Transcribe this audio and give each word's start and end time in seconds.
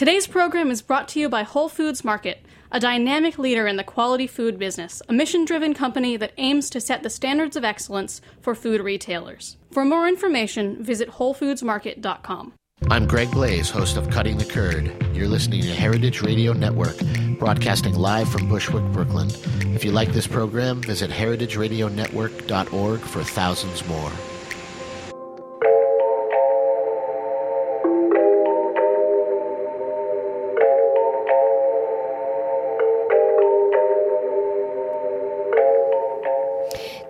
Today's 0.00 0.26
program 0.26 0.70
is 0.70 0.80
brought 0.80 1.08
to 1.08 1.20
you 1.20 1.28
by 1.28 1.42
Whole 1.42 1.68
Foods 1.68 2.02
Market, 2.04 2.42
a 2.72 2.80
dynamic 2.80 3.38
leader 3.38 3.66
in 3.66 3.76
the 3.76 3.84
quality 3.84 4.26
food 4.26 4.58
business, 4.58 5.02
a 5.10 5.12
mission 5.12 5.44
driven 5.44 5.74
company 5.74 6.16
that 6.16 6.32
aims 6.38 6.70
to 6.70 6.80
set 6.80 7.02
the 7.02 7.10
standards 7.10 7.54
of 7.54 7.64
excellence 7.64 8.22
for 8.40 8.54
food 8.54 8.80
retailers. 8.80 9.58
For 9.70 9.84
more 9.84 10.08
information, 10.08 10.82
visit 10.82 11.10
WholeFoodsMarket.com. 11.10 12.54
I'm 12.88 13.06
Greg 13.06 13.28
Blais, 13.28 13.70
host 13.70 13.98
of 13.98 14.08
Cutting 14.08 14.38
the 14.38 14.46
Curd. 14.46 14.90
You're 15.14 15.28
listening 15.28 15.60
to 15.60 15.74
Heritage 15.74 16.22
Radio 16.22 16.54
Network, 16.54 16.96
broadcasting 17.38 17.94
live 17.94 18.30
from 18.30 18.48
Bushwick, 18.48 18.84
Brooklyn. 18.94 19.28
If 19.74 19.84
you 19.84 19.92
like 19.92 20.14
this 20.14 20.26
program, 20.26 20.80
visit 20.80 21.10
heritageradionetwork.org 21.10 23.00
for 23.00 23.22
thousands 23.22 23.86
more. 23.86 24.10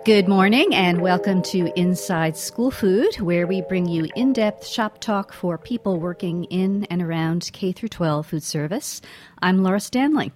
Good 0.03 0.27
morning 0.27 0.73
and 0.73 0.99
welcome 0.99 1.43
to 1.43 1.71
Inside 1.79 2.35
School 2.35 2.71
Food, 2.71 3.17
where 3.17 3.45
we 3.45 3.61
bring 3.61 3.87
you 3.87 4.09
in 4.15 4.33
depth 4.33 4.65
shop 4.65 4.99
talk 4.99 5.31
for 5.31 5.59
people 5.59 5.99
working 5.99 6.45
in 6.45 6.85
and 6.85 7.03
around 7.03 7.51
K 7.53 7.71
12 7.71 8.25
food 8.25 8.41
service. 8.41 8.99
I'm 9.43 9.61
Laura 9.61 9.79
Stanley. 9.79 10.31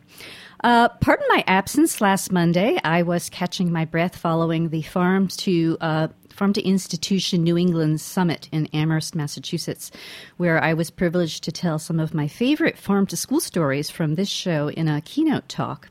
Uh, 0.66 0.90
pardon 1.00 1.28
my 1.30 1.44
absence 1.46 2.02
last 2.02 2.32
Monday. 2.32 2.80
I 2.84 3.04
was 3.04 3.30
catching 3.30 3.72
my 3.72 3.86
breath 3.86 4.16
following 4.16 4.70
the 4.70 4.82
Farm 4.82 5.28
to 5.28 5.78
uh, 5.80 6.08
Farm 6.32 6.54
to 6.54 6.68
Institution 6.68 7.44
New 7.44 7.56
England 7.56 8.02
Summit 8.02 8.50
in 8.52 8.66
Amherst, 8.74 9.14
Massachusetts, 9.14 9.92
where 10.38 10.60
I 10.64 10.74
was 10.74 10.90
privileged 10.90 11.44
to 11.44 11.52
tell 11.52 11.78
some 11.78 12.00
of 12.00 12.16
my 12.16 12.28
favorite 12.28 12.80
farm 12.80 13.06
to 13.08 13.16
school 13.16 13.40
stories 13.40 13.92
from 13.92 14.16
this 14.16 14.28
show 14.28 14.70
in 14.70 14.88
a 14.88 15.02
keynote 15.02 15.48
talk. 15.50 15.88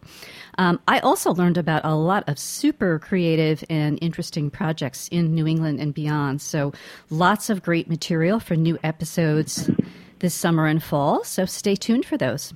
Um, 0.58 0.80
I 0.88 0.98
also 0.98 1.32
learned 1.32 1.56
about 1.56 1.84
a 1.84 1.94
lot 1.94 2.28
of 2.28 2.36
super 2.36 2.98
creative 2.98 3.62
and 3.70 3.96
interesting 4.02 4.50
projects 4.50 5.06
in 5.12 5.36
New 5.36 5.46
England 5.46 5.78
and 5.78 5.94
beyond. 5.94 6.42
So, 6.42 6.72
lots 7.10 7.48
of 7.48 7.62
great 7.62 7.88
material 7.88 8.40
for 8.40 8.56
new 8.56 8.76
episodes 8.82 9.70
this 10.18 10.34
summer 10.34 10.66
and 10.66 10.82
fall. 10.82 11.22
So, 11.22 11.44
stay 11.44 11.76
tuned 11.76 12.06
for 12.06 12.16
those. 12.16 12.52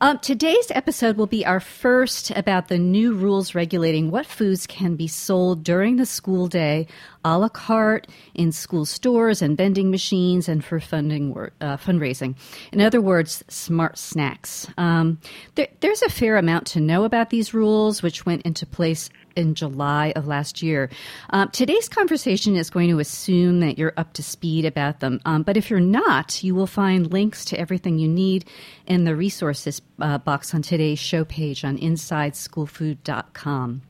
Um, 0.00 0.20
today's 0.20 0.70
episode 0.70 1.16
will 1.16 1.26
be 1.26 1.44
our 1.44 1.58
first 1.58 2.30
about 2.30 2.68
the 2.68 2.78
new 2.78 3.14
rules 3.14 3.56
regulating 3.56 4.12
what 4.12 4.26
foods 4.26 4.64
can 4.64 4.94
be 4.94 5.08
sold 5.08 5.64
during 5.64 5.96
the 5.96 6.06
school 6.06 6.46
day 6.46 6.86
a 7.34 7.38
la 7.38 7.48
carte 7.48 8.06
in 8.34 8.52
school 8.52 8.84
stores 8.84 9.42
and 9.42 9.56
vending 9.56 9.90
machines 9.90 10.48
and 10.48 10.64
for 10.64 10.78
funding 10.80 11.32
uh, 11.60 11.76
fundraising. 11.76 12.36
In 12.72 12.80
other 12.80 13.00
words, 13.00 13.44
smart 13.48 13.98
snacks. 13.98 14.66
Um, 14.76 15.18
there, 15.54 15.68
there's 15.80 16.02
a 16.02 16.08
fair 16.08 16.36
amount 16.36 16.66
to 16.68 16.80
know 16.80 17.04
about 17.04 17.30
these 17.30 17.54
rules, 17.54 18.02
which 18.02 18.26
went 18.26 18.42
into 18.42 18.66
place 18.66 19.10
in 19.36 19.54
July 19.54 20.12
of 20.16 20.26
last 20.26 20.62
year. 20.62 20.90
Um, 21.30 21.48
today's 21.50 21.88
conversation 21.88 22.56
is 22.56 22.70
going 22.70 22.88
to 22.88 22.98
assume 22.98 23.60
that 23.60 23.78
you're 23.78 23.94
up 23.96 24.14
to 24.14 24.22
speed 24.22 24.64
about 24.64 24.98
them, 25.00 25.20
um, 25.24 25.44
but 25.44 25.56
if 25.56 25.70
you're 25.70 25.80
not, 25.80 26.42
you 26.42 26.54
will 26.54 26.66
find 26.66 27.12
links 27.12 27.44
to 27.46 27.58
everything 27.58 27.98
you 27.98 28.08
need 28.08 28.44
in 28.86 29.04
the 29.04 29.14
resources 29.14 29.80
uh, 30.00 30.18
box 30.18 30.54
on 30.54 30.62
today's 30.62 30.98
show 30.98 31.24
page 31.24 31.64
on 31.64 31.78
InsideSchoolFood.com. 31.78 33.82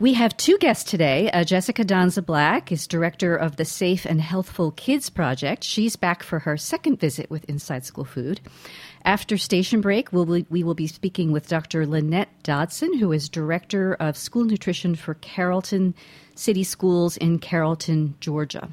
We 0.00 0.14
have 0.14 0.36
two 0.36 0.58
guests 0.58 0.90
today. 0.90 1.30
Uh, 1.30 1.44
Jessica 1.44 1.84
Donze 1.84 2.24
Black 2.24 2.72
is 2.72 2.88
director 2.88 3.36
of 3.36 3.54
the 3.54 3.64
Safe 3.64 4.04
and 4.04 4.20
Healthful 4.20 4.72
Kids 4.72 5.08
Project. 5.08 5.62
She's 5.62 5.94
back 5.94 6.24
for 6.24 6.40
her 6.40 6.56
second 6.56 6.98
visit 6.98 7.30
with 7.30 7.44
Inside 7.44 7.84
School 7.84 8.04
Food. 8.04 8.40
After 9.04 9.38
station 9.38 9.80
break, 9.80 10.12
we'll, 10.12 10.42
we 10.50 10.64
will 10.64 10.74
be 10.74 10.88
speaking 10.88 11.30
with 11.30 11.46
Dr. 11.46 11.86
Lynette 11.86 12.42
Dodson, 12.42 12.98
who 12.98 13.12
is 13.12 13.28
Director 13.28 13.94
of 13.94 14.16
School 14.16 14.44
Nutrition 14.44 14.96
for 14.96 15.14
Carrollton 15.14 15.94
City 16.34 16.64
Schools 16.64 17.16
in 17.16 17.38
Carrollton, 17.38 18.16
Georgia. 18.18 18.70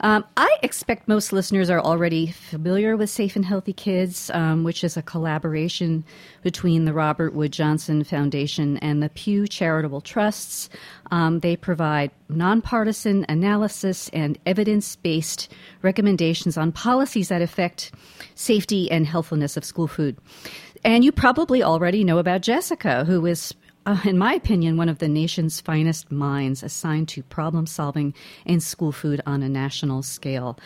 Um, 0.00 0.24
I 0.36 0.56
expect 0.62 1.08
most 1.08 1.32
listeners 1.32 1.70
are 1.70 1.80
already 1.80 2.28
familiar 2.28 2.96
with 2.96 3.10
Safe 3.10 3.34
and 3.34 3.44
Healthy 3.44 3.72
Kids, 3.72 4.30
um, 4.32 4.62
which 4.62 4.84
is 4.84 4.96
a 4.96 5.02
collaboration 5.02 6.04
between 6.42 6.84
the 6.84 6.92
Robert 6.92 7.34
Wood 7.34 7.52
Johnson 7.52 8.04
Foundation 8.04 8.76
and 8.78 9.02
the 9.02 9.08
Pew 9.08 9.48
Charitable 9.48 10.00
Trusts. 10.00 10.68
Um, 11.10 11.40
they 11.40 11.56
provide 11.56 12.12
nonpartisan 12.28 13.26
analysis 13.28 14.08
and 14.10 14.38
evidence 14.46 14.94
based 14.96 15.52
recommendations 15.82 16.56
on 16.56 16.70
policies 16.70 17.28
that 17.28 17.42
affect 17.42 17.92
safety 18.36 18.88
and 18.90 19.06
healthfulness 19.06 19.56
of 19.56 19.64
school 19.64 19.88
food. 19.88 20.16
And 20.84 21.04
you 21.04 21.10
probably 21.10 21.62
already 21.62 22.04
know 22.04 22.18
about 22.18 22.42
Jessica, 22.42 23.04
who 23.04 23.26
is 23.26 23.52
uh, 23.88 23.96
in 24.04 24.18
my 24.18 24.34
opinion, 24.34 24.76
one 24.76 24.90
of 24.90 24.98
the 24.98 25.08
nation's 25.08 25.62
finest 25.62 26.12
minds 26.12 26.62
assigned 26.62 27.08
to 27.08 27.22
problem 27.22 27.66
solving 27.66 28.12
in 28.44 28.60
school 28.60 28.92
food 28.92 29.18
on 29.24 29.42
a 29.42 29.48
national 29.48 30.02
scale. 30.02 30.58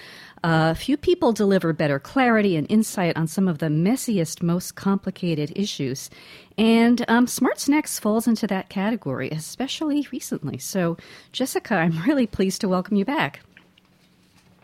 Uh, 0.43 0.75
few 0.75 0.97
people 0.97 1.33
deliver 1.33 1.73
better 1.73 2.01
clarity 2.01 2.57
and 2.57 2.69
insight 2.69 3.17
on 3.17 3.29
some 3.29 3.47
of 3.47 3.59
the 3.59 3.67
messiest, 3.67 4.43
most 4.43 4.75
complicated 4.75 5.53
issues. 5.55 6.11
And 6.59 7.05
um, 7.07 7.29
Smart 7.29 7.61
Snacks 7.61 8.01
falls 8.01 8.27
into 8.27 8.49
that 8.49 8.69
category, 8.69 9.31
especially 9.31 10.05
recently. 10.11 10.59
So, 10.59 10.97
Jessica, 11.31 11.77
I'm 11.77 12.03
really 12.07 12.27
pleased 12.27 12.61
to 12.63 12.69
welcome 12.69 12.97
you 12.97 13.05
back. 13.05 13.39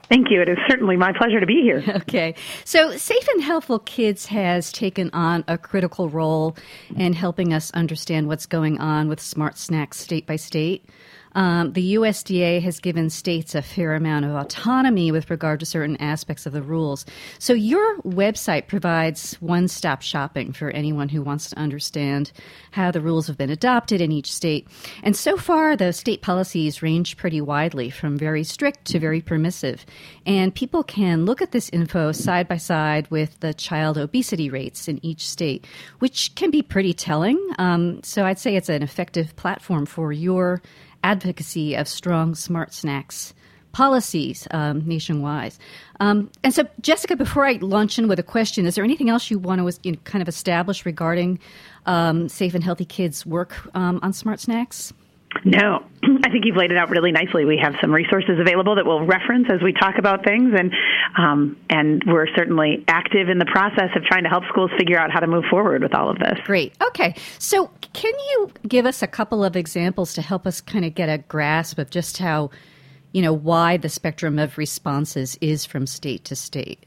Thank 0.09 0.31
you. 0.31 0.41
It 0.41 0.49
is 0.49 0.57
certainly 0.69 0.97
my 0.97 1.13
pleasure 1.13 1.41
to 1.41 1.47
be 1.47 1.61
here. 1.63 1.83
Okay. 2.09 2.35
So, 2.65 2.97
Safe 2.97 3.27
and 3.29 3.43
Healthful 3.43 3.81
Kids 3.81 4.27
has 4.27 4.73
taken 4.73 5.11
on 5.13 5.45
a 5.47 5.59
critical 5.59 6.09
role 6.09 6.57
in 6.97 7.13
helping 7.13 7.53
us 7.53 7.71
understand 7.73 8.29
what's 8.29 8.47
going 8.47 8.79
on 8.79 9.09
with 9.09 9.21
smart 9.21 9.59
snacks 9.59 9.99
state 9.99 10.27
by 10.27 10.37
state. 10.37 10.89
Um, 11.39 11.73
the 11.73 11.95
USDA 11.95 12.61
has 12.63 12.81
given 12.81 13.11
states 13.11 13.55
a 13.55 13.63
fair 13.63 13.95
amount 13.95 14.25
of 14.25 14.35
autonomy 14.35 15.13
with 15.13 15.31
regard 15.31 15.61
to 15.61 15.67
certain 15.67 15.97
aspects 15.99 16.47
of 16.47 16.53
the 16.53 16.63
rules. 16.63 17.07
So, 17.39 17.53
your 17.53 17.99
website 17.99 18.67
provides 18.67 19.35
one 19.35 19.69
stop 19.69 20.03
shopping 20.03 20.53
for 20.53 20.71
anyone 20.71 21.09
who 21.09 21.23
wants 21.23 21.51
to 21.51 21.59
understand 21.59 22.33
how 22.73 22.91
the 22.91 23.01
rules 23.01 23.29
have 23.29 23.39
been 23.39 23.51
adopted 23.51 24.01
in 24.01 24.11
each 24.11 24.33
state. 24.33 24.67
And 25.05 25.15
so 25.15 25.37
far, 25.37 25.77
the 25.77 25.93
state 25.93 26.23
policies 26.23 26.83
range 26.83 27.17
pretty 27.17 27.41
widely 27.41 27.89
from 27.89 28.19
very 28.19 28.43
strict 28.43 28.87
to 28.87 28.99
very 28.99 29.21
permissive. 29.21 29.87
And 30.27 30.53
people 30.53 30.83
can 30.83 31.25
look 31.25 31.41
at 31.41 31.53
this 31.53 31.69
info 31.69 32.11
side 32.11 32.49
by 32.49 32.57
side 32.57 33.09
with 33.13 33.39
the 33.39 33.55
child 33.55 33.97
obesity 33.97 34.51
rates 34.51 34.89
in 34.89 34.99
each 35.07 35.29
state, 35.29 35.69
which 36.01 36.35
can 36.35 36.51
be 36.51 36.63
pretty 36.63 36.95
telling. 36.95 37.39
Um, 37.61 38.03
so, 38.03 38.25
I'd 38.25 38.41
say 38.41 38.57
it's 38.57 38.69
an 38.69 38.83
effective 38.83 39.37
platform 39.37 39.87
for 39.87 40.11
your 40.11 40.63
advocacy 41.03 41.75
of 41.75 41.89
strong 41.89 42.35
smart 42.35 42.75
snacks 42.75 43.35
policies 43.73 44.49
um, 44.51 44.87
nationwide. 44.87 45.55
Um, 46.01 46.31
and 46.43 46.53
so, 46.53 46.67
Jessica, 46.81 47.17
before 47.17 47.45
I 47.45 47.53
launch 47.61 47.99
in 47.99 48.09
with 48.09 48.19
a 48.19 48.23
question, 48.25 48.67
is 48.67 48.75
there 48.75 48.85
anything 48.85 49.11
else 49.11 49.31
you 49.31 49.39
want 49.39 49.61
to 49.61 49.81
you 49.83 49.93
know, 49.93 49.99
kind 50.05 50.23
of 50.23 50.29
establish 50.29 50.87
regarding 50.87 51.39
um, 51.87 52.29
Safe 52.29 52.55
and 52.55 52.65
Healthy 52.65 52.87
Kids' 52.87 53.27
work 53.27 53.55
um, 53.77 54.01
on 54.03 54.13
smart 54.13 54.41
snacks? 54.41 54.93
No, 55.45 55.85
I 56.03 56.31
think 56.31 56.45
you've 56.45 56.57
laid 56.57 56.71
it 56.71 56.77
out 56.77 56.91
really 56.91 57.13
nicely. 57.13 57.45
We 57.45 57.59
have 57.63 57.75
some 57.81 57.93
resources 57.93 58.39
available 58.41 58.75
that 58.77 58.87
we'll 58.87 59.05
reference 59.05 59.47
as 59.53 59.63
we 59.63 59.73
talk 59.73 59.97
about 59.99 60.25
things, 60.25 60.55
and 60.59 60.73
um, 61.17 61.57
and 61.69 62.03
we're 62.07 62.27
certainly 62.35 62.85
active 62.89 63.29
in 63.29 63.39
the 63.39 63.47
process 63.47 63.91
of 63.95 64.03
trying 64.05 64.25
to 64.25 64.29
help 64.31 64.45
schools 64.49 64.71
figure 64.79 64.99
out 64.99 65.11
how 65.11 65.21
to 65.21 65.27
move 65.27 65.45
forward 65.51 65.83
with 65.83 65.95
all 65.95 66.11
of 66.11 66.19
this. 66.19 66.39
Great. 66.45 66.73
Okay, 66.83 67.15
so 67.39 67.71
can 67.93 68.13
you 68.31 68.51
give 68.67 68.87
us 68.87 69.03
a 69.03 69.07
couple 69.07 69.45
of 69.45 69.57
examples 69.57 70.15
to 70.15 70.23
help 70.23 70.47
us 70.47 70.61
kind 70.61 70.85
of 70.85 70.95
get 70.95 71.09
a 71.09 71.19
grasp 71.19 71.79
of 71.79 71.91
just 71.91 72.19
how, 72.19 72.51
you 73.13 73.23
know, 73.23 73.33
why 73.33 73.77
the 73.77 73.89
spectrum 73.89 74.39
of 74.39 74.59
responses 74.59 75.37
is 75.41 75.65
from 75.65 75.87
state 75.87 76.25
to 76.27 76.37
state? 76.37 76.85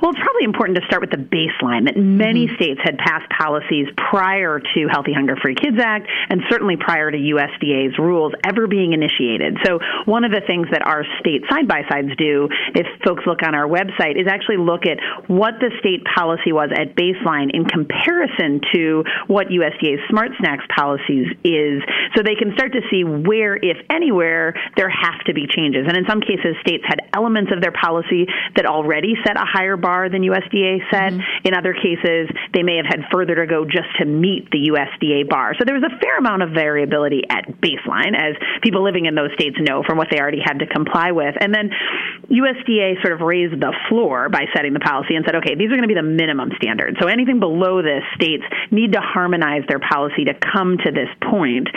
Well, 0.00 0.12
it's 0.12 0.22
probably 0.22 0.44
important 0.44 0.78
to 0.78 0.84
start 0.86 1.02
with 1.02 1.10
the 1.10 1.18
baseline 1.18 1.90
that 1.90 1.98
many 1.98 2.46
mm-hmm. 2.46 2.54
states 2.54 2.80
had 2.82 2.98
passed 2.98 3.26
policies 3.34 3.90
prior 3.96 4.60
to 4.60 4.80
Healthy 4.86 5.12
Hunger 5.12 5.34
Free 5.42 5.54
Kids 5.58 5.78
Act 5.82 6.06
and 6.30 6.42
certainly 6.48 6.76
prior 6.78 7.10
to 7.10 7.18
USDA's 7.18 7.98
rules 7.98 8.32
ever 8.46 8.66
being 8.66 8.92
initiated. 8.92 9.58
So 9.66 9.80
one 10.06 10.22
of 10.22 10.30
the 10.30 10.42
things 10.46 10.68
that 10.70 10.86
our 10.86 11.02
state 11.18 11.42
side 11.50 11.66
by 11.66 11.82
sides 11.90 12.14
do, 12.16 12.48
if 12.74 12.86
folks 13.02 13.26
look 13.26 13.42
on 13.42 13.54
our 13.54 13.66
website, 13.66 14.14
is 14.14 14.30
actually 14.30 14.58
look 14.62 14.86
at 14.86 15.02
what 15.26 15.58
the 15.58 15.74
state 15.80 16.06
policy 16.06 16.54
was 16.54 16.70
at 16.70 16.94
baseline 16.94 17.50
in 17.52 17.66
comparison 17.66 18.62
to 18.74 19.02
what 19.26 19.48
USDA's 19.50 20.00
Smart 20.10 20.30
Snacks 20.38 20.64
policies 20.74 21.26
is, 21.42 21.82
so 22.14 22.22
they 22.22 22.38
can 22.38 22.54
start 22.54 22.72
to 22.72 22.82
see 22.90 23.02
where, 23.02 23.56
if 23.56 23.78
anywhere, 23.90 24.54
there 24.76 24.90
have 24.90 25.18
to 25.26 25.34
be 25.34 25.46
changes. 25.50 25.86
And 25.88 25.96
in 25.96 26.06
some 26.06 26.20
cases, 26.20 26.54
states 26.62 26.84
had 26.86 27.02
elements 27.12 27.50
of 27.50 27.60
their 27.60 27.72
policy 27.72 28.26
that 28.54 28.66
already 28.66 29.14
set 29.26 29.36
a 29.36 29.44
higher 29.44 29.76
bar 29.76 29.87
bar 29.88 30.12
than 30.12 30.20
USDA 30.20 30.84
set. 30.92 31.16
Mm-hmm. 31.16 31.48
In 31.48 31.52
other 31.56 31.72
cases, 31.72 32.28
they 32.52 32.60
may 32.62 32.76
have 32.76 32.84
had 32.84 33.08
further 33.08 33.34
to 33.40 33.46
go 33.48 33.64
just 33.64 33.88
to 33.98 34.04
meet 34.04 34.52
the 34.52 34.68
USDA 34.68 35.24
bar. 35.32 35.56
So 35.56 35.64
there 35.64 35.74
was 35.74 35.88
a 35.88 35.94
fair 35.96 36.20
amount 36.20 36.44
of 36.44 36.50
variability 36.52 37.24
at 37.30 37.48
baseline, 37.64 38.12
as 38.12 38.36
people 38.60 38.84
living 38.84 39.06
in 39.06 39.14
those 39.14 39.32
states 39.32 39.56
know 39.58 39.82
from 39.86 39.96
what 39.96 40.08
they 40.12 40.20
already 40.20 40.44
had 40.44 40.60
to 40.60 40.66
comply 40.66 41.12
with. 41.12 41.34
And 41.40 41.54
then 41.56 41.72
USDA 42.28 43.00
sort 43.00 43.16
of 43.16 43.24
raised 43.24 43.56
the 43.56 43.72
floor 43.88 44.28
by 44.28 44.44
setting 44.54 44.76
the 44.76 44.84
policy 44.84 45.16
and 45.16 45.24
said, 45.24 45.36
okay, 45.40 45.56
these 45.56 45.72
are 45.72 45.78
going 45.80 45.88
to 45.88 45.92
be 45.94 45.96
the 45.96 46.04
minimum 46.04 46.52
standards. 46.60 46.98
So 47.00 47.08
anything 47.08 47.40
below 47.40 47.80
this, 47.80 48.04
states 48.14 48.44
need 48.70 48.92
to 48.92 49.00
harmonize 49.00 49.64
their 49.68 49.80
policy 49.80 50.28
to 50.28 50.34
come 50.34 50.76
to 50.84 50.90
this 50.92 51.08
point, 51.30 51.68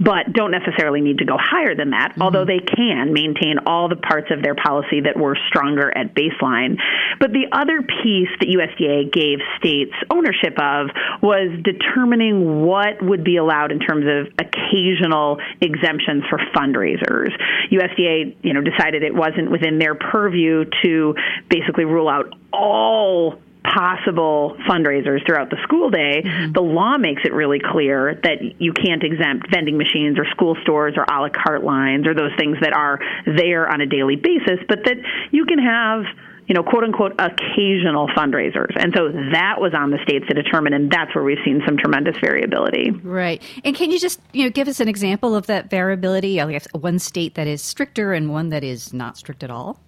but 0.00 0.32
don't 0.32 0.50
necessarily 0.50 1.00
need 1.00 1.18
to 1.18 1.24
go 1.28 1.36
higher 1.38 1.76
than 1.76 1.90
that, 1.90 2.12
mm-hmm. 2.12 2.22
although 2.22 2.44
they 2.44 2.58
can 2.58 3.12
maintain 3.12 3.62
all 3.66 3.88
the 3.88 4.00
parts 4.00 4.28
of 4.34 4.42
their 4.42 4.56
policy 4.56 5.06
that 5.06 5.14
were 5.14 5.36
stronger 5.46 5.86
at 5.94 6.14
baseline. 6.14 6.74
But 7.20 7.30
the 7.30 7.46
other 7.60 7.82
piece 7.82 8.30
that 8.40 8.48
USDA 8.48 9.12
gave 9.12 9.38
states 9.58 9.92
ownership 10.10 10.58
of 10.58 10.88
was 11.22 11.50
determining 11.62 12.62
what 12.64 13.02
would 13.02 13.24
be 13.24 13.36
allowed 13.36 13.72
in 13.72 13.78
terms 13.78 14.06
of 14.06 14.32
occasional 14.38 15.38
exemptions 15.60 16.24
for 16.30 16.38
fundraisers. 16.54 17.30
USDA, 17.70 18.36
you 18.42 18.54
know, 18.54 18.62
decided 18.62 19.02
it 19.02 19.14
wasn't 19.14 19.50
within 19.50 19.78
their 19.78 19.94
purview 19.94 20.64
to 20.82 21.14
basically 21.48 21.84
rule 21.84 22.08
out 22.08 22.32
all 22.52 23.38
possible 23.62 24.56
fundraisers 24.68 25.24
throughout 25.26 25.50
the 25.50 25.58
school 25.64 25.90
day, 25.90 26.22
mm-hmm. 26.24 26.52
the 26.52 26.60
law 26.60 26.96
makes 26.96 27.22
it 27.24 27.32
really 27.32 27.60
clear 27.60 28.18
that 28.22 28.60
you 28.60 28.72
can't 28.72 29.02
exempt 29.02 29.46
vending 29.52 29.76
machines 29.76 30.18
or 30.18 30.24
school 30.30 30.56
stores 30.62 30.94
or 30.96 31.04
a 31.04 31.20
la 31.20 31.28
carte 31.28 31.62
lines 31.62 32.06
or 32.06 32.14
those 32.14 32.32
things 32.38 32.56
that 32.62 32.72
are 32.72 32.98
there 33.26 33.68
on 33.68 33.80
a 33.80 33.86
daily 33.86 34.16
basis, 34.16 34.58
but 34.68 34.84
that 34.84 34.96
you 35.30 35.44
can 35.44 35.58
have 35.58 36.04
you 36.50 36.54
know, 36.54 36.64
quote 36.64 36.82
unquote, 36.82 37.12
occasional 37.20 38.08
fundraisers. 38.08 38.72
And 38.74 38.92
so 38.96 39.12
that 39.32 39.60
was 39.60 39.72
on 39.72 39.92
the 39.92 39.98
states 40.02 40.26
to 40.26 40.34
determine, 40.34 40.72
and 40.72 40.90
that's 40.90 41.14
where 41.14 41.22
we've 41.22 41.38
seen 41.44 41.62
some 41.64 41.76
tremendous 41.76 42.16
variability. 42.20 42.90
Right. 42.90 43.40
And 43.62 43.76
can 43.76 43.92
you 43.92 44.00
just, 44.00 44.20
you 44.32 44.42
know, 44.42 44.50
give 44.50 44.66
us 44.66 44.80
an 44.80 44.88
example 44.88 45.36
of 45.36 45.46
that 45.46 45.70
variability? 45.70 46.40
I 46.40 46.50
guess 46.50 46.66
one 46.72 46.98
state 46.98 47.36
that 47.36 47.46
is 47.46 47.62
stricter 47.62 48.12
and 48.12 48.32
one 48.32 48.48
that 48.48 48.64
is 48.64 48.92
not 48.92 49.16
strict 49.16 49.44
at 49.44 49.50
all? 49.52 49.78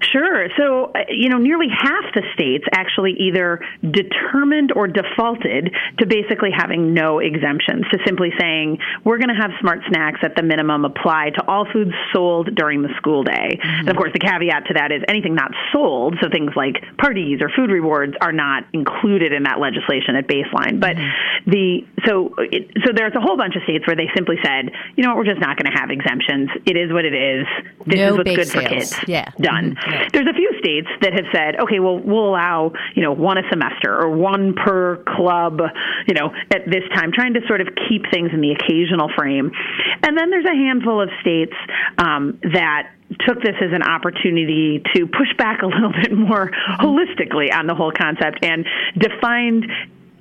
Sure. 0.00 0.48
So, 0.56 0.92
uh, 0.94 1.04
you 1.08 1.28
know, 1.28 1.38
nearly 1.38 1.66
half 1.68 2.04
the 2.14 2.22
states 2.34 2.64
actually 2.72 3.12
either 3.18 3.60
determined 3.82 4.72
or 4.72 4.86
defaulted 4.86 5.74
to 5.98 6.06
basically 6.06 6.50
having 6.54 6.94
no 6.94 7.18
exemptions, 7.18 7.86
to 7.90 7.98
simply 8.04 8.30
saying, 8.38 8.78
we're 9.04 9.18
going 9.18 9.28
to 9.28 9.40
have 9.40 9.50
smart 9.60 9.80
snacks 9.88 10.20
at 10.22 10.36
the 10.36 10.42
minimum 10.42 10.84
apply 10.84 11.30
to 11.30 11.44
all 11.46 11.66
foods 11.72 11.92
sold 12.12 12.54
during 12.54 12.82
the 12.82 12.90
school 12.96 13.24
day. 13.24 13.58
Mm-hmm. 13.58 13.80
And 13.80 13.88
of 13.88 13.96
course, 13.96 14.12
the 14.12 14.18
caveat 14.18 14.66
to 14.66 14.74
that 14.74 14.92
is 14.92 15.02
anything 15.08 15.34
not 15.34 15.52
sold, 15.72 16.16
so 16.20 16.28
things 16.30 16.52
like 16.56 16.76
parties 16.98 17.40
or 17.40 17.50
food 17.54 17.70
rewards, 17.70 18.14
are 18.20 18.32
not 18.32 18.64
included 18.72 19.32
in 19.32 19.44
that 19.44 19.60
legislation 19.60 20.16
at 20.16 20.26
baseline. 20.28 20.80
But 20.80 20.96
mm-hmm. 20.96 21.50
the, 21.50 21.86
so, 22.06 22.34
it, 22.38 22.70
so 22.84 22.92
there's 22.94 23.14
a 23.14 23.20
whole 23.20 23.36
bunch 23.36 23.56
of 23.56 23.62
states 23.62 23.86
where 23.86 23.96
they 23.96 24.08
simply 24.14 24.36
said, 24.44 24.70
you 24.96 25.04
know 25.04 25.10
what, 25.10 25.18
we're 25.18 25.32
just 25.32 25.40
not 25.40 25.56
going 25.56 25.72
to 25.72 25.78
have 25.78 25.90
exemptions. 25.90 26.50
It 26.66 26.76
is 26.76 26.92
what 26.92 27.04
it 27.04 27.14
is. 27.14 27.46
This 27.86 27.96
no 27.96 28.12
is 28.12 28.18
what's 28.18 28.36
good 28.36 28.48
sales. 28.48 28.64
for 28.64 28.68
kids. 28.68 28.96
Yeah. 29.06 29.30
Done. 29.40 29.74
Mm-hmm. 29.74 29.85
There's 30.12 30.26
a 30.26 30.34
few 30.34 30.52
states 30.58 30.88
that 31.02 31.12
have 31.12 31.26
said, 31.32 31.60
okay, 31.60 31.78
well, 31.78 31.98
we'll 31.98 32.28
allow, 32.28 32.72
you 32.94 33.02
know, 33.02 33.12
one 33.12 33.38
a 33.38 33.42
semester 33.50 33.94
or 33.94 34.10
one 34.10 34.54
per 34.54 35.02
club, 35.16 35.60
you 36.06 36.14
know, 36.14 36.32
at 36.50 36.66
this 36.66 36.82
time, 36.94 37.12
trying 37.12 37.34
to 37.34 37.40
sort 37.46 37.60
of 37.60 37.68
keep 37.88 38.02
things 38.10 38.30
in 38.32 38.40
the 38.40 38.52
occasional 38.52 39.10
frame. 39.16 39.52
And 40.02 40.16
then 40.16 40.30
there's 40.30 40.46
a 40.46 40.56
handful 40.56 41.00
of 41.00 41.10
states 41.20 41.54
um, 41.98 42.38
that 42.52 42.92
took 43.26 43.40
this 43.40 43.54
as 43.60 43.72
an 43.72 43.82
opportunity 43.82 44.82
to 44.94 45.06
push 45.06 45.32
back 45.38 45.62
a 45.62 45.66
little 45.70 45.92
bit 45.92 46.12
more 46.12 46.50
holistically 46.80 47.52
on 47.52 47.66
the 47.66 47.74
whole 47.74 47.92
concept 47.92 48.44
and 48.44 48.66
defined 48.98 49.66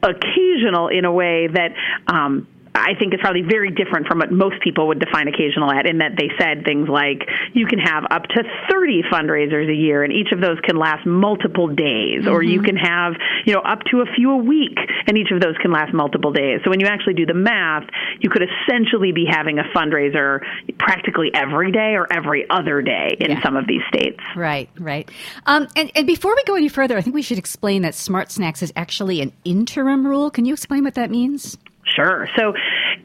occasional 0.04 0.88
in 0.90 1.06
a 1.06 1.12
way 1.12 1.48
that 1.48 1.74
um, 2.08 2.48
I 2.76 2.94
think 3.00 3.14
is 3.14 3.20
probably 3.22 3.42
very 3.42 3.72
different 3.72 4.08
from 4.08 4.20
what 4.20 4.32
most 4.32 4.62
people 4.62 4.88
would 4.88 5.00
define 5.00 5.28
occasional 5.28 5.72
at, 5.72 5.88
in 5.88 6.00
that 6.00 6.14
they 6.18 6.30
said 6.38 6.66
things 6.66 6.90
like 6.90 7.24
you 7.54 7.66
can 7.66 7.80
have 7.80 8.04
up 8.12 8.24
to 8.36 8.44
30 8.70 9.04
fundraisers 9.12 9.70
a 9.72 9.76
year, 9.76 10.04
and 10.04 10.12
each 10.12 10.32
of 10.32 10.42
those 10.42 10.60
can 10.64 10.78
last 10.78 11.06
multiple 11.06 11.68
days, 11.68 12.24
mm-hmm. 12.24 12.30
or 12.30 12.44
you 12.44 12.60
mm-hmm. 12.60 12.66
can 12.66 12.78
have 12.78 13.14
you 13.46 13.54
know 13.54 13.62
up 13.62 13.80
to 13.92 14.02
a 14.02 14.06
few 14.16 14.32
a 14.32 14.38
week, 14.38 14.78
and 15.08 15.18
each 15.18 15.32
of 15.32 15.42
those 15.42 15.56
can 15.62 15.72
last 15.72 15.94
multiple 15.94 16.32
days. 16.32 16.62
So 16.64 16.70
when 16.70 16.80
you 16.80 16.88
actually 16.88 17.14
do 17.16 17.26
the 17.26 17.34
math, 17.34 17.88
you 18.20 18.30
could 18.30 18.44
essentially 18.44 19.12
be 19.12 19.26
having 19.30 19.60
a 19.60 19.64
fundraiser 19.76 20.40
practically 20.78 21.32
every 21.34 21.72
day 21.72 21.96
or 21.96 22.12
every 22.12 22.46
other 22.50 22.82
day 22.82 23.16
in 23.20 23.32
yeah. 23.32 23.44
some 23.44 23.56
of 23.56 23.68
these 23.68 23.82
states. 23.88 24.20
Right, 24.36 24.70
right. 24.80 25.10
Um, 25.46 25.68
and, 25.76 25.92
and 25.96 26.08
before 26.08 26.36
we 26.36 26.44
go 26.44 26.56
any 26.56 26.70
further, 26.70 26.98
I 26.98 27.02
think 27.02 27.16
we 27.16 27.22
should 27.22 27.38
explain 27.38 27.82
that 27.84 27.96
Smart 27.96 28.32
Snacks 28.32 28.62
is 28.62 28.74
actually 28.76 29.22
an 29.22 29.32
interim 29.44 30.06
rule. 30.06 30.30
Can 30.30 30.46
you 30.46 30.54
explain 30.54 30.84
what 30.84 30.96
that 30.96 31.10
means? 31.10 31.58
Sure. 31.86 32.28
So 32.38 32.54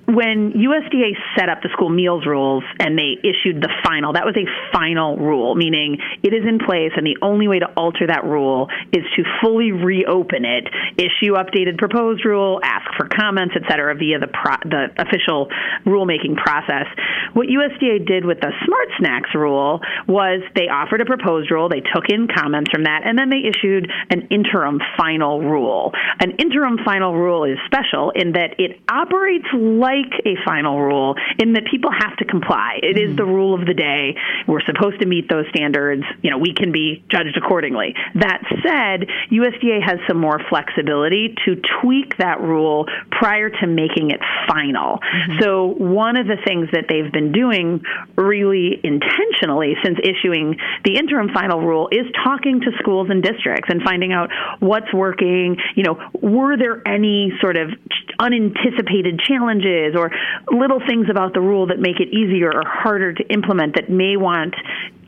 when 0.06 0.52
USDA 0.52 1.14
set 1.38 1.48
up 1.48 1.62
the 1.62 1.68
school 1.72 1.88
meals 1.88 2.26
rules 2.26 2.64
and 2.78 2.98
they 2.98 3.16
issued 3.22 3.62
the 3.62 3.70
final, 3.84 4.12
that 4.14 4.24
was 4.24 4.36
a 4.36 4.46
final 4.72 5.16
rule, 5.16 5.54
meaning 5.54 5.98
it 6.22 6.34
is 6.34 6.42
in 6.46 6.58
place 6.58 6.92
and 6.96 7.06
the 7.06 7.16
only 7.22 7.46
way 7.48 7.58
to 7.58 7.66
alter 7.76 8.06
that 8.06 8.24
rule 8.24 8.68
is 8.92 9.04
to 9.16 9.22
fully 9.40 9.72
reopen 9.72 10.44
it, 10.44 10.66
issue 10.98 11.34
updated 11.34 11.78
proposed 11.78 12.24
rule, 12.24 12.60
ask 12.62 12.86
for 12.96 13.08
comments, 13.08 13.54
et 13.56 13.62
cetera, 13.68 13.94
via 13.94 14.18
the, 14.18 14.26
pro- 14.26 14.62
the 14.68 14.90
official 14.98 15.46
rulemaking 15.86 16.36
process. 16.36 16.86
What 17.32 17.46
USDA 17.46 18.06
did 18.06 18.24
with 18.24 18.40
the 18.40 18.50
Smart 18.66 18.88
Snacks 18.98 19.30
rule 19.34 19.80
was 20.08 20.42
they 20.54 20.68
offered 20.68 21.00
a 21.00 21.06
proposed 21.06 21.50
rule, 21.50 21.68
they 21.68 21.82
took 21.94 22.08
in 22.08 22.26
comments 22.26 22.70
from 22.70 22.84
that, 22.84 23.02
and 23.04 23.16
then 23.16 23.30
they 23.30 23.46
issued 23.46 23.90
an 24.10 24.26
interim 24.30 24.80
final 24.98 25.40
rule. 25.40 25.92
An 26.18 26.32
interim 26.38 26.78
final 26.84 27.14
rule 27.14 27.44
is 27.44 27.58
special 27.66 28.10
in 28.10 28.32
that 28.32 28.58
it 28.58 28.80
operates 28.88 29.46
like 29.80 30.12
a 30.24 30.36
final 30.44 30.80
rule 30.80 31.14
in 31.38 31.54
that 31.54 31.64
people 31.70 31.90
have 31.90 32.16
to 32.18 32.24
comply. 32.24 32.78
It 32.82 32.96
mm-hmm. 32.96 33.12
is 33.12 33.16
the 33.16 33.24
rule 33.24 33.54
of 33.54 33.66
the 33.66 33.74
day. 33.74 34.16
We're 34.46 34.64
supposed 34.64 35.00
to 35.00 35.06
meet 35.06 35.28
those 35.28 35.46
standards. 35.50 36.04
You 36.22 36.30
know, 36.30 36.38
we 36.38 36.52
can 36.54 36.72
be 36.72 37.04
judged 37.08 37.36
accordingly. 37.36 37.94
That 38.14 38.42
said, 38.62 39.08
USDA 39.30 39.82
has 39.84 39.98
some 40.06 40.18
more 40.18 40.40
flexibility 40.48 41.34
to 41.46 41.56
tweak 41.80 42.18
that 42.18 42.40
rule 42.40 42.86
prior 43.10 43.48
to 43.48 43.66
making 43.66 44.10
it 44.10 44.20
final. 44.48 44.98
Mm-hmm. 44.98 45.42
So 45.42 45.66
one 45.66 46.16
of 46.16 46.26
the 46.26 46.36
things 46.44 46.68
that 46.72 46.86
they've 46.88 47.10
been 47.12 47.32
doing 47.32 47.82
really 48.16 48.80
intentionally 48.82 49.74
since 49.82 49.98
issuing 50.02 50.56
the 50.84 50.96
interim 50.96 51.30
final 51.32 51.60
rule 51.60 51.88
is 51.90 52.06
talking 52.24 52.60
to 52.60 52.70
schools 52.78 53.08
and 53.10 53.22
districts 53.22 53.68
and 53.70 53.82
finding 53.82 54.12
out 54.12 54.30
what's 54.60 54.92
working. 54.92 55.56
You 55.74 55.84
know, 55.84 56.10
were 56.20 56.56
there 56.56 56.86
any 56.86 57.32
sort 57.40 57.56
of 57.56 57.70
unanticipated 58.18 58.90
anticipated 58.90 59.20
challenges 59.70 59.96
or 59.96 60.10
little 60.56 60.80
things 60.86 61.06
about 61.10 61.34
the 61.34 61.40
rule 61.40 61.66
that 61.66 61.78
make 61.78 62.00
it 62.00 62.08
easier 62.08 62.50
or 62.52 62.62
harder 62.66 63.12
to 63.12 63.24
implement 63.32 63.74
that 63.76 63.88
may 63.90 64.16
want 64.16 64.54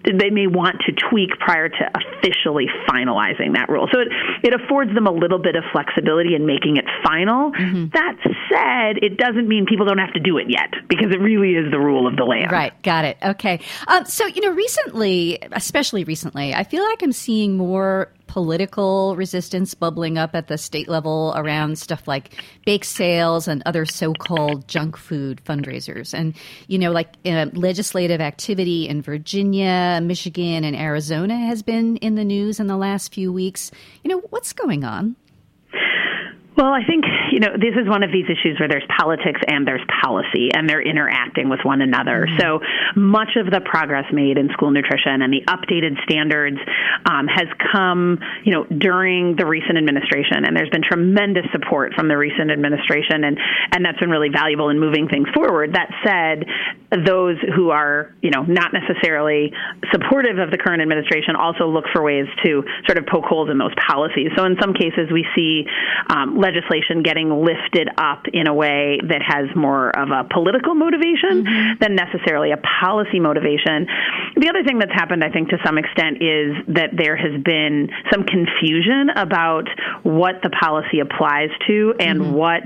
they 0.04 0.30
may 0.30 0.46
want 0.46 0.76
to 0.86 0.92
tweak 0.92 1.30
prior 1.38 1.68
to 1.68 1.90
officially 1.94 2.66
finalizing 2.88 3.54
that 3.54 3.68
rule. 3.68 3.88
So 3.92 4.00
it, 4.00 4.08
it 4.42 4.54
affords 4.54 4.92
them 4.94 5.06
a 5.06 5.12
little 5.12 5.38
bit 5.38 5.56
of 5.56 5.64
flexibility 5.72 6.34
in 6.34 6.46
making 6.46 6.76
it 6.76 6.84
final. 7.04 7.52
Mm-hmm. 7.52 7.86
That 7.92 8.16
said, 8.50 9.02
it 9.02 9.16
doesn't 9.16 9.48
mean 9.48 9.66
people 9.66 9.86
don't 9.86 9.98
have 9.98 10.12
to 10.14 10.20
do 10.20 10.38
it 10.38 10.46
yet 10.48 10.70
because 10.88 11.12
it 11.12 11.20
really 11.20 11.54
is 11.54 11.70
the 11.70 11.78
rule 11.78 12.06
of 12.06 12.16
the 12.16 12.24
land. 12.24 12.50
Right, 12.50 12.72
got 12.82 13.04
it. 13.04 13.16
Okay. 13.22 13.60
Um, 13.86 14.04
so, 14.06 14.26
you 14.26 14.40
know, 14.40 14.52
recently, 14.52 15.38
especially 15.52 16.04
recently, 16.04 16.54
I 16.54 16.64
feel 16.64 16.82
like 16.82 17.02
I'm 17.02 17.12
seeing 17.12 17.56
more 17.56 18.10
political 18.32 19.14
resistance 19.14 19.74
bubbling 19.74 20.16
up 20.16 20.34
at 20.34 20.46
the 20.46 20.56
state 20.56 20.88
level 20.88 21.34
around 21.36 21.78
stuff 21.78 22.08
like 22.08 22.42
bake 22.64 22.82
sales 22.82 23.46
and 23.46 23.62
other 23.66 23.84
so-called 23.84 24.66
junk 24.66 24.96
food 24.96 25.42
fundraisers. 25.44 26.14
And 26.14 26.34
you 26.66 26.78
know, 26.78 26.92
like 26.92 27.08
uh, 27.26 27.46
legislative 27.52 28.22
activity 28.22 28.88
in 28.88 29.02
Virginia, 29.02 29.91
Michigan, 30.00 30.64
and 30.64 30.76
Arizona 30.76 31.36
has 31.36 31.62
been 31.62 31.96
in 31.98 32.14
the 32.14 32.24
news 32.24 32.60
in 32.60 32.66
the 32.66 32.76
last 32.76 33.12
few 33.12 33.32
weeks. 33.32 33.70
You 34.02 34.10
know, 34.10 34.20
what's 34.30 34.52
going 34.52 34.84
on? 34.84 35.16
Well, 36.62 36.70
I 36.70 36.86
think, 36.86 37.02
you 37.32 37.40
know, 37.40 37.58
this 37.58 37.74
is 37.74 37.90
one 37.90 38.04
of 38.04 38.12
these 38.14 38.30
issues 38.30 38.54
where 38.60 38.68
there's 38.70 38.86
politics 38.86 39.40
and 39.50 39.66
there's 39.66 39.82
policy, 39.98 40.54
and 40.54 40.70
they're 40.70 40.80
interacting 40.80 41.50
with 41.50 41.58
one 41.64 41.82
another. 41.82 42.22
Mm-hmm. 42.22 42.38
So 42.38 42.60
much 42.94 43.34
of 43.34 43.50
the 43.50 43.58
progress 43.58 44.06
made 44.12 44.38
in 44.38 44.46
school 44.54 44.70
nutrition 44.70 45.26
and 45.26 45.34
the 45.34 45.42
updated 45.50 45.98
standards 46.06 46.58
um, 47.04 47.26
has 47.26 47.50
come, 47.74 48.22
you 48.44 48.54
know, 48.54 48.62
during 48.62 49.34
the 49.34 49.44
recent 49.44 49.76
administration, 49.76 50.46
and 50.46 50.54
there's 50.56 50.70
been 50.70 50.86
tremendous 50.86 51.50
support 51.50 51.94
from 51.98 52.06
the 52.06 52.16
recent 52.16 52.52
administration, 52.52 53.26
and, 53.26 53.42
and 53.74 53.84
that's 53.84 53.98
been 53.98 54.14
really 54.14 54.30
valuable 54.30 54.70
in 54.70 54.78
moving 54.78 55.08
things 55.08 55.26
forward. 55.34 55.74
That 55.74 55.90
said, 56.06 56.46
those 56.94 57.42
who 57.56 57.70
are, 57.70 58.14
you 58.22 58.30
know, 58.30 58.46
not 58.46 58.70
necessarily 58.70 59.50
supportive 59.90 60.38
of 60.38 60.52
the 60.52 60.58
current 60.58 60.80
administration 60.80 61.34
also 61.34 61.66
look 61.66 61.90
for 61.90 62.06
ways 62.06 62.30
to 62.44 62.62
sort 62.86 62.98
of 62.98 63.06
poke 63.10 63.24
holes 63.24 63.50
in 63.50 63.58
those 63.58 63.74
policies. 63.74 64.30
So 64.36 64.44
in 64.44 64.54
some 64.62 64.74
cases, 64.74 65.10
we 65.10 65.26
see 65.34 65.64
um, 66.06 66.38
legislation 66.52 67.02
getting 67.02 67.30
lifted 67.30 67.88
up 67.96 68.24
in 68.32 68.46
a 68.46 68.54
way 68.54 68.98
that 69.08 69.22
has 69.22 69.48
more 69.56 69.90
of 69.90 70.10
a 70.10 70.28
political 70.28 70.74
motivation 70.74 71.44
mm-hmm. 71.44 71.78
than 71.80 71.94
necessarily 71.94 72.52
a 72.52 72.60
policy 72.80 73.20
motivation. 73.20 73.86
The 74.36 74.48
other 74.48 74.64
thing 74.64 74.78
that's 74.78 74.92
happened, 74.92 75.24
I 75.24 75.30
think, 75.30 75.48
to 75.50 75.58
some 75.64 75.78
extent, 75.78 76.22
is 76.22 76.56
that 76.68 76.90
there 76.96 77.16
has 77.16 77.42
been 77.42 77.88
some 78.12 78.24
confusion 78.24 79.10
about 79.16 79.68
what 80.02 80.42
the 80.42 80.50
policy 80.50 81.00
applies 81.00 81.50
to 81.66 81.94
and 81.98 82.20
mm-hmm. 82.20 82.32
what 82.32 82.62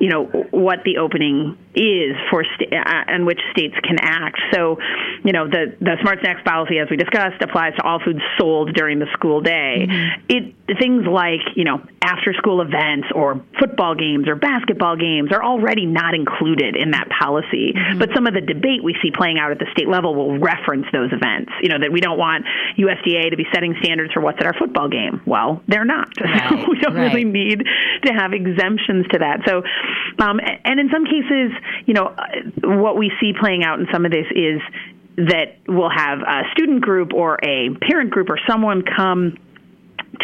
you 0.00 0.08
know 0.08 0.24
what 0.50 0.80
the 0.84 0.98
opening 0.98 1.56
is 1.74 2.16
for 2.30 2.44
st- 2.44 2.72
uh, 2.72 3.04
and 3.08 3.26
which 3.26 3.40
states 3.50 3.74
can 3.82 3.98
act. 4.00 4.40
So, 4.52 4.78
you 5.24 5.32
know, 5.32 5.48
the 5.48 5.76
the 5.80 5.96
smart 6.02 6.20
snacks 6.20 6.42
policy, 6.44 6.78
as 6.78 6.88
we 6.90 6.96
discussed, 6.96 7.42
applies 7.42 7.74
to 7.76 7.82
all 7.82 8.00
foods 8.00 8.20
sold 8.38 8.74
during 8.74 8.98
the 8.98 9.08
school 9.12 9.40
day. 9.40 9.86
Mm-hmm. 9.88 10.24
It 10.28 10.78
things 10.78 11.06
like 11.06 11.42
you 11.56 11.64
know 11.64 11.82
after 12.02 12.32
school 12.34 12.60
events 12.60 13.08
or 13.14 13.42
football 13.58 13.94
games 13.94 14.28
or 14.28 14.36
basketball 14.36 14.96
games 14.96 15.32
are 15.32 15.42
already 15.42 15.86
not 15.86 16.14
included 16.14 16.76
in 16.76 16.90
that 16.92 17.08
policy. 17.08 17.72
Mm-hmm. 17.72 17.98
But 17.98 18.10
some 18.14 18.26
of 18.26 18.34
the 18.34 18.40
debate 18.40 18.82
we 18.82 18.96
see 19.02 19.10
playing 19.10 19.38
out 19.38 19.50
at 19.50 19.58
the 19.58 19.66
state 19.72 19.88
level 19.88 20.14
will 20.14 20.38
reference 20.38 20.86
those 20.92 21.12
events. 21.12 21.52
You 21.62 21.68
know 21.68 21.78
that 21.78 21.92
we 21.92 22.00
don't 22.00 22.18
want 22.18 22.44
USDA 22.78 23.30
to 23.30 23.36
be 23.36 23.46
setting 23.52 23.74
standards 23.82 24.12
for 24.12 24.20
what's 24.20 24.38
at 24.40 24.46
our 24.46 24.54
football 24.54 24.88
game. 24.88 25.22
Well, 25.26 25.62
they're 25.68 25.84
not. 25.84 26.08
Right. 26.34 26.66
we 26.68 26.80
don't 26.80 26.94
right. 26.96 27.14
really 27.14 27.24
need 27.24 27.62
to 28.04 28.12
have 28.12 28.32
exemptions 28.32 29.06
to 29.12 29.18
that. 29.20 29.40
So, 29.46 29.62
um, 30.18 30.40
and 30.64 30.80
in 30.80 30.90
some 30.90 31.04
cases 31.04 31.52
you 31.86 31.94
know, 31.94 32.14
what 32.62 32.96
we 32.96 33.12
see 33.20 33.32
playing 33.38 33.64
out 33.64 33.78
in 33.80 33.86
some 33.92 34.04
of 34.04 34.12
this 34.12 34.26
is 34.34 34.60
that 35.16 35.58
we'll 35.68 35.90
have 35.90 36.20
a 36.20 36.42
student 36.52 36.80
group 36.80 37.12
or 37.14 37.38
a 37.42 37.70
parent 37.80 38.10
group 38.10 38.28
or 38.30 38.38
someone 38.48 38.82
come 38.82 39.36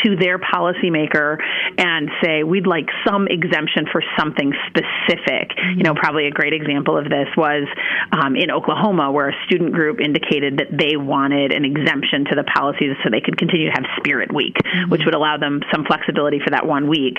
to 0.05 0.17
their 0.17 0.39
policymaker 0.39 1.39
and 1.79 2.11
say 2.23 2.43
we'd 2.43 2.67
like 2.67 2.87
some 3.07 3.27
exemption 3.29 3.87
for 3.91 4.03
something 4.19 4.53
specific. 4.69 5.51
Mm-hmm. 5.51 5.79
You 5.79 5.85
know, 5.85 5.95
probably 5.95 6.27
a 6.27 6.31
great 6.31 6.53
example 6.53 6.97
of 6.97 7.05
this 7.05 7.29
was 7.37 7.67
um, 8.13 8.37
in 8.37 8.51
Oklahoma, 8.51 9.13
where 9.13 9.29
a 9.29 9.45
student 9.47 9.73
group 9.73 10.01
indicated 10.01 10.59
that 10.59 10.69
they 10.71 10.97
wanted 10.97 11.53
an 11.53 11.65
exemption 11.65 12.25
to 12.27 12.37
the 12.37 12.45
policies 12.45 12.97
so 13.03 13.11
they 13.11 13.21
could 13.21 13.39
continue 13.39 13.67
to 13.67 13.73
have 13.73 13.85
Spirit 13.99 14.33
Week, 14.35 14.55
mm-hmm. 14.55 14.91
which 14.91 15.03
would 15.05 15.15
allow 15.15 15.37
them 15.37 15.61
some 15.73 15.85
flexibility 15.85 16.41
for 16.43 16.51
that 16.51 16.67
one 16.67 16.89
week. 16.89 17.19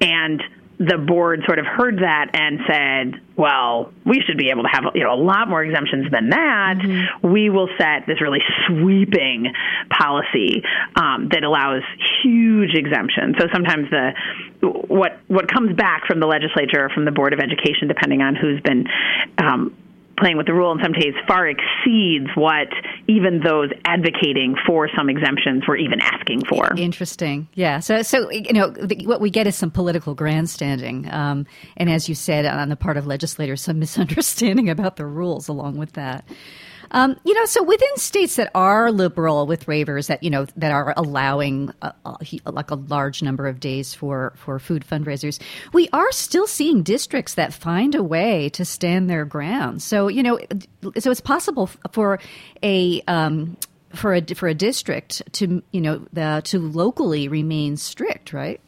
And 0.00 0.42
the 0.78 0.98
board 0.98 1.42
sort 1.46 1.58
of 1.58 1.64
heard 1.64 1.98
that 2.00 2.30
and 2.34 2.60
said, 2.68 3.20
well, 3.36 3.92
we 4.04 4.20
should 4.26 4.36
be 4.36 4.50
able 4.50 4.62
to 4.62 4.68
have 4.70 4.84
you 4.94 5.04
know 5.04 5.14
a 5.14 5.20
lot 5.20 5.48
more 5.48 5.62
exemptions 5.62 6.10
than 6.10 6.30
that. 6.30 6.76
Mm-hmm. 6.78 7.32
We 7.32 7.50
will 7.50 7.68
set 7.78 8.06
this 8.06 8.20
really 8.20 8.40
sweeping 8.66 9.52
policy 9.88 10.62
um, 10.94 11.28
that 11.32 11.44
allows 11.44 11.82
huge 12.22 12.74
exemptions. 12.74 13.36
So 13.38 13.46
sometimes 13.52 13.88
the 13.90 14.12
what 14.88 15.18
what 15.28 15.50
comes 15.50 15.74
back 15.76 16.06
from 16.06 16.20
the 16.20 16.26
legislature 16.26 16.86
or 16.86 16.90
from 16.90 17.04
the 17.04 17.12
board 17.12 17.32
of 17.32 17.40
education, 17.40 17.88
depending 17.88 18.20
on 18.20 18.36
who's 18.36 18.60
been 18.60 18.86
um, 19.38 19.74
playing 20.18 20.36
with 20.36 20.46
the 20.46 20.54
rule 20.54 20.72
in 20.72 20.78
some 20.82 20.92
cases 20.92 21.14
far 21.28 21.46
exceeds 21.46 22.28
what 22.34 22.68
even 23.06 23.40
those 23.40 23.70
advocating 23.84 24.54
for 24.66 24.88
some 24.96 25.08
exemptions 25.08 25.64
were 25.68 25.76
even 25.76 26.00
asking 26.00 26.44
for. 26.44 26.74
Interesting. 26.76 27.48
Yeah. 27.54 27.80
So, 27.80 28.02
so 28.02 28.30
you 28.30 28.52
know, 28.52 28.70
the, 28.70 29.06
what 29.06 29.20
we 29.20 29.30
get 29.30 29.46
is 29.46 29.56
some 29.56 29.70
political 29.70 30.14
grandstanding, 30.14 31.10
um, 31.12 31.46
and 31.76 31.90
as 31.90 32.08
you 32.08 32.14
said, 32.14 32.46
on 32.46 32.68
the 32.68 32.76
part 32.76 32.96
of 32.96 33.06
legislators, 33.06 33.62
some 33.62 33.78
misunderstanding 33.78 34.70
about 34.76 34.96
the 34.96 35.06
rules 35.06 35.48
along 35.48 35.76
with 35.76 35.92
that. 35.92 36.24
Um, 36.90 37.16
you 37.24 37.34
know, 37.34 37.44
so 37.44 37.62
within 37.62 37.96
states 37.96 38.36
that 38.36 38.50
are 38.54 38.90
liberal 38.92 39.46
with 39.46 39.66
waivers 39.66 40.06
that 40.08 40.22
you 40.22 40.30
know 40.30 40.46
that 40.56 40.72
are 40.72 40.94
allowing 40.96 41.72
a, 41.82 41.92
a, 42.04 42.50
like 42.50 42.70
a 42.70 42.76
large 42.76 43.22
number 43.22 43.46
of 43.46 43.60
days 43.60 43.94
for 43.94 44.32
for 44.36 44.58
food 44.58 44.84
fundraisers, 44.84 45.40
we 45.72 45.88
are 45.92 46.12
still 46.12 46.46
seeing 46.46 46.82
districts 46.82 47.34
that 47.34 47.52
find 47.52 47.94
a 47.94 48.02
way 48.02 48.48
to 48.50 48.64
stand 48.64 49.10
their 49.10 49.24
ground. 49.24 49.82
So 49.82 50.08
you 50.08 50.22
know, 50.22 50.38
so 50.98 51.10
it's 51.10 51.20
possible 51.20 51.70
for 51.92 52.18
a 52.62 53.02
um, 53.08 53.56
for 53.94 54.14
a 54.14 54.22
for 54.34 54.48
a 54.48 54.54
district 54.54 55.22
to 55.34 55.62
you 55.72 55.80
know 55.80 56.06
the, 56.12 56.42
to 56.44 56.58
locally 56.58 57.28
remain 57.28 57.76
strict, 57.76 58.32
right? 58.32 58.60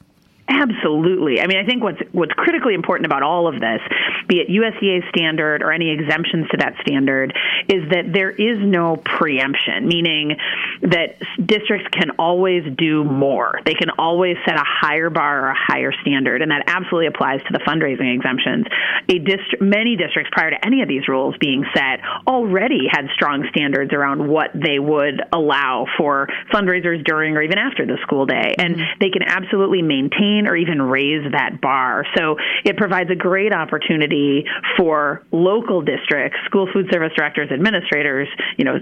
Absolutely. 0.48 1.40
I 1.40 1.46
mean, 1.46 1.58
I 1.58 1.66
think 1.66 1.82
what's 1.82 2.00
what's 2.12 2.32
critically 2.32 2.72
important 2.72 3.04
about 3.04 3.22
all 3.22 3.48
of 3.48 3.60
this, 3.60 3.80
be 4.28 4.40
it 4.40 4.48
USDA 4.48 5.06
standard 5.10 5.62
or 5.62 5.72
any 5.72 5.90
exemptions 5.90 6.48
to 6.48 6.56
that 6.56 6.74
standard, 6.80 7.36
is 7.68 7.84
that 7.90 8.12
there 8.14 8.30
is 8.30 8.56
no 8.58 8.96
preemption, 8.96 9.86
meaning 9.86 10.36
that 10.82 11.20
districts 11.44 11.88
can 11.92 12.12
always 12.18 12.64
do 12.78 13.04
more. 13.04 13.60
They 13.66 13.74
can 13.74 13.90
always 13.98 14.36
set 14.46 14.56
a 14.56 14.64
higher 14.64 15.10
bar 15.10 15.44
or 15.44 15.48
a 15.50 15.56
higher 15.56 15.92
standard, 16.00 16.40
and 16.40 16.50
that 16.50 16.64
absolutely 16.66 17.08
applies 17.08 17.40
to 17.40 17.52
the 17.52 17.60
fundraising 17.60 18.14
exemptions. 18.14 18.64
A 19.10 19.18
dist- 19.18 19.60
many 19.60 19.96
districts 19.96 20.30
prior 20.32 20.50
to 20.50 20.64
any 20.64 20.80
of 20.80 20.88
these 20.88 21.08
rules 21.08 21.34
being 21.38 21.64
set 21.74 22.00
already 22.26 22.88
had 22.90 23.08
strong 23.12 23.46
standards 23.50 23.92
around 23.92 24.26
what 24.26 24.50
they 24.54 24.78
would 24.78 25.20
allow 25.30 25.84
for 25.98 26.26
fundraisers 26.50 27.04
during 27.04 27.36
or 27.36 27.42
even 27.42 27.58
after 27.58 27.84
the 27.84 27.98
school 28.00 28.24
day, 28.24 28.54
and 28.56 28.76
mm-hmm. 28.76 28.98
they 28.98 29.10
can 29.10 29.22
absolutely 29.22 29.82
maintain 29.82 30.37
maintain 30.38 30.50
or 30.50 30.56
even 30.56 30.82
raise 30.82 31.30
that 31.32 31.60
bar. 31.60 32.04
So 32.16 32.36
it 32.64 32.76
provides 32.76 33.10
a 33.10 33.14
great 33.14 33.52
opportunity 33.52 34.44
for 34.76 35.22
local 35.32 35.82
districts, 35.82 36.38
school 36.46 36.68
food 36.72 36.86
service 36.92 37.12
directors, 37.16 37.50
administrators, 37.52 38.28
you 38.56 38.64
know, 38.64 38.78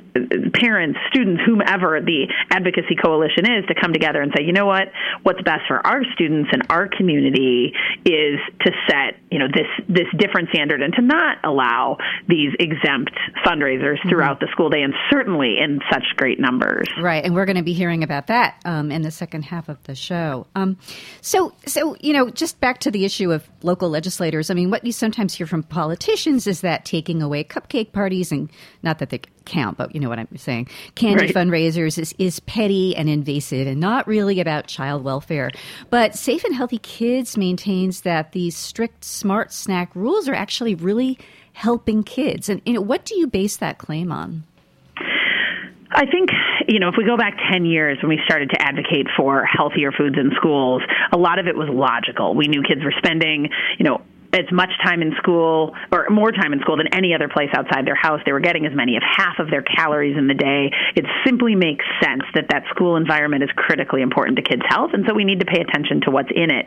parents, 0.54 0.98
students, 1.08 1.42
whomever 1.46 2.00
the 2.00 2.26
advocacy 2.50 2.96
coalition 3.02 3.46
is 3.46 3.66
to 3.66 3.74
come 3.80 3.92
together 3.92 4.20
and 4.20 4.32
say, 4.36 4.44
you 4.44 4.52
know 4.52 4.66
what, 4.66 4.88
what's 5.22 5.40
best 5.42 5.62
for 5.66 5.84
our 5.86 6.02
students 6.14 6.50
and 6.52 6.62
our 6.70 6.88
community 6.88 7.72
is 8.04 8.38
to 8.60 8.70
set, 8.88 9.16
you 9.30 9.38
know, 9.38 9.46
this 9.48 9.66
this 9.88 10.06
different 10.18 10.48
standard 10.50 10.82
and 10.82 10.94
to 10.94 11.02
not 11.02 11.38
allow 11.44 11.96
these 12.28 12.52
exempt 12.60 13.12
fundraisers 13.44 13.98
mm-hmm. 13.98 14.08
throughout 14.08 14.36
mm-hmm. 14.36 14.46
the 14.46 14.52
school 14.52 14.70
day 14.70 14.82
and 14.82 14.94
certainly 15.10 15.56
in 15.58 15.80
such 15.90 16.04
great 16.16 16.38
numbers. 16.38 16.88
Right, 17.00 17.24
and 17.24 17.34
we're 17.34 17.44
going 17.46 17.56
to 17.56 17.62
be 17.62 17.72
hearing 17.72 18.02
about 18.04 18.28
that 18.28 18.60
um, 18.64 18.90
in 18.90 19.02
the 19.02 19.10
second 19.10 19.42
half 19.42 19.68
of 19.68 19.82
the 19.84 19.94
show. 19.94 20.46
Um, 20.54 20.78
so 21.20 21.52
so, 21.66 21.96
you 22.00 22.12
know, 22.12 22.30
just 22.30 22.60
back 22.60 22.78
to 22.80 22.90
the 22.90 23.04
issue 23.04 23.32
of 23.32 23.48
local 23.62 23.90
legislators. 23.90 24.50
I 24.50 24.54
mean, 24.54 24.70
what 24.70 24.84
you 24.84 24.92
sometimes 24.92 25.34
hear 25.34 25.46
from 25.46 25.62
politicians 25.62 26.46
is 26.46 26.60
that 26.60 26.84
taking 26.84 27.22
away 27.22 27.44
cupcake 27.44 27.92
parties 27.92 28.30
and 28.30 28.50
not 28.82 28.98
that 28.98 29.10
they 29.10 29.20
count, 29.46 29.78
but 29.78 29.94
you 29.94 30.00
know 30.00 30.08
what 30.08 30.18
I'm 30.18 30.28
saying, 30.36 30.68
candy 30.94 31.26
right. 31.26 31.34
fundraisers 31.34 31.98
is, 31.98 32.14
is 32.18 32.40
petty 32.40 32.94
and 32.94 33.08
invasive 33.08 33.66
and 33.66 33.80
not 33.80 34.06
really 34.06 34.40
about 34.40 34.66
child 34.66 35.04
welfare. 35.04 35.50
But 35.90 36.14
Safe 36.14 36.44
and 36.44 36.54
Healthy 36.54 36.78
Kids 36.78 37.36
maintains 37.36 38.02
that 38.02 38.32
these 38.32 38.56
strict 38.56 39.04
smart 39.04 39.52
snack 39.52 39.94
rules 39.94 40.28
are 40.28 40.34
actually 40.34 40.74
really 40.74 41.18
helping 41.52 42.02
kids. 42.02 42.48
And 42.48 42.60
you 42.66 42.74
know, 42.74 42.82
what 42.82 43.04
do 43.04 43.18
you 43.18 43.26
base 43.26 43.56
that 43.56 43.78
claim 43.78 44.12
on? 44.12 44.44
I 45.90 46.04
think, 46.04 46.30
you 46.68 46.78
know, 46.78 46.88
if 46.88 46.94
we 46.98 47.04
go 47.04 47.16
back 47.16 47.38
10 47.50 47.64
years 47.64 47.98
when 48.02 48.10
we 48.10 48.20
started 48.26 48.50
to 48.50 48.60
advocate 48.60 49.06
for 49.16 49.44
healthier 49.44 49.92
foods 49.92 50.16
in 50.18 50.32
schools, 50.36 50.82
a 51.12 51.16
lot 51.16 51.38
of 51.38 51.46
it 51.46 51.56
was 51.56 51.68
logical. 51.70 52.34
We 52.34 52.48
knew 52.48 52.62
kids 52.62 52.82
were 52.84 52.92
spending, 52.98 53.48
you 53.78 53.84
know, 53.84 54.02
as 54.32 54.50
much 54.52 54.70
time 54.84 55.02
in 55.02 55.12
school 55.18 55.74
or 55.92 56.06
more 56.10 56.32
time 56.32 56.52
in 56.52 56.60
school 56.60 56.76
than 56.76 56.92
any 56.94 57.14
other 57.14 57.28
place 57.28 57.50
outside 57.54 57.86
their 57.86 57.96
house. 57.96 58.20
They 58.24 58.32
were 58.32 58.40
getting 58.40 58.66
as 58.66 58.72
many 58.74 58.96
of 58.96 59.02
half 59.02 59.38
of 59.38 59.50
their 59.50 59.62
calories 59.62 60.16
in 60.16 60.26
the 60.26 60.34
day. 60.34 60.70
It 60.94 61.04
simply 61.24 61.54
makes 61.54 61.84
sense 62.02 62.22
that 62.34 62.48
that 62.50 62.64
school 62.70 62.96
environment 62.96 63.42
is 63.42 63.50
critically 63.56 64.02
important 64.02 64.36
to 64.36 64.42
kids' 64.42 64.62
health, 64.68 64.90
and 64.92 65.04
so 65.06 65.14
we 65.14 65.24
need 65.24 65.40
to 65.40 65.46
pay 65.46 65.60
attention 65.60 66.00
to 66.02 66.10
what's 66.10 66.30
in 66.34 66.50
it. 66.50 66.66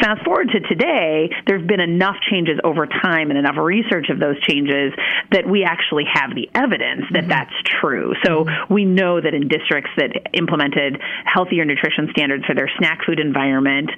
Fast 0.00 0.24
forward 0.24 0.50
to 0.52 0.60
today, 0.60 1.30
there's 1.46 1.66
been 1.66 1.80
enough 1.80 2.16
changes 2.30 2.58
over 2.64 2.86
time 2.86 3.30
and 3.30 3.38
enough 3.38 3.56
research 3.56 4.08
of 4.10 4.18
those 4.18 4.40
changes 4.42 4.92
that 5.32 5.48
we 5.48 5.64
actually 5.64 6.04
have 6.12 6.34
the 6.34 6.48
evidence 6.54 7.04
that 7.12 7.24
mm-hmm. 7.24 7.30
that's 7.30 7.54
true. 7.80 8.14
So 8.24 8.44
mm-hmm. 8.44 8.72
we 8.72 8.84
know 8.84 9.20
that 9.20 9.34
in 9.34 9.48
districts 9.48 9.90
that 9.96 10.12
implemented 10.34 11.00
healthier 11.24 11.64
nutrition 11.64 12.08
standards 12.10 12.44
for 12.46 12.54
their 12.54 12.70
snack 12.78 13.04
food 13.04 13.20
environment, 13.20 13.90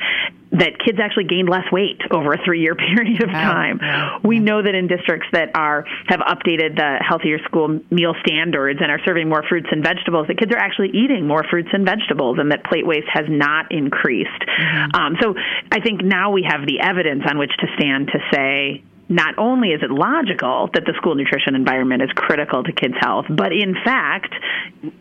that 0.52 0.78
kids 0.84 0.98
actually 1.02 1.24
gained 1.24 1.48
less 1.48 1.70
weight 1.70 2.00
over 2.10 2.32
a 2.32 2.44
three-year 2.44 2.74
period 2.74 3.00
period 3.00 3.22
of 3.22 3.30
time. 3.30 3.80
We 4.22 4.38
know 4.38 4.62
that 4.62 4.74
in 4.74 4.86
districts 4.86 5.28
that 5.32 5.50
are 5.54 5.84
have 6.06 6.20
updated 6.20 6.76
the 6.76 6.98
healthier 7.06 7.38
school 7.44 7.80
meal 7.90 8.14
standards 8.24 8.80
and 8.82 8.90
are 8.90 9.00
serving 9.04 9.28
more 9.28 9.42
fruits 9.48 9.68
and 9.70 9.82
vegetables, 9.82 10.26
that 10.28 10.38
kids 10.38 10.52
are 10.52 10.58
actually 10.58 10.90
eating 10.90 11.26
more 11.26 11.44
fruits 11.48 11.68
and 11.72 11.84
vegetables, 11.84 12.38
and 12.38 12.50
that 12.52 12.64
plate 12.64 12.86
waste 12.86 13.08
has 13.12 13.26
not 13.28 13.72
increased. 13.72 14.30
Mm-hmm. 14.30 14.94
Um, 14.94 15.16
so 15.20 15.34
I 15.70 15.80
think 15.80 16.02
now 16.02 16.30
we 16.30 16.46
have 16.48 16.66
the 16.66 16.80
evidence 16.80 17.22
on 17.28 17.38
which 17.38 17.52
to 17.60 17.66
stand 17.76 18.08
to 18.08 18.18
say 18.32 18.82
not 19.10 19.34
only 19.38 19.70
is 19.70 19.82
it 19.82 19.90
logical 19.90 20.70
that 20.72 20.84
the 20.86 20.94
school 20.96 21.16
nutrition 21.16 21.56
environment 21.56 22.00
is 22.00 22.10
critical 22.14 22.62
to 22.62 22.72
kids' 22.72 22.94
health, 23.00 23.26
but 23.28 23.52
in 23.52 23.74
fact, 23.84 24.32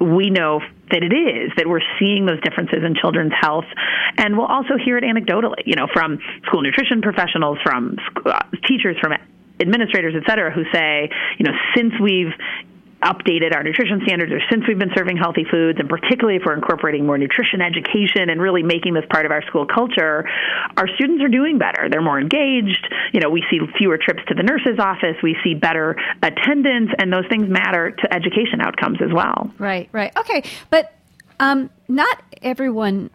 we 0.02 0.32
know 0.32 0.60
that 0.92 1.04
it 1.04 1.14
is, 1.14 1.52
that 1.56 1.70
we're 1.70 1.86
seeing 2.00 2.26
those 2.26 2.42
differences 2.42 2.82
in 2.84 2.96
children's 2.96 3.34
health. 3.40 3.70
And 4.18 4.36
we'll 4.36 4.48
also 4.48 4.82
hear 4.84 4.98
it 4.98 5.04
anecdotally, 5.04 5.62
you 5.66 5.76
know, 5.76 5.88
from 5.94 6.18
school 6.48 6.64
nutrition 6.64 7.02
professionals, 7.02 7.60
from 7.64 7.98
uh, 8.26 8.40
teachers, 8.68 8.98
from 9.00 9.14
administrators, 9.62 10.16
et 10.18 10.28
cetera, 10.28 10.52
who 10.52 10.64
say, 10.74 11.12
you 11.38 11.46
know, 11.46 11.54
since 11.76 11.94
we've 12.02 12.34
updated 13.04 13.56
our 13.56 13.64
nutrition 13.64 14.02
standards 14.04 14.32
or 14.32 14.42
since 14.52 14.68
we've 14.68 14.80
been 14.80 14.92
serving 14.96 15.18
healthy 15.18 15.46
foods, 15.50 15.80
and 15.80 15.88
particularly 15.88 16.36
if 16.36 16.44
we're 16.46 16.56
incorporating 16.56 17.06
more 17.06 17.18
nutrition 17.18 17.62
education 17.62 18.30
and 18.30 18.42
really 18.42 18.64
making 18.64 18.94
this 18.94 19.06
part 19.10 19.26
of 19.26 19.32
our 19.32 19.42
school 19.44 19.66
culture, 19.66 20.28
our 20.78 20.88
students 20.96 21.24
are 21.24 21.30
doing 21.30 21.58
better. 21.58 21.88
They're 21.90 22.02
more 22.02 22.20
engaged. 22.20 22.94
You 23.14 23.22
know, 23.22 23.30
we 23.30 23.44
see 23.50 23.60
fewer 23.78 23.98
trips 23.98 24.22
to 24.28 24.36
the 24.36 24.44
nurse's 24.44 24.80
office. 24.80 25.16
We 25.24 25.38
see 25.44 25.54
better 25.54 25.96
attendance, 26.22 26.92
and 27.00 27.12
those 27.12 27.28
things 27.30 27.48
matter 27.50 27.92
to 27.92 28.14
education 28.14 28.60
outcomes 28.62 29.00
as 29.02 29.14
well. 29.14 29.52
Right, 29.58 29.90
right. 29.92 30.16
Okay, 30.18 30.44
but 30.70 30.94
um, 31.40 31.70
not 31.88 32.22
everyone 32.42 33.12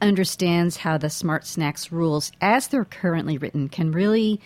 understands 0.00 0.78
how 0.78 0.96
the 0.96 1.10
smart 1.10 1.46
snacks 1.46 1.92
rules, 1.92 2.32
as 2.40 2.68
they're 2.68 2.86
currently 2.86 3.36
written, 3.36 3.68
can 3.68 3.92
really 3.92 4.40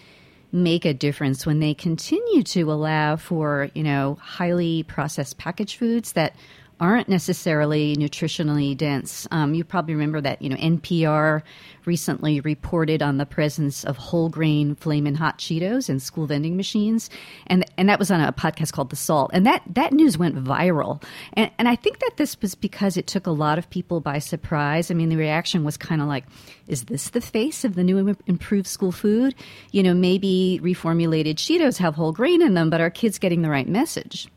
make 0.55 0.85
a 0.85 0.95
difference 0.95 1.45
when 1.45 1.59
they 1.59 1.75
continue 1.75 2.45
to 2.45 2.71
allow 2.71 3.17
for, 3.17 3.71
you 3.75 3.83
know, 3.83 4.17
highly 4.21 4.85
processed 4.85 5.37
packaged 5.37 5.77
foods 5.77 6.13
that 6.13 6.37
aren't 6.81 7.09
necessarily 7.09 7.97
nutritionally 7.97 8.77
dense. 8.77 9.27
Um, 9.31 9.55
you 9.55 9.65
probably 9.65 9.95
remember 9.95 10.21
that 10.21 10.43
you 10.43 10.49
know 10.49 10.57
NPR 10.57 11.43
recently 11.87 12.41
reported 12.41 13.03
on 13.03 13.19
the 13.19 13.27
presence 13.27 13.85
of 13.85 13.97
whole 13.97 14.29
grain 14.29 14.75
flamin' 14.75 15.15
hot 15.15 15.39
Cheetos 15.39 15.89
in 15.89 16.01
school 16.01 16.27
vending 16.27 16.57
machines, 16.57 17.11
and 17.47 17.65
and 17.77 17.89
that 17.89 17.99
was 17.99 18.11
on 18.11 18.21
a 18.21 18.33
podcast 18.33 18.73
called 18.73 18.91
The 18.91 18.97
Salt, 18.97 19.31
and 19.33 19.47
that 19.47 19.63
that 19.75 19.93
news 19.93 20.19
went 20.19 20.43
viral, 20.43 21.03
and 21.35 21.51
and 21.59 21.69
I 21.69 21.77
think 21.77 22.01
that 22.01 22.17
this 22.17 22.41
was 22.41 22.55
because 22.55 22.97
it 22.97 23.07
took 23.07 23.27
a 23.27 23.33
lot 23.33 23.59
of 23.59 23.71
people 23.71 24.01
by 24.01 24.19
surprise. 24.19 24.91
I 24.91 24.95
mean, 24.95 25.09
the 25.09 25.17
reaction 25.17 25.65
was 25.65 25.77
kind 25.77 26.01
of 26.01 26.09
like, 26.09 26.25
"Is 26.67 26.85
this 26.85 27.11
the 27.11 27.21
face 27.21 27.65
of 27.65 27.75
the 27.75 27.85
new 27.85 28.17
improved 28.27 28.67
school 28.67 28.93
food?" 28.93 29.35
You 29.71 29.83
know, 29.83 29.95
maybe 29.95 30.61
reformulated 30.63 31.37
Cheetos 31.37 31.79
have 31.79 31.95
whole 31.95 32.13
grain 32.13 32.43
in 32.43 32.55
them, 32.55 32.71
but 32.71 32.81
are 32.81 32.91
kids 32.91 33.19
getting 33.19 33.43
the 33.43 33.51
right 33.51 33.69
message? 33.69 34.29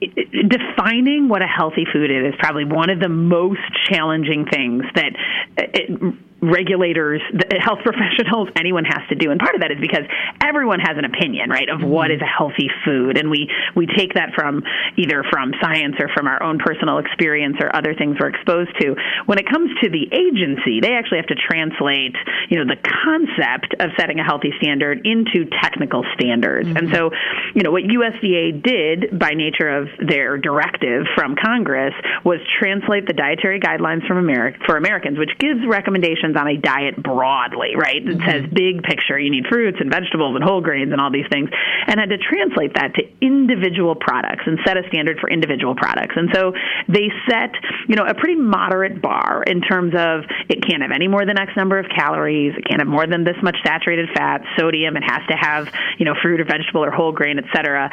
Defining 0.00 1.28
what 1.28 1.42
a 1.42 1.46
healthy 1.46 1.84
food 1.92 2.10
is 2.10 2.34
is 2.34 2.38
probably 2.38 2.64
one 2.64 2.90
of 2.90 3.00
the 3.00 3.08
most 3.08 3.60
challenging 3.88 4.46
things 4.46 4.84
that 4.94 5.12
it, 5.56 6.14
regulators, 6.40 7.20
health 7.58 7.80
professionals, 7.84 8.48
anyone 8.56 8.84
has 8.84 9.02
to 9.08 9.14
do. 9.14 9.30
And 9.30 9.40
part 9.40 9.54
of 9.54 9.60
that 9.62 9.72
is 9.72 9.78
because 9.80 10.04
everyone 10.42 10.80
has 10.80 10.96
an 10.96 11.04
opinion, 11.04 11.50
right, 11.50 11.68
of 11.68 11.82
what 11.82 12.10
is 12.10 12.20
a 12.20 12.28
healthy 12.28 12.70
food. 12.84 13.18
And 13.18 13.30
we, 13.30 13.50
we 13.74 13.86
take 13.86 14.14
that 14.14 14.34
from 14.34 14.62
either 14.96 15.24
from 15.30 15.52
science 15.60 15.96
or 15.98 16.08
from 16.14 16.26
our 16.26 16.42
own 16.42 16.58
personal 16.58 16.98
experience 16.98 17.56
or 17.60 17.74
other 17.74 17.94
things 17.94 18.16
we're 18.20 18.30
exposed 18.30 18.70
to. 18.80 18.94
When 19.26 19.38
it 19.38 19.48
comes 19.50 19.70
to 19.82 19.90
the 19.90 20.06
agency, 20.12 20.80
they 20.80 20.94
actually 20.94 21.18
have 21.18 21.30
to 21.34 21.38
translate, 21.38 22.14
you 22.48 22.58
know, 22.58 22.66
the 22.66 22.78
concept 22.78 23.74
of 23.80 23.90
setting 23.98 24.20
a 24.20 24.24
healthy 24.24 24.52
standard 24.58 25.06
into 25.06 25.48
technical 25.62 26.04
standards. 26.14 26.68
Mm-hmm. 26.68 26.76
And 26.76 26.94
so, 26.94 27.10
you 27.54 27.62
know, 27.62 27.70
what 27.70 27.82
USDA 27.84 28.62
did 28.62 29.18
by 29.18 29.34
nature 29.34 29.68
of 29.68 29.88
their 29.98 30.38
directive 30.38 31.06
from 31.14 31.34
Congress 31.34 31.94
was 32.24 32.38
translate 32.58 33.06
the 33.06 33.12
dietary 33.12 33.60
guidelines 33.60 34.06
from 34.06 34.18
America 34.18 34.58
for 34.66 34.76
Americans, 34.76 35.18
which 35.18 35.30
gives 35.38 35.60
recommendations 35.66 36.27
on 36.36 36.48
a 36.48 36.56
diet 36.56 37.00
broadly, 37.02 37.76
right? 37.76 37.96
It 37.96 38.18
mm-hmm. 38.18 38.28
says 38.28 38.42
big 38.52 38.82
picture. 38.82 39.18
You 39.18 39.30
need 39.30 39.46
fruits 39.46 39.78
and 39.80 39.90
vegetables 39.90 40.34
and 40.34 40.44
whole 40.44 40.60
grains 40.60 40.92
and 40.92 41.00
all 41.00 41.10
these 41.10 41.28
things, 41.30 41.50
and 41.86 42.00
had 42.00 42.10
to 42.10 42.18
translate 42.18 42.74
that 42.74 42.94
to 42.94 43.02
individual 43.20 43.94
products 43.94 44.44
and 44.46 44.58
set 44.66 44.76
a 44.76 44.82
standard 44.88 45.18
for 45.20 45.30
individual 45.30 45.74
products. 45.74 46.14
And 46.16 46.30
so 46.34 46.52
they 46.88 47.10
set, 47.28 47.52
you 47.88 47.96
know, 47.96 48.04
a 48.04 48.14
pretty 48.14 48.36
moderate 48.36 49.00
bar 49.00 49.42
in 49.46 49.60
terms 49.60 49.94
of 49.96 50.24
it 50.48 50.64
can't 50.66 50.82
have 50.82 50.92
any 50.92 51.08
more 51.08 51.24
than 51.24 51.38
X 51.38 51.52
number 51.56 51.78
of 51.78 51.86
calories, 51.94 52.54
it 52.56 52.64
can't 52.66 52.80
have 52.80 52.88
more 52.88 53.06
than 53.06 53.24
this 53.24 53.36
much 53.42 53.56
saturated 53.64 54.08
fat, 54.14 54.42
sodium, 54.58 54.96
it 54.96 55.04
has 55.04 55.22
to 55.28 55.36
have, 55.36 55.68
you 55.98 56.04
know, 56.04 56.14
fruit 56.20 56.40
or 56.40 56.44
vegetable 56.44 56.84
or 56.84 56.90
whole 56.90 57.12
grain, 57.12 57.38
et 57.38 57.44
cetera. 57.54 57.90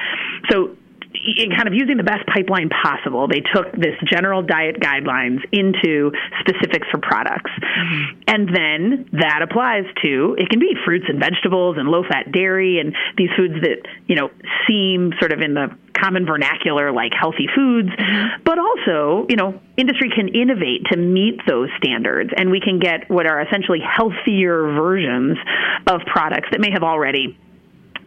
So 0.50 0.76
kind 1.56 1.68
of 1.68 1.74
using 1.74 1.98
the 1.98 2.04
best 2.04 2.26
pipeline 2.28 2.70
possible, 2.70 3.28
they 3.28 3.42
took 3.42 3.72
this 3.74 3.96
general 4.10 4.42
diet 4.42 4.80
guidelines 4.80 5.40
into 5.52 6.12
specifics 6.40 6.88
for 6.92 7.00
products. 7.00 7.52
Mm-hmm. 7.52 8.20
And 8.28 8.56
then 8.56 9.10
that 9.14 9.42
applies 9.42 9.86
to, 10.04 10.36
it 10.38 10.50
can 10.50 10.60
be 10.60 10.76
fruits 10.86 11.06
and 11.08 11.20
vegetables 11.20 11.78
and 11.78 11.90
low 11.90 12.04
fat 12.04 12.32
dairy 12.32 12.80
and 12.80 12.96
these 13.18 13.30
foods 13.38 13.56
that, 13.62 13.88
you 14.08 14.16
know, 14.16 14.30
seem 14.68 15.14
sort 15.20 15.32
of 15.32 15.42
in 15.42 15.54
the 15.54 15.68
common 15.94 16.26
vernacular 16.26 16.92
like 16.92 17.14
healthy 17.14 17.48
foods, 17.56 17.90
mm-hmm. 17.90 18.44
but 18.44 18.60
also, 18.60 19.26
you 19.30 19.36
know, 19.36 19.60
industry 19.78 20.10
can 20.14 20.28
innovate 20.30 20.86
to 20.92 20.98
meet 20.98 21.40
those 21.48 21.70
standards 21.78 22.32
and 22.36 22.52
we 22.52 22.60
can 22.60 22.80
get 22.80 23.10
what 23.10 23.26
are 23.26 23.42
essentially 23.42 23.80
healthier 23.80 24.64
versions 24.74 25.38
of 25.88 26.02
products 26.06 26.50
that 26.52 26.60
may 26.60 26.72
have 26.72 26.84
already 26.84 27.38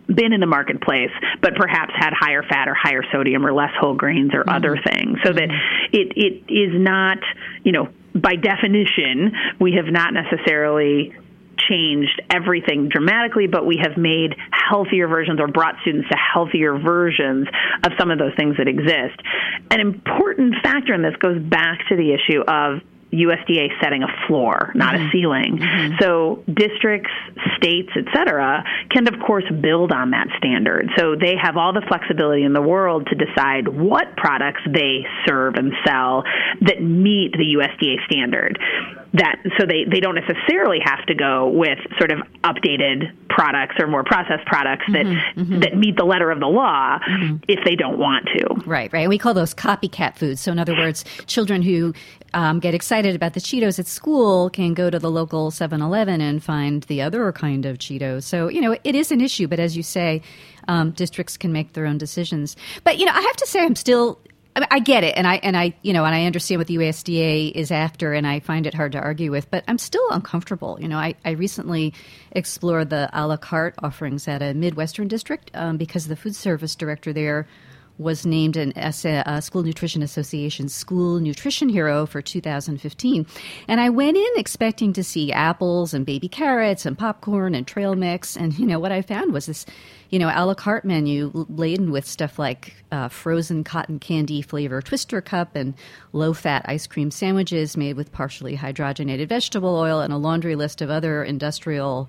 been 0.08 0.32
in 0.32 0.40
the 0.40 0.46
marketplace, 0.46 1.10
but 1.42 1.54
perhaps 1.54 1.92
had 1.96 2.12
higher 2.12 2.42
fat 2.42 2.68
or 2.68 2.74
higher 2.74 3.02
sodium 3.12 3.46
or 3.46 3.52
less 3.52 3.70
whole 3.78 3.94
grains 3.94 4.32
or 4.34 4.40
mm-hmm. 4.40 4.56
other 4.56 4.76
things, 4.84 5.18
so 5.24 5.32
that 5.32 5.48
mm-hmm. 5.48 5.96
it 5.96 6.12
it 6.16 6.52
is 6.52 6.72
not, 6.74 7.18
you 7.62 7.72
know, 7.72 7.88
by 8.14 8.36
definition, 8.36 9.32
we 9.60 9.72
have 9.72 9.92
not 9.92 10.12
necessarily 10.14 11.14
changed 11.68 12.22
everything 12.30 12.88
dramatically, 12.88 13.46
but 13.46 13.66
we 13.66 13.78
have 13.82 13.96
made 13.96 14.34
healthier 14.50 15.08
versions 15.08 15.40
or 15.40 15.48
brought 15.48 15.74
students 15.82 16.08
to 16.08 16.16
healthier 16.16 16.78
versions 16.78 17.48
of 17.84 17.92
some 17.98 18.10
of 18.10 18.18
those 18.18 18.32
things 18.36 18.56
that 18.56 18.68
exist. 18.68 19.20
An 19.70 19.80
important 19.80 20.54
factor 20.62 20.94
in 20.94 21.02
this 21.02 21.16
goes 21.16 21.42
back 21.42 21.80
to 21.88 21.96
the 21.96 22.14
issue 22.14 22.42
of 22.42 22.80
USDA 23.12 23.68
setting 23.82 24.02
a 24.02 24.26
floor, 24.26 24.72
not 24.74 24.94
mm-hmm. 24.94 25.08
a 25.08 25.10
ceiling. 25.10 25.58
Mm-hmm. 25.58 25.94
So 26.00 26.44
districts, 26.46 27.10
states, 27.56 27.90
et 27.96 28.04
cetera, 28.14 28.64
can 28.90 29.08
of 29.08 29.18
course 29.26 29.44
build 29.60 29.92
on 29.92 30.10
that 30.10 30.28
standard. 30.36 30.90
So 30.96 31.16
they 31.16 31.34
have 31.40 31.56
all 31.56 31.72
the 31.72 31.82
flexibility 31.88 32.44
in 32.44 32.52
the 32.52 32.62
world 32.62 33.08
to 33.08 33.14
decide 33.14 33.68
what 33.68 34.16
products 34.16 34.60
they 34.66 35.06
serve 35.26 35.54
and 35.54 35.72
sell 35.86 36.24
that 36.60 36.82
meet 36.82 37.32
the 37.32 37.56
USDA 37.56 38.04
standard 38.06 38.58
that 39.14 39.36
so 39.58 39.66
they, 39.66 39.84
they 39.90 40.00
don't 40.00 40.16
necessarily 40.16 40.78
have 40.84 41.04
to 41.06 41.14
go 41.14 41.48
with 41.48 41.78
sort 41.98 42.10
of 42.10 42.18
updated 42.44 43.12
products 43.30 43.76
or 43.78 43.86
more 43.86 44.04
processed 44.04 44.44
products 44.46 44.84
that 44.92 45.06
mm-hmm, 45.06 45.40
mm-hmm. 45.40 45.60
that 45.60 45.76
meet 45.76 45.96
the 45.96 46.04
letter 46.04 46.30
of 46.30 46.40
the 46.40 46.46
law 46.46 46.98
mm-hmm. 46.98 47.36
if 47.48 47.64
they 47.64 47.74
don't 47.74 47.98
want 47.98 48.26
to. 48.26 48.46
Right, 48.66 48.92
right. 48.92 49.00
And 49.00 49.08
We 49.08 49.18
call 49.18 49.32
those 49.32 49.54
copycat 49.54 50.16
foods. 50.16 50.40
So 50.40 50.52
in 50.52 50.58
other 50.58 50.74
words, 50.74 51.04
children 51.26 51.62
who 51.62 51.94
um, 52.34 52.60
get 52.60 52.74
excited 52.74 53.14
about 53.14 53.34
the 53.34 53.40
Cheetos 53.40 53.78
at 53.78 53.86
school 53.86 54.50
can 54.50 54.74
go 54.74 54.90
to 54.90 54.98
the 54.98 55.10
local 55.10 55.50
7-Eleven 55.50 56.20
and 56.20 56.42
find 56.42 56.82
the 56.84 57.02
other 57.02 57.30
kind 57.32 57.66
of 57.66 57.78
Cheetos. 57.78 58.24
So 58.24 58.48
you 58.48 58.60
know 58.60 58.76
it 58.84 58.94
is 58.94 59.10
an 59.10 59.20
issue, 59.20 59.48
but 59.48 59.58
as 59.58 59.76
you 59.76 59.82
say, 59.82 60.22
um, 60.68 60.90
districts 60.90 61.36
can 61.36 61.52
make 61.52 61.72
their 61.72 61.86
own 61.86 61.98
decisions. 61.98 62.56
But 62.84 62.98
you 62.98 63.06
know, 63.06 63.12
I 63.12 63.20
have 63.20 63.36
to 63.36 63.46
say, 63.46 63.64
I'm 63.64 63.76
still 63.76 64.18
I 64.70 64.80
get 64.80 65.04
it, 65.04 65.16
and 65.16 65.26
I 65.26 65.36
and 65.36 65.56
I 65.56 65.74
you 65.82 65.92
know, 65.92 66.04
and 66.04 66.14
I 66.14 66.24
understand 66.24 66.58
what 66.58 66.66
the 66.66 66.76
USDA 66.76 67.52
is 67.52 67.70
after, 67.70 68.12
and 68.12 68.26
I 68.26 68.40
find 68.40 68.66
it 68.66 68.74
hard 68.74 68.92
to 68.92 68.98
argue 68.98 69.30
with. 69.30 69.50
But 69.50 69.64
I'm 69.68 69.78
still 69.78 70.06
uncomfortable. 70.10 70.78
You 70.80 70.88
know, 70.88 70.98
I, 70.98 71.14
I 71.24 71.30
recently 71.32 71.94
explored 72.32 72.90
the 72.90 73.08
a 73.12 73.26
la 73.26 73.36
carte 73.36 73.74
offerings 73.82 74.26
at 74.26 74.42
a 74.42 74.54
Midwestern 74.54 75.08
district 75.08 75.50
um, 75.54 75.76
because 75.76 76.08
the 76.08 76.16
food 76.16 76.34
service 76.34 76.74
director 76.74 77.12
there 77.12 77.46
was 77.98 78.24
named 78.24 78.56
an 78.56 78.72
a 78.76 79.42
School 79.42 79.62
Nutrition 79.62 80.02
Association 80.02 80.68
School 80.68 81.18
Nutrition 81.18 81.68
Hero 81.68 82.06
for 82.06 82.22
2015. 82.22 83.26
And 83.66 83.80
I 83.80 83.90
went 83.90 84.16
in 84.16 84.28
expecting 84.36 84.92
to 84.92 85.04
see 85.04 85.32
apples 85.32 85.92
and 85.92 86.06
baby 86.06 86.28
carrots 86.28 86.86
and 86.86 86.96
popcorn 86.96 87.54
and 87.54 87.66
trail 87.66 87.94
mix. 87.96 88.36
And, 88.36 88.56
you 88.58 88.66
know, 88.66 88.78
what 88.78 88.92
I 88.92 89.02
found 89.02 89.32
was 89.32 89.46
this, 89.46 89.66
you 90.10 90.18
know, 90.18 90.30
a 90.32 90.46
la 90.46 90.54
carte 90.54 90.84
menu 90.84 91.30
laden 91.48 91.90
with 91.90 92.06
stuff 92.06 92.38
like 92.38 92.74
uh, 92.92 93.08
frozen 93.08 93.64
cotton 93.64 93.98
candy 93.98 94.42
flavor 94.42 94.80
twister 94.80 95.20
cup 95.20 95.54
and 95.54 95.74
low 96.12 96.32
fat 96.32 96.64
ice 96.66 96.86
cream 96.86 97.10
sandwiches 97.10 97.76
made 97.76 97.96
with 97.96 98.12
partially 98.12 98.56
hydrogenated 98.56 99.28
vegetable 99.28 99.76
oil 99.76 100.00
and 100.00 100.12
a 100.12 100.16
laundry 100.16 100.54
list 100.54 100.80
of 100.80 100.88
other 100.88 101.22
industrial 101.22 102.08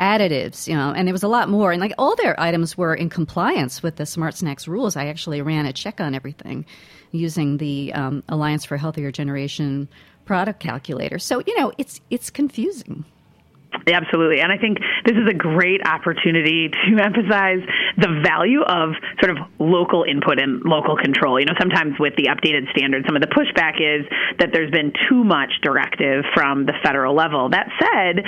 additives, 0.00 0.66
you 0.66 0.74
know, 0.74 0.92
and 0.92 1.06
there 1.06 1.12
was 1.12 1.22
a 1.22 1.28
lot 1.28 1.48
more. 1.48 1.72
And 1.72 1.80
like 1.80 1.92
all 1.98 2.16
their 2.16 2.38
items 2.40 2.76
were 2.76 2.94
in 2.94 3.08
compliance 3.08 3.82
with 3.82 3.96
the 3.96 4.06
Smart 4.06 4.34
Snacks 4.34 4.66
rules. 4.66 4.96
I 4.96 5.06
actually 5.06 5.42
ran 5.42 5.66
a 5.66 5.72
check 5.72 6.00
on 6.00 6.14
everything 6.14 6.64
using 7.12 7.58
the 7.58 7.92
um, 7.92 8.22
Alliance 8.28 8.64
for 8.64 8.76
Healthier 8.76 9.12
Generation 9.12 9.88
product 10.24 10.60
calculator. 10.60 11.18
So 11.18 11.42
you 11.46 11.58
know, 11.58 11.72
it's 11.78 12.00
it's 12.10 12.30
confusing. 12.30 13.04
Absolutely. 13.86 14.40
And 14.40 14.52
I 14.52 14.58
think 14.58 14.78
this 15.04 15.16
is 15.16 15.28
a 15.28 15.34
great 15.34 15.86
opportunity 15.86 16.68
to 16.88 17.02
emphasize 17.02 17.62
the 17.96 18.22
value 18.22 18.62
of 18.62 18.94
sort 19.22 19.36
of 19.36 19.44
local 19.58 20.04
input 20.04 20.38
and 20.38 20.62
local 20.64 20.96
control. 20.96 21.40
You 21.40 21.46
know, 21.46 21.54
sometimes 21.58 21.98
with 21.98 22.14
the 22.16 22.30
updated 22.30 22.70
standards, 22.70 23.06
some 23.06 23.16
of 23.16 23.22
the 23.22 23.32
pushback 23.32 23.80
is 23.80 24.06
that 24.38 24.50
there's 24.52 24.70
been 24.70 24.92
too 25.08 25.24
much 25.24 25.50
directive 25.62 26.24
from 26.34 26.66
the 26.66 26.74
federal 26.84 27.14
level. 27.14 27.50
That 27.50 27.68
said, 27.80 28.24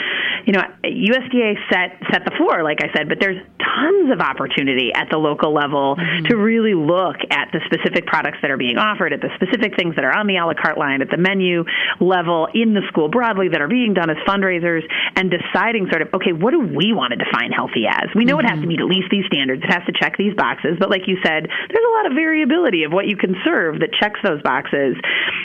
you 0.46 0.52
know, 0.52 0.62
USDA 0.84 1.54
set 1.70 1.98
set 2.10 2.24
the 2.24 2.32
floor, 2.36 2.62
like 2.62 2.78
I 2.82 2.92
said, 2.96 3.08
but 3.08 3.18
there's 3.20 3.40
tons 3.58 4.12
of 4.12 4.20
opportunity 4.20 4.92
at 4.94 5.08
the 5.10 5.18
local 5.18 5.52
level 5.52 5.96
mm-hmm. 5.96 6.26
to 6.26 6.36
really 6.36 6.74
look 6.74 7.16
at 7.30 7.48
the 7.52 7.60
specific 7.66 8.06
products 8.06 8.38
that 8.42 8.50
are 8.50 8.56
being 8.56 8.78
offered, 8.78 9.12
at 9.12 9.20
the 9.20 9.30
specific 9.36 9.76
things 9.76 9.94
that 9.96 10.04
are 10.04 10.14
on 10.16 10.26
the 10.26 10.36
a 10.36 10.46
la 10.46 10.54
carte 10.54 10.78
line, 10.78 11.02
at 11.02 11.10
the 11.10 11.16
menu 11.16 11.64
level 12.00 12.48
in 12.54 12.74
the 12.74 12.82
school 12.88 13.08
broadly 13.08 13.48
that 13.48 13.60
are 13.60 13.68
being 13.68 13.94
done 13.94 14.10
as 14.10 14.16
fundraisers 14.26 14.82
and 15.16 15.30
deciding 15.44 15.88
sort 15.90 16.02
of, 16.02 16.08
okay, 16.14 16.32
what 16.32 16.50
do 16.52 16.60
we 16.60 16.92
want 16.92 17.12
to 17.12 17.18
define 17.18 17.52
healthy 17.52 17.84
as? 17.88 18.08
We 18.14 18.24
know 18.24 18.36
mm-hmm. 18.36 18.46
it 18.46 18.50
has 18.50 18.60
to 18.60 18.66
meet 18.66 18.80
at 18.80 18.88
least 18.88 19.08
these 19.10 19.26
standards. 19.26 19.62
It 19.62 19.72
has 19.72 19.84
to 19.86 19.92
check 19.92 20.16
these 20.16 20.34
boxes. 20.34 20.76
But 20.78 20.90
like 20.90 21.06
you 21.06 21.18
said, 21.22 21.46
there's 21.46 21.86
a 21.86 21.94
lot 21.96 22.06
of 22.06 22.12
variability 22.14 22.84
of 22.84 22.92
what 22.92 23.06
you 23.06 23.16
can 23.16 23.36
serve 23.44 23.80
that 23.80 23.92
checks 23.92 24.20
those 24.22 24.42
boxes. 24.42 24.96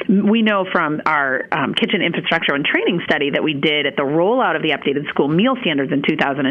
We 0.07 0.41
know 0.41 0.65
from 0.71 1.01
our 1.05 1.47
um, 1.51 1.73
kitchen 1.73 2.01
infrastructure 2.01 2.53
and 2.53 2.65
training 2.65 3.01
study 3.03 3.31
that 3.31 3.43
we 3.43 3.53
did 3.53 3.85
at 3.85 3.95
the 3.95 4.07
rollout 4.07 4.55
of 4.55 4.61
the 4.61 4.71
updated 4.71 5.07
school 5.09 5.27
meal 5.27 5.55
standards 5.61 5.91
in 5.91 6.01
2012 6.01 6.49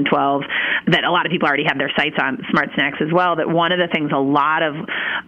that 0.88 1.04
a 1.04 1.10
lot 1.10 1.26
of 1.26 1.32
people 1.32 1.48
already 1.48 1.64
have 1.66 1.78
their 1.78 1.92
sights 1.96 2.16
on 2.20 2.38
smart 2.50 2.70
snacks 2.74 2.98
as 3.00 3.12
well. 3.12 3.36
That 3.36 3.48
one 3.48 3.72
of 3.72 3.78
the 3.78 3.88
things 3.88 4.10
a 4.14 4.20
lot 4.20 4.62
of 4.62 4.74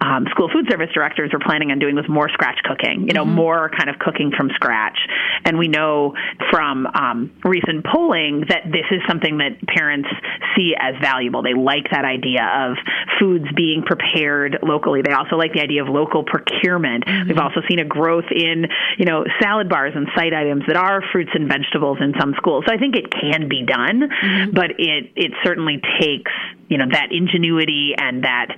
um, 0.01 0.27
school 0.31 0.49
food 0.53 0.67
service 0.71 0.89
directors 0.95 1.31
were 1.33 1.41
planning 1.41 1.71
on 1.71 1.79
doing 1.79 1.95
was 1.95 2.09
more 2.09 2.29
scratch 2.29 2.59
cooking, 2.65 3.07
you 3.09 3.15
know, 3.15 3.25
mm-hmm. 3.25 3.35
more 3.35 3.71
kind 3.71 3.91
of 3.91 3.99
cooking 3.99 4.33
from 4.37 4.51
scratch. 4.55 4.99
And 5.45 5.59
we 5.59 5.69
know 5.69 6.15
from 6.51 6.87
um, 6.87 7.33
recent 7.45 7.85
polling 8.11 8.45
that 8.49 8.65
this 8.65 8.87
is 8.91 9.01
something 9.09 9.39
that 9.39 9.59
parents 9.67 10.09
see 10.57 10.75
as 10.79 10.95
valuable. 11.01 11.43
They 11.43 11.55
like 11.55 11.91
that 11.91 12.05
idea 12.05 12.45
of 12.45 12.77
foods 13.19 13.47
being 13.57 13.83
prepared 13.83 14.59
locally. 14.63 15.03
They 15.03 15.13
also 15.13 15.37
like 15.37 15.53
the 15.53 15.61
idea 15.61 15.83
of 15.83 15.89
local 15.89 16.25
procurement. 16.25 17.05
Mm-hmm. 17.05 17.29
We've 17.29 17.39
also 17.39 17.61
seen 17.69 17.79
a 17.79 17.85
growth 17.85 18.31
in, 18.31 18.67
you 18.99 19.05
know, 19.05 19.25
salad 19.41 19.69
bars 19.69 19.93
and 19.95 20.09
side 20.17 20.33
items 20.33 20.65
that 20.67 20.77
are 20.77 21.03
fruits 21.13 21.31
and 21.35 21.49
vegetables 21.49 21.99
in 22.01 22.15
some 22.19 22.35
schools. 22.37 22.65
So 22.67 22.75
I 22.75 22.79
think 22.79 22.97
it 22.97 23.11
can 23.11 23.49
be 23.49 23.65
done, 23.65 24.09
mm-hmm. 24.09 24.51
but 24.53 24.71
it 24.79 25.13
it 25.17 25.33
certainly 25.45 25.81
takes, 26.01 26.33
you 26.69 26.79
know, 26.79 26.87
that 26.91 27.09
ingenuity 27.13 27.95
and 27.97 28.25
that 28.25 28.49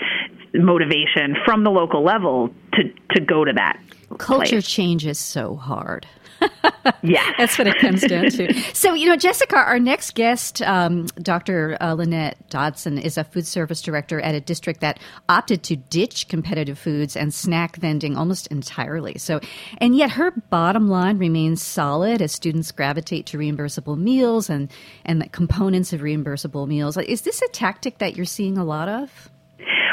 motivation 0.55 1.37
from 1.45 1.65
the 1.65 1.71
local 1.71 2.05
level 2.05 2.51
to 2.75 2.93
to 3.15 3.21
go 3.21 3.45
to 3.45 3.53
that. 3.53 3.81
Culture 4.19 4.57
place. 4.57 4.67
change 4.67 5.07
is 5.07 5.19
so 5.19 5.57
hard. 5.57 6.07
yeah. 7.03 7.33
That's 7.39 7.59
what 7.59 7.67
it 7.67 7.79
comes 7.79 8.03
down 8.03 8.31
to. 8.31 8.53
So, 8.75 8.95
you 8.95 9.07
know, 9.07 9.17
Jessica, 9.17 9.57
our 9.57 9.79
next 9.79 10.15
guest, 10.15 10.63
um, 10.63 11.07
Dr. 11.21 11.77
Uh, 11.81 11.95
Lynette 11.95 12.37
Dodson, 12.49 12.99
is 12.99 13.19
a 13.19 13.25
food 13.25 13.47
service 13.47 13.83
director 13.83 14.21
at 14.21 14.35
a 14.35 14.41
district 14.41 14.81
that 14.81 14.99
opted 15.29 15.63
to 15.65 15.77
ditch 15.77 16.29
competitive 16.29 16.79
foods 16.79 17.17
and 17.17 17.33
snack 17.33 17.77
vending 17.77 18.17
almost 18.17 18.47
entirely. 18.49 19.19
So, 19.19 19.41
and 19.79 19.97
yet 19.97 20.13
her 20.13 20.31
bottom 20.51 20.89
line 20.89 21.19
remains 21.19 21.63
solid 21.63 22.23
as 22.23 22.33
students 22.33 22.73
gravitate 22.73 23.27
to 23.27 23.39
reimbursable 23.39 23.99
meals 23.99 24.51
and, 24.51 24.71
and 25.05 25.21
the 25.21 25.29
components 25.29 25.93
of 25.93 26.01
reimbursable 26.01 26.67
meals. 26.67 26.97
Is 26.97 27.23
this 27.23 27.43
a 27.43 27.49
tactic 27.49 27.99
that 27.99 28.17
you're 28.17 28.27
seeing 28.27 28.59
a 28.59 28.65
lot 28.65 28.89
of? 28.89 29.32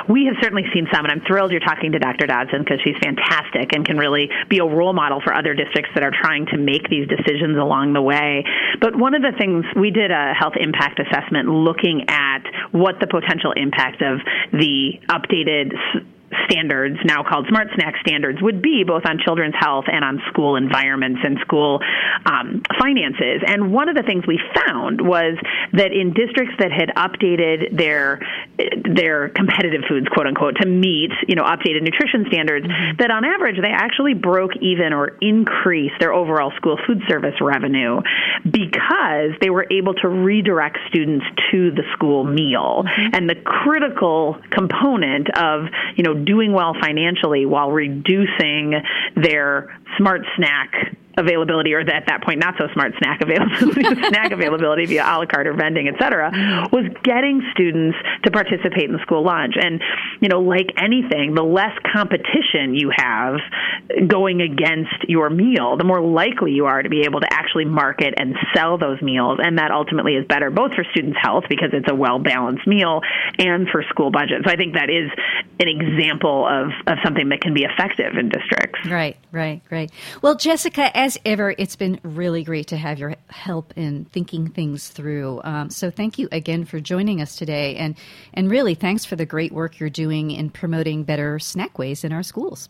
We 0.07 0.25
have 0.25 0.35
certainly 0.41 0.63
seen 0.73 0.87
some, 0.91 1.05
and 1.05 1.11
I'm 1.11 1.21
thrilled 1.25 1.51
you're 1.51 1.59
talking 1.59 1.91
to 1.93 1.99
Dr. 1.99 2.27
Dodson 2.27 2.63
because 2.63 2.79
she's 2.83 2.97
fantastic 3.01 3.73
and 3.73 3.85
can 3.85 3.97
really 3.97 4.29
be 4.49 4.59
a 4.59 4.65
role 4.65 4.93
model 4.93 5.21
for 5.21 5.33
other 5.33 5.53
districts 5.53 5.91
that 5.93 6.03
are 6.03 6.13
trying 6.13 6.45
to 6.47 6.57
make 6.57 6.89
these 6.89 7.07
decisions 7.07 7.57
along 7.57 7.93
the 7.93 8.01
way. 8.01 8.43
But 8.79 8.95
one 8.95 9.13
of 9.13 9.21
the 9.21 9.33
things 9.37 9.65
we 9.75 9.91
did 9.91 10.11
a 10.11 10.33
health 10.33 10.53
impact 10.59 10.99
assessment 10.99 11.49
looking 11.49 12.05
at 12.07 12.43
what 12.71 12.99
the 12.99 13.07
potential 13.07 13.51
impact 13.55 14.01
of 14.01 14.19
the 14.51 14.99
updated 15.09 15.73
standards, 16.49 16.97
now 17.05 17.23
called 17.23 17.47
smart 17.47 17.67
snack 17.75 17.95
standards, 18.01 18.41
would 18.41 18.61
be 18.61 18.83
both 18.85 19.03
on 19.05 19.19
children's 19.19 19.55
health 19.57 19.85
and 19.91 20.03
on 20.03 20.21
school 20.29 20.55
environments 20.55 21.19
and 21.23 21.37
school 21.41 21.79
um, 22.25 22.61
finances. 22.79 23.41
And 23.45 23.71
one 23.71 23.89
of 23.89 23.95
the 23.95 24.03
things 24.03 24.25
we 24.27 24.39
found 24.65 25.01
was 25.01 25.37
that 25.73 25.91
in 25.91 26.13
districts 26.13 26.55
that 26.59 26.71
had 26.71 26.89
updated 26.95 27.77
their 27.77 28.19
their 28.83 29.29
competitive 29.29 29.81
foods, 29.87 30.07
quote 30.09 30.27
unquote, 30.27 30.55
to 30.61 30.67
meet 30.67 31.11
you 31.27 31.35
know 31.35 31.43
updated 31.43 31.83
nutrition 31.83 32.25
standards, 32.27 32.65
mm-hmm. 32.65 32.97
that 32.99 33.11
on 33.11 33.25
average 33.25 33.57
they 33.61 33.71
actually 33.71 34.13
broke 34.13 34.51
even 34.61 34.93
or 34.93 35.17
increased 35.21 35.95
their 35.99 36.13
overall 36.13 36.51
school 36.57 36.77
food 36.85 37.01
service 37.07 37.35
revenue 37.41 38.01
because 38.43 39.31
they 39.41 39.49
were 39.49 39.65
able 39.71 39.93
to 39.93 40.07
redirect 40.07 40.77
students 40.87 41.25
to 41.51 41.71
the 41.71 41.83
school 41.93 42.23
meal. 42.23 42.83
Mm-hmm. 42.85 43.15
And 43.15 43.29
the 43.29 43.35
critical 43.35 44.37
component 44.49 45.29
of 45.37 45.65
you 45.95 46.03
know 46.03 46.18
doing 46.25 46.53
well 46.53 46.73
financially 46.79 47.45
while 47.45 47.71
reducing 47.71 48.73
their 49.15 49.77
smart 49.97 50.21
snack 50.35 50.71
availability, 51.19 51.73
or 51.73 51.81
at 51.81 52.07
that 52.07 52.23
point 52.23 52.39
not 52.39 52.55
so 52.57 52.67
smart 52.73 52.93
snack 52.97 53.21
availability, 53.21 53.83
snack 54.09 54.31
availability 54.31 54.85
via 54.85 55.03
a 55.03 55.15
la 55.19 55.25
carte 55.25 55.47
or 55.47 55.53
vending, 55.53 55.87
et 55.87 55.95
cetera, 55.99 56.31
was 56.71 56.85
getting 57.03 57.41
students 57.51 57.97
to 58.23 58.31
participate 58.31 58.89
in 58.89 58.97
school 59.01 59.23
lunch. 59.23 59.55
And 59.59 59.81
you 60.19 60.29
know, 60.29 60.41
like 60.41 60.71
anything, 60.77 61.35
the 61.35 61.43
less 61.43 61.75
competition 61.91 62.73
you 62.73 62.91
have 62.95 63.39
going 64.07 64.41
against 64.41 65.07
your 65.07 65.29
meal, 65.29 65.77
the 65.77 65.83
more 65.83 66.01
likely 66.01 66.51
you 66.51 66.65
are 66.65 66.81
to 66.81 66.89
be 66.89 67.01
able 67.01 67.19
to 67.21 67.27
actually 67.31 67.65
market 67.65 68.13
and 68.17 68.35
sell 68.55 68.77
those 68.77 69.01
meals, 69.01 69.39
and 69.41 69.57
that 69.57 69.71
ultimately 69.71 70.15
is 70.15 70.25
better 70.25 70.49
both 70.49 70.73
for 70.73 70.85
students' 70.91 71.17
health 71.21 71.43
because 71.49 71.69
it's 71.73 71.89
a 71.89 71.95
well 71.95 72.19
balanced 72.19 72.65
meal 72.67 73.01
and 73.37 73.67
for 73.69 73.83
school 73.89 74.11
budget. 74.11 74.41
So 74.45 74.51
I 74.51 74.55
think 74.55 74.73
that 74.75 74.89
is 74.89 75.09
an 75.59 75.67
example 75.67 76.47
of, 76.47 76.69
of 76.87 76.97
something 77.03 77.29
that 77.29 77.41
can 77.41 77.53
be 77.53 77.63
effective 77.63 78.15
in 78.17 78.29
districts. 78.29 78.79
Right, 78.89 79.17
right, 79.31 79.61
right. 79.69 79.91
Well, 80.21 80.35
Jessica, 80.35 80.95
as 80.95 81.08
ever, 81.25 81.55
it's 81.57 81.75
been 81.75 81.99
really 82.03 82.43
great 82.43 82.67
to 82.67 82.77
have 82.77 82.99
your 82.99 83.15
help 83.29 83.73
in 83.75 84.05
thinking 84.05 84.49
things 84.49 84.89
through. 84.89 85.41
Um, 85.43 85.69
so 85.69 85.89
thank 85.89 86.17
you 86.17 86.27
again 86.31 86.65
for 86.65 86.79
joining 86.79 87.21
us 87.21 87.35
today, 87.35 87.75
and 87.75 87.95
and 88.33 88.49
really 88.49 88.75
thanks 88.75 89.05
for 89.05 89.15
the 89.15 89.25
great 89.25 89.51
work 89.51 89.79
you're 89.79 89.89
doing 89.89 90.31
in 90.31 90.49
promoting 90.49 91.03
better 91.03 91.39
snack 91.39 91.77
ways 91.77 92.03
in 92.03 92.11
our 92.11 92.23
schools. 92.23 92.69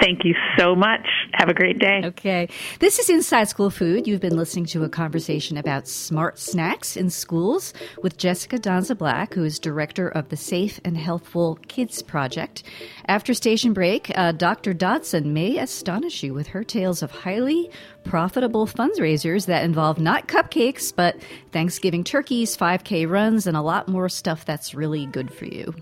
Thank 0.00 0.24
you 0.24 0.34
so 0.58 0.74
much. 0.74 1.06
Have 1.32 1.48
a 1.48 1.54
great 1.54 1.78
day. 1.78 2.02
Okay. 2.04 2.48
This 2.80 2.98
is 2.98 3.08
Inside 3.08 3.48
School 3.48 3.70
Food. 3.70 4.06
You've 4.06 4.20
been 4.20 4.36
listening 4.36 4.66
to 4.66 4.84
a 4.84 4.88
conversation 4.88 5.56
about 5.56 5.88
smart 5.88 6.38
snacks 6.38 6.96
in 6.96 7.10
schools 7.10 7.72
with 8.02 8.16
Jessica 8.16 8.58
Donze 8.58 8.96
Black, 8.96 9.34
who 9.34 9.44
is 9.44 9.58
director 9.58 10.08
of 10.08 10.28
the 10.28 10.36
Safe 10.36 10.80
and 10.84 10.96
Healthful 10.96 11.56
Kids 11.68 12.02
Project. 12.02 12.62
After 13.06 13.34
station 13.34 13.72
break, 13.72 14.10
uh, 14.16 14.32
Dr. 14.32 14.74
Dodson 14.74 15.32
may 15.32 15.58
astonish 15.58 16.22
you 16.22 16.34
with 16.34 16.48
her 16.48 16.64
tales 16.64 17.02
of 17.02 17.10
highly 17.10 17.70
profitable 18.04 18.66
fundraisers 18.66 19.46
that 19.46 19.64
involve 19.64 19.98
not 19.98 20.28
cupcakes, 20.28 20.94
but 20.94 21.16
Thanksgiving 21.52 22.04
turkeys, 22.04 22.56
5K 22.56 23.08
runs, 23.08 23.46
and 23.46 23.56
a 23.56 23.62
lot 23.62 23.88
more 23.88 24.08
stuff 24.08 24.44
that's 24.44 24.74
really 24.74 25.06
good 25.06 25.32
for 25.32 25.46
you. 25.46 25.74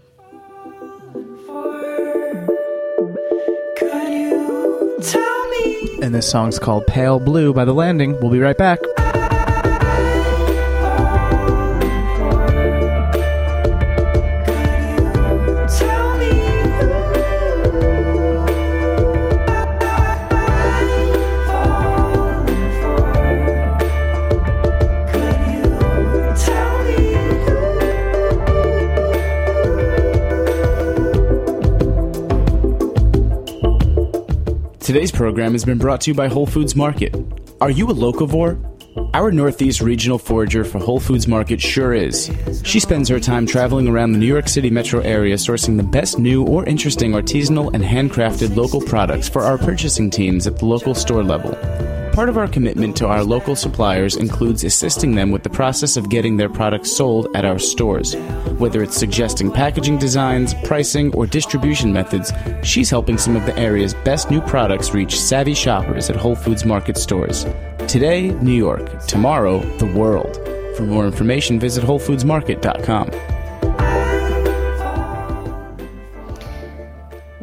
And 6.05 6.15
this 6.15 6.29
song's 6.29 6.59
called 6.59 6.87
Pale 6.87 7.21
Blue 7.21 7.55
by 7.55 7.65
The 7.65 7.73
Landing. 7.73 8.21
We'll 8.21 8.31
be 8.31 8.39
right 8.39 8.59
back. 8.59 8.79
Today's 34.95 35.11
program 35.11 35.51
has 35.55 35.65
been 35.65 35.79
brought 35.79 36.03
to 36.03 36.13
you 36.13 36.15
by 36.15 36.29
Whole 36.29 36.47
Foods 36.47 36.77
Market. 36.77 37.17
Are 37.61 37.69
you 37.69 37.91
a 37.91 37.93
locavore? 37.93 38.57
Our 39.13 39.33
Northeast 39.33 39.81
regional 39.81 40.19
forager 40.19 40.63
for 40.63 40.79
Whole 40.79 41.01
Foods 41.01 41.27
Market 41.27 41.61
sure 41.61 41.93
is. 41.93 42.31
She 42.63 42.79
spends 42.79 43.09
her 43.09 43.19
time 43.19 43.45
traveling 43.45 43.89
around 43.89 44.13
the 44.13 44.19
New 44.19 44.27
York 44.29 44.47
City 44.47 44.71
metro 44.71 45.01
area 45.01 45.35
sourcing 45.35 45.79
the 45.79 45.83
best 45.83 46.21
new 46.21 46.47
or 46.47 46.65
interesting 46.67 47.11
artisanal 47.11 47.75
and 47.75 47.83
handcrafted 47.83 48.55
local 48.55 48.81
products 48.81 49.29
for 49.29 49.43
our 49.43 49.59
purchasing 49.59 50.11
teams 50.11 50.47
at 50.47 50.61
the 50.61 50.65
local 50.65 50.95
store 50.95 51.25
level. 51.25 51.59
Part 52.15 52.29
of 52.29 52.39
our 52.39 52.47
commitment 52.47 52.97
to 52.99 53.09
our 53.09 53.25
local 53.25 53.57
suppliers 53.57 54.15
includes 54.15 54.63
assisting 54.63 55.17
them 55.17 55.33
with 55.33 55.43
the 55.43 55.51
process 55.51 55.97
of 55.97 56.11
getting 56.11 56.37
their 56.37 56.49
products 56.49 56.97
sold 56.97 57.27
at 57.35 57.45
our 57.45 57.59
stores. 57.59 58.15
Whether 58.57 58.85
it's 58.85 58.97
suggesting 58.97 59.51
packaging 59.51 59.99
designs, 59.99 60.55
pricing, 60.63 61.13
or 61.13 61.27
distribution 61.27 61.93
methods, 61.93 62.33
she's 62.63 62.89
helping 62.89 63.19
some 63.19 63.35
of 63.35 63.45
the 63.47 63.59
area's 63.59 63.95
best 64.05 64.31
new 64.31 64.41
products 64.41 64.95
reach 64.95 65.19
savvy 65.19 65.55
shoppers 65.55 66.09
at 66.09 66.15
Whole 66.15 66.37
Foods 66.37 66.65
Market 66.65 66.99
stores. 66.99 67.47
Today, 67.89 68.31
New 68.31 68.55
York. 68.55 69.05
Tomorrow, 69.09 69.59
the 69.79 69.87
world. 69.87 70.37
For 70.77 70.85
more 70.85 71.07
information, 71.07 71.59
visit 71.59 71.83
WholeFoodsMarket.com. 71.83 73.34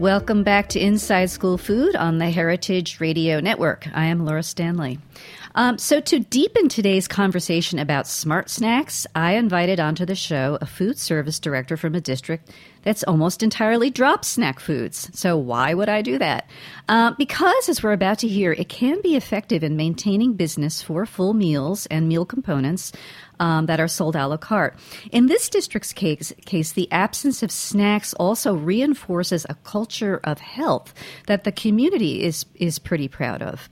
Welcome 0.01 0.41
back 0.41 0.69
to 0.69 0.79
Inside 0.79 1.29
School 1.29 1.59
Food 1.59 1.95
on 1.95 2.17
the 2.17 2.31
Heritage 2.31 2.99
Radio 2.99 3.39
Network. 3.39 3.87
I 3.93 4.07
am 4.07 4.25
Laura 4.25 4.41
Stanley. 4.41 4.97
Um, 5.53 5.77
so, 5.77 5.99
to 5.99 6.19
deepen 6.19 6.69
today's 6.69 7.07
conversation 7.07 7.77
about 7.77 8.07
smart 8.07 8.49
snacks, 8.49 9.05
I 9.13 9.33
invited 9.33 9.79
onto 9.79 10.07
the 10.07 10.15
show 10.15 10.57
a 10.59 10.65
food 10.65 10.97
service 10.97 11.39
director 11.39 11.77
from 11.77 11.93
a 11.93 12.01
district 12.01 12.49
that's 12.81 13.03
almost 13.03 13.43
entirely 13.43 13.91
drops 13.91 14.29
snack 14.29 14.59
foods. 14.59 15.11
So, 15.13 15.37
why 15.37 15.75
would 15.75 15.89
I 15.89 16.01
do 16.01 16.17
that? 16.17 16.49
Uh, 16.89 17.11
because, 17.19 17.69
as 17.69 17.83
we're 17.83 17.91
about 17.91 18.17
to 18.19 18.27
hear, 18.27 18.53
it 18.53 18.69
can 18.69 19.01
be 19.01 19.15
effective 19.15 19.63
in 19.63 19.75
maintaining 19.75 20.33
business 20.33 20.81
for 20.81 21.05
full 21.05 21.35
meals 21.35 21.85
and 21.87 22.07
meal 22.07 22.25
components 22.25 22.91
um, 23.41 23.65
that 23.65 23.79
are 23.81 23.87
sold 23.89 24.15
a 24.15 24.27
la 24.27 24.37
carte. 24.37 24.77
In 25.11 25.25
this 25.25 25.49
district's 25.49 25.91
case, 25.91 26.31
case, 26.45 26.71
the 26.71 26.89
absence 26.91 27.43
of 27.43 27.51
snacks 27.51 28.13
also 28.13 28.53
reinforces 28.53 29.45
a 29.49 29.55
culture 29.55 30.21
of 30.23 30.39
health 30.39 30.93
that 31.27 31.43
the 31.43 31.51
community 31.51 32.23
is, 32.23 32.45
is 32.55 32.79
pretty 32.79 33.09
proud 33.09 33.41
of. 33.41 33.67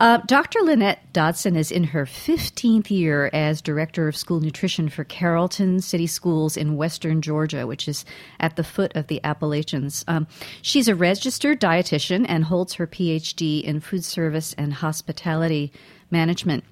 Uh, 0.00 0.18
Dr. 0.26 0.60
Lynette 0.60 1.12
Dodson 1.12 1.54
is 1.54 1.70
in 1.70 1.84
her 1.84 2.06
15th 2.06 2.90
year 2.90 3.30
as 3.32 3.60
Director 3.60 4.08
of 4.08 4.16
School 4.16 4.40
Nutrition 4.40 4.88
for 4.88 5.04
Carrollton 5.04 5.80
City 5.80 6.06
Schools 6.06 6.56
in 6.56 6.76
Western 6.76 7.22
Georgia, 7.22 7.66
which 7.66 7.86
is 7.86 8.04
at 8.40 8.56
the 8.56 8.64
foot 8.64 8.96
of 8.96 9.06
the 9.08 9.20
Appalachians. 9.22 10.04
Um, 10.08 10.26
she's 10.60 10.88
a 10.88 10.96
registered 10.96 11.60
dietitian 11.60 12.24
and 12.28 12.44
holds 12.44 12.74
her 12.74 12.86
PhD 12.86 13.62
in 13.62 13.80
food 13.80 14.04
service 14.04 14.54
and 14.54 14.72
hospitality 14.72 15.72
management. 16.12 16.64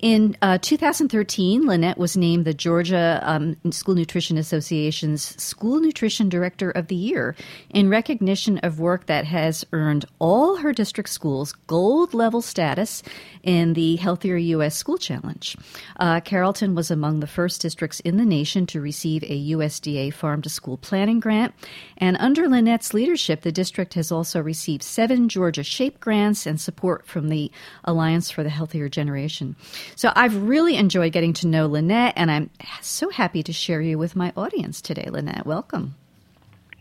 In 0.00 0.36
uh, 0.42 0.58
2013, 0.58 1.66
Lynette 1.66 1.98
was 1.98 2.16
named 2.16 2.44
the 2.44 2.54
Georgia 2.54 3.20
um, 3.22 3.56
School 3.70 3.94
Nutrition 3.94 4.36
Association's 4.36 5.40
School 5.42 5.80
Nutrition 5.80 6.28
Director 6.28 6.70
of 6.70 6.88
the 6.88 6.96
Year 6.96 7.36
in 7.70 7.88
recognition 7.88 8.58
of 8.58 8.80
work 8.80 9.06
that 9.06 9.24
has 9.24 9.64
earned 9.72 10.04
all 10.18 10.56
her 10.56 10.72
district 10.72 11.10
schools 11.10 11.52
gold 11.66 12.14
level 12.14 12.42
status 12.42 13.02
in 13.42 13.74
the 13.74 13.96
Healthier 13.96 14.36
U.S. 14.36 14.76
School 14.76 14.98
Challenge. 14.98 15.56
Uh, 15.98 16.20
Carrollton 16.20 16.74
was 16.74 16.90
among 16.90 17.20
the 17.20 17.26
first 17.26 17.60
districts 17.60 18.00
in 18.00 18.16
the 18.16 18.24
nation 18.24 18.66
to 18.66 18.80
receive 18.80 19.22
a 19.24 19.50
USDA 19.50 20.12
Farm 20.12 20.42
to 20.42 20.48
School 20.48 20.76
Planning 20.76 21.20
Grant, 21.20 21.54
and 21.96 22.16
under 22.18 22.48
Lynette's 22.48 22.94
leadership, 22.94 23.42
the 23.42 23.52
district 23.52 23.94
has 23.94 24.10
also 24.10 24.40
received 24.40 24.82
seven 24.82 25.28
Georgia 25.28 25.62
SHAPE 25.62 26.00
grants 26.00 26.46
and 26.46 26.60
support 26.60 27.06
from 27.06 27.28
the 27.28 27.50
Alliance 27.84 28.30
for 28.30 28.42
the 28.42 28.50
Healthier 28.50 28.79
Generation. 28.88 29.56
So 29.96 30.12
I've 30.14 30.36
really 30.42 30.76
enjoyed 30.76 31.12
getting 31.12 31.32
to 31.34 31.46
know 31.46 31.66
Lynette, 31.66 32.14
and 32.16 32.30
I'm 32.30 32.50
so 32.80 33.10
happy 33.10 33.42
to 33.42 33.52
share 33.52 33.80
you 33.80 33.98
with 33.98 34.16
my 34.16 34.32
audience 34.36 34.80
today, 34.80 35.08
Lynette. 35.10 35.46
Welcome. 35.46 35.94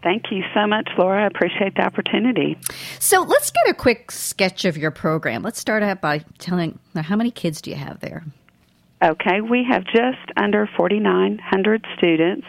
Thank 0.02 0.32
you 0.32 0.44
so 0.54 0.66
much, 0.66 0.90
Laura. 0.98 1.24
I 1.24 1.28
appreciate 1.28 1.76
the 1.76 1.82
opportunity. 1.82 2.58
So 3.00 3.22
let's 3.22 3.52
get 3.52 3.70
a 3.70 3.74
quick 3.74 4.12
sketch 4.12 4.64
of 4.64 4.78
your 4.78 4.92
program. 4.92 5.44
Let's 5.44 5.60
start 5.60 5.84
out 5.84 6.00
by 6.00 6.20
telling 6.38 6.80
how 6.96 7.18
many 7.18 7.32
kids 7.32 7.62
do 7.62 7.70
you 7.70 7.76
have 7.76 8.00
there? 8.00 8.24
Okay, 9.04 9.40
we 9.42 9.66
have 9.70 9.86
just 9.86 10.32
under 10.36 10.70
4,900 10.78 11.86
students. 11.98 12.46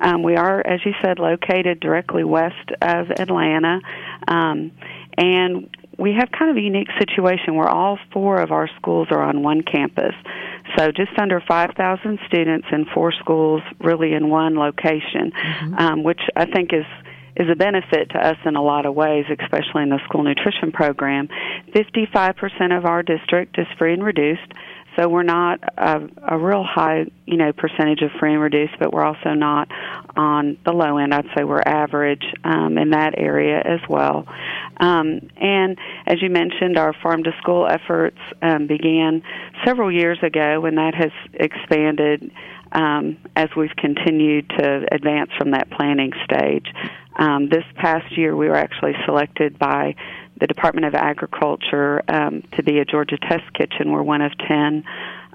Um, 0.00 0.22
we 0.22 0.34
are, 0.34 0.66
as 0.66 0.80
you 0.84 0.92
said, 1.02 1.18
located 1.18 1.80
directly 1.80 2.24
west 2.24 2.70
of 2.80 3.10
Atlanta. 3.10 3.80
Um, 4.26 4.72
and 5.18 5.68
we 6.00 6.14
have 6.18 6.30
kind 6.36 6.50
of 6.50 6.56
a 6.56 6.60
unique 6.60 6.88
situation 6.98 7.54
where 7.56 7.68
all 7.68 7.98
four 8.10 8.40
of 8.40 8.50
our 8.50 8.68
schools 8.78 9.08
are 9.10 9.22
on 9.22 9.42
one 9.42 9.62
campus. 9.62 10.14
So 10.76 10.90
just 10.90 11.12
under 11.20 11.42
5,000 11.46 12.18
students 12.26 12.66
in 12.72 12.86
four 12.94 13.12
schools, 13.12 13.60
really 13.80 14.14
in 14.14 14.30
one 14.30 14.56
location, 14.56 15.30
mm-hmm. 15.30 15.74
um, 15.74 16.02
which 16.02 16.20
I 16.34 16.46
think 16.46 16.72
is 16.72 16.86
is 17.36 17.48
a 17.48 17.54
benefit 17.54 18.10
to 18.10 18.18
us 18.18 18.36
in 18.44 18.56
a 18.56 18.62
lot 18.62 18.84
of 18.84 18.94
ways, 18.94 19.24
especially 19.30 19.82
in 19.82 19.88
the 19.88 20.00
school 20.04 20.22
nutrition 20.22 20.72
program. 20.72 21.28
55% 21.74 22.76
of 22.76 22.84
our 22.84 23.02
district 23.02 23.56
is 23.58 23.66
free 23.78 23.94
and 23.94 24.04
reduced. 24.04 24.52
So 25.00 25.08
we're 25.08 25.22
not 25.22 25.60
a, 25.78 26.00
a 26.28 26.38
real 26.38 26.62
high, 26.62 27.06
you 27.24 27.36
know, 27.38 27.52
percentage 27.52 28.02
of 28.02 28.10
free 28.18 28.34
and 28.34 28.42
reduced, 28.42 28.74
but 28.78 28.92
we're 28.92 29.04
also 29.04 29.30
not 29.30 29.68
on 30.14 30.58
the 30.66 30.72
low 30.72 30.98
end. 30.98 31.14
I'd 31.14 31.24
say 31.34 31.44
we're 31.44 31.62
average 31.62 32.24
um, 32.44 32.76
in 32.76 32.90
that 32.90 33.14
area 33.16 33.62
as 33.64 33.80
well. 33.88 34.26
Um, 34.76 35.30
and 35.36 35.78
as 36.06 36.20
you 36.20 36.28
mentioned, 36.28 36.76
our 36.76 36.92
farm 37.02 37.22
to 37.24 37.32
school 37.40 37.66
efforts 37.66 38.18
um, 38.42 38.66
began 38.66 39.22
several 39.64 39.90
years 39.90 40.18
ago, 40.22 40.66
and 40.66 40.76
that 40.76 40.94
has 40.94 41.12
expanded 41.32 42.30
um, 42.72 43.16
as 43.36 43.48
we've 43.56 43.74
continued 43.76 44.50
to 44.50 44.86
advance 44.92 45.30
from 45.38 45.52
that 45.52 45.70
planning 45.70 46.12
stage. 46.24 46.66
Um, 47.16 47.48
this 47.48 47.64
past 47.76 48.16
year, 48.16 48.36
we 48.36 48.48
were 48.48 48.56
actually 48.56 48.94
selected 49.06 49.58
by 49.58 49.94
the 50.40 50.46
Department 50.46 50.86
of 50.86 50.94
Agriculture 50.94 52.02
um, 52.08 52.42
to 52.56 52.62
be 52.62 52.78
a 52.78 52.84
Georgia 52.84 53.18
Test 53.18 53.52
Kitchen. 53.54 53.92
We're 53.92 54.02
one 54.02 54.22
of 54.22 54.32
10 54.48 54.84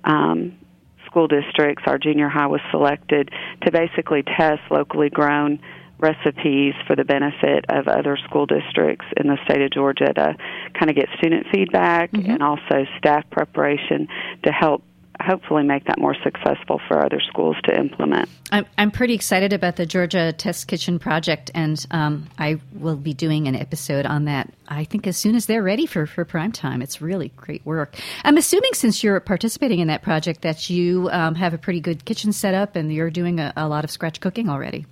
um, 0.04 0.58
school 1.06 1.28
districts. 1.28 1.84
Our 1.88 1.98
junior 1.98 2.28
high 2.28 2.48
was 2.48 2.62
selected 2.72 3.30
to 3.63 3.72
basically 3.72 4.24
test 4.24 4.62
locally 4.70 5.10
grown 5.10 5.60
recipes 5.98 6.74
for 6.88 6.96
the 6.96 7.06
benefit 7.06 7.65
of 7.70 7.88
other 7.88 8.18
school 8.28 8.46
districts 8.46 9.06
in 9.15 9.28
the 9.28 9.38
state 9.46 9.62
of 9.62 9.72
Georgia 9.72 10.12
to 10.13 10.36
kind 10.78 10.89
of 10.89 10.96
get 10.96 11.08
student 11.18 11.48
feedback 11.54 12.12
mm-hmm. 12.12 12.30
and 12.30 12.44
also 12.44 12.86
staff 12.98 13.24
preparation 13.32 14.08
to 14.44 14.52
help 14.52 14.84
hopefully 15.21 15.63
make 15.63 15.86
that 15.86 15.99
more 15.99 16.15
successful 16.23 16.80
for 16.88 17.04
other 17.04 17.19
schools 17.19 17.56
to 17.65 17.78
implement. 17.78 18.30
I'm, 18.51 18.65
I'm 18.78 18.91
pretty 18.91 19.13
excited 19.13 19.54
about 19.54 19.75
the 19.75 19.86
Georgia 19.86 20.34
Test 20.34 20.67
Kitchen 20.67 20.99
project, 20.99 21.51
and 21.54 21.84
um, 21.91 22.28
I 22.38 22.60
will 22.73 22.95
be 22.95 23.13
doing 23.13 23.47
an 23.47 23.56
episode 23.56 24.06
on 24.06 24.25
that. 24.25 24.54
I 24.67 24.84
think 24.84 25.08
as 25.08 25.17
soon 25.17 25.36
as 25.36 25.45
they're 25.45 25.63
ready 25.63 25.86
for, 25.86 26.06
for 26.06 26.25
prime 26.25 26.51
time. 26.51 26.82
It's 26.82 27.01
really 27.01 27.30
great 27.36 27.65
work. 27.65 27.95
I'm 28.23 28.38
assuming 28.38 28.73
since 28.73 29.04
you're 29.04 29.19
participating 29.19 29.80
in 29.80 29.88
that 29.88 30.01
project 30.01 30.41
that 30.41 30.69
you 30.69 31.10
um, 31.12 31.36
have 31.36 31.54
a 31.54 31.58
pretty 31.58 31.80
good 31.80 32.06
kitchen 32.06 32.34
set 32.34 32.54
up 32.54 32.75
and 32.75 32.91
you're 32.91 33.10
doing 33.10 33.39
a, 33.39 33.54
a 33.56 33.67
lot 33.67 33.84
of 33.84 33.91
scratch 33.91 34.19
cooking 34.19 34.49
already. 34.49 34.86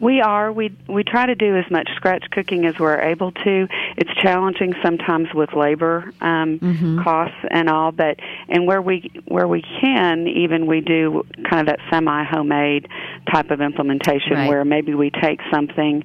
We 0.00 0.20
are. 0.20 0.52
We 0.52 0.76
we 0.88 1.04
try 1.04 1.26
to 1.26 1.34
do 1.34 1.56
as 1.56 1.70
much 1.70 1.88
scratch 1.96 2.24
cooking 2.30 2.66
as 2.66 2.78
we're 2.78 3.00
able 3.00 3.32
to. 3.32 3.68
It's 3.96 4.10
challenging 4.22 4.74
sometimes 4.82 5.28
with 5.34 5.52
labor 5.54 6.12
um, 6.20 6.58
mm-hmm. 6.58 7.02
costs 7.02 7.36
and 7.50 7.68
all, 7.68 7.92
but 7.92 8.18
and 8.48 8.66
where 8.66 8.82
we 8.82 9.10
where 9.26 9.48
we 9.48 9.62
can, 9.80 10.26
even 10.26 10.66
we 10.66 10.80
do 10.80 11.24
kind 11.48 11.60
of 11.60 11.66
that 11.66 11.78
semi 11.90 12.24
homemade 12.24 12.88
type 13.32 13.50
of 13.50 13.60
implementation 13.60 14.32
right. 14.32 14.48
where 14.48 14.64
maybe 14.64 14.94
we 14.94 15.10
take 15.10 15.40
something 15.52 16.02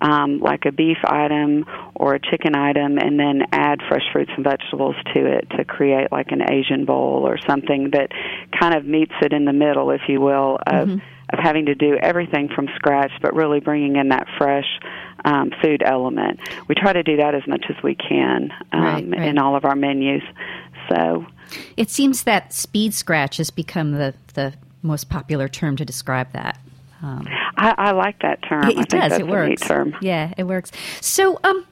um, 0.00 0.38
like 0.38 0.64
a 0.64 0.72
beef 0.72 0.98
item 1.04 1.64
or 1.94 2.14
a 2.14 2.20
chicken 2.20 2.54
item 2.54 2.98
and 2.98 3.18
then 3.18 3.42
add 3.52 3.80
fresh 3.88 4.04
fruits 4.12 4.30
and 4.36 4.44
vegetables 4.44 4.96
to 5.14 5.26
it 5.26 5.48
to 5.56 5.64
create 5.64 6.10
like 6.12 6.30
an 6.30 6.50
Asian 6.50 6.84
bowl 6.84 7.26
or 7.26 7.38
something 7.46 7.90
that 7.92 8.10
kind 8.58 8.74
of 8.74 8.84
meets 8.84 9.12
it 9.22 9.32
in 9.32 9.44
the 9.44 9.52
middle, 9.52 9.90
if 9.90 10.02
you 10.08 10.20
will, 10.20 10.58
of. 10.66 10.88
Mm-hmm 10.88 11.14
of 11.38 11.44
having 11.44 11.66
to 11.66 11.74
do 11.74 11.96
everything 11.96 12.48
from 12.48 12.68
scratch, 12.74 13.12
but 13.22 13.34
really 13.34 13.60
bringing 13.60 13.96
in 13.96 14.08
that 14.08 14.26
fresh 14.36 14.66
um, 15.24 15.50
food 15.62 15.82
element. 15.84 16.40
We 16.68 16.74
try 16.74 16.92
to 16.92 17.02
do 17.02 17.16
that 17.16 17.34
as 17.34 17.46
much 17.46 17.66
as 17.68 17.76
we 17.82 17.94
can 17.94 18.52
um, 18.72 18.82
right, 18.82 19.08
right. 19.08 19.28
in 19.28 19.38
all 19.38 19.56
of 19.56 19.64
our 19.64 19.76
menus. 19.76 20.22
So 20.88 21.26
it 21.76 21.90
seems 21.90 22.24
that 22.24 22.52
speed 22.52 22.94
scratch 22.94 23.38
has 23.38 23.50
become 23.50 23.92
the 23.92 24.14
the 24.34 24.54
most 24.82 25.08
popular 25.08 25.48
term 25.48 25.76
to 25.76 25.84
describe 25.84 26.32
that. 26.32 26.58
Um, 27.02 27.26
I, 27.56 27.74
I, 27.78 27.90
like 27.92 28.20
that 28.22 28.42
term. 28.42 28.64
It, 28.64 28.78
it 28.78 28.88
does. 28.88 29.12
it 29.12 29.26
works. 29.26 29.62
term. 29.62 29.94
Yeah, 30.00 30.32
it 30.36 30.44
works. 30.44 30.72
So, 31.00 31.38
um, 31.44 31.64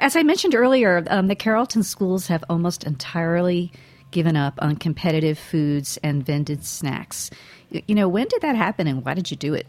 as 0.00 0.14
I 0.14 0.22
mentioned 0.22 0.54
earlier, 0.54 1.04
um, 1.08 1.28
the 1.28 1.34
Carrollton 1.34 1.82
schools 1.82 2.26
have 2.26 2.44
almost 2.50 2.84
entirely 2.84 3.72
given 4.14 4.36
up 4.36 4.54
on 4.62 4.76
competitive 4.76 5.38
foods 5.38 5.98
and 6.02 6.24
vended 6.24 6.64
snacks. 6.64 7.30
You 7.70 7.94
know, 7.94 8.08
when 8.08 8.28
did 8.28 8.40
that 8.42 8.56
happen 8.56 8.86
and 8.86 9.04
why 9.04 9.12
did 9.12 9.30
you 9.30 9.36
do 9.36 9.52
it? 9.52 9.66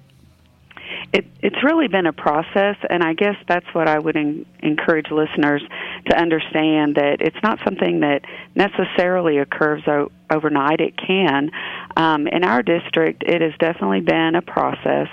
It, 1.11 1.25
it's 1.41 1.63
really 1.63 1.87
been 1.87 2.05
a 2.05 2.13
process, 2.13 2.75
and 2.89 3.03
I 3.03 3.13
guess 3.13 3.35
that's 3.47 3.65
what 3.73 3.87
I 3.87 3.97
would 3.97 4.15
in, 4.15 4.45
encourage 4.59 5.09
listeners 5.09 5.63
to 6.09 6.17
understand 6.17 6.95
that 6.95 7.17
it's 7.21 7.37
not 7.41 7.59
something 7.63 8.01
that 8.01 8.21
necessarily 8.53 9.39
occurs 9.39 9.81
o- 9.87 10.11
overnight. 10.29 10.81
It 10.81 10.95
can. 10.95 11.51
Um, 11.97 12.27
in 12.27 12.43
our 12.43 12.61
district, 12.61 13.23
it 13.23 13.41
has 13.41 13.53
definitely 13.59 14.01
been 14.01 14.35
a 14.35 14.41
process. 14.41 15.07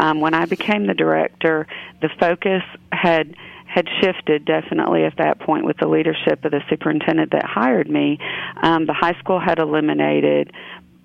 Um, 0.00 0.20
when 0.20 0.34
I 0.34 0.46
became 0.46 0.86
the 0.86 0.94
director, 0.94 1.66
the 2.00 2.08
focus 2.18 2.62
had 2.90 3.36
had 3.72 3.86
shifted 4.02 4.44
definitely 4.44 5.04
at 5.04 5.16
that 5.18 5.40
point 5.40 5.64
with 5.64 5.76
the 5.78 5.88
leadership 5.88 6.44
of 6.44 6.50
the 6.50 6.60
superintendent 6.68 7.32
that 7.32 7.44
hired 7.44 7.88
me. 7.88 8.18
Um, 8.62 8.86
the 8.86 8.92
high 8.92 9.18
school 9.20 9.40
had 9.40 9.58
eliminated 9.58 10.52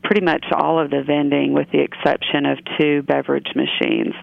pretty 0.04 0.24
much 0.24 0.46
all 0.54 0.80
of 0.80 0.90
the 0.90 1.04
vending 1.06 1.54
with 1.54 1.68
the 1.72 1.82
exception 1.82 2.46
of 2.46 2.58
two 2.80 3.02
beverage 3.04 3.52
machines. 3.56 4.14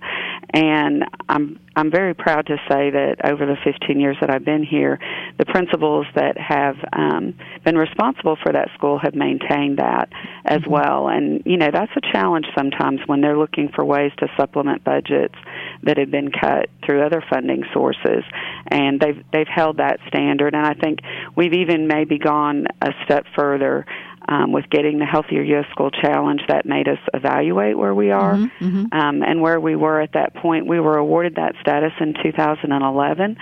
And 0.52 1.04
I'm 1.28 1.58
I'm 1.76 1.90
very 1.90 2.14
proud 2.14 2.46
to 2.46 2.56
say 2.70 2.90
that 2.90 3.16
over 3.24 3.46
the 3.46 3.56
15 3.64 3.98
years 3.98 4.16
that 4.20 4.30
I've 4.30 4.44
been 4.44 4.62
here, 4.62 4.98
the 5.38 5.44
principals 5.44 6.06
that 6.14 6.38
have 6.38 6.76
um, 6.92 7.34
been 7.64 7.76
responsible 7.76 8.36
for 8.42 8.52
that 8.52 8.68
school 8.74 8.98
have 9.02 9.14
maintained 9.14 9.78
that 9.78 10.08
as 10.44 10.60
mm-hmm. 10.60 10.70
well. 10.70 11.08
And 11.08 11.42
you 11.44 11.56
know 11.56 11.70
that's 11.72 11.92
a 11.96 12.12
challenge 12.12 12.46
sometimes 12.56 13.00
when 13.06 13.20
they're 13.20 13.38
looking 13.38 13.70
for 13.74 13.84
ways 13.84 14.12
to 14.18 14.28
supplement 14.36 14.84
budgets 14.84 15.34
that 15.82 15.98
have 15.98 16.10
been 16.10 16.30
cut 16.30 16.68
through 16.84 17.04
other 17.04 17.22
funding 17.28 17.64
sources. 17.72 18.24
And 18.68 19.00
they've 19.00 19.22
they've 19.32 19.48
held 19.48 19.78
that 19.78 19.98
standard. 20.08 20.54
And 20.54 20.66
I 20.66 20.74
think 20.74 21.00
we've 21.36 21.54
even 21.54 21.88
maybe 21.88 22.18
gone 22.18 22.66
a 22.80 22.90
step 23.04 23.26
further 23.36 23.86
um, 24.28 24.52
with 24.52 24.68
getting 24.70 24.98
the 24.98 25.04
Healthier 25.04 25.42
U.S. 25.42 25.66
School 25.70 25.90
Challenge, 25.90 26.40
that 26.48 26.64
made 26.64 26.88
us 26.88 26.98
evaluate 27.12 27.76
where 27.76 27.94
we 27.94 28.10
are 28.10 28.34
mm-hmm, 28.34 28.64
mm-hmm. 28.64 28.84
Um, 28.92 29.22
and 29.22 29.40
where 29.40 29.60
we 29.60 29.76
were 29.76 30.00
at 30.00 30.12
that 30.12 30.34
point. 30.34 30.66
We 30.66 30.80
were 30.80 30.96
awarded 30.96 31.36
that 31.36 31.54
status 31.60 31.92
in 32.00 32.14
2011. 32.22 33.36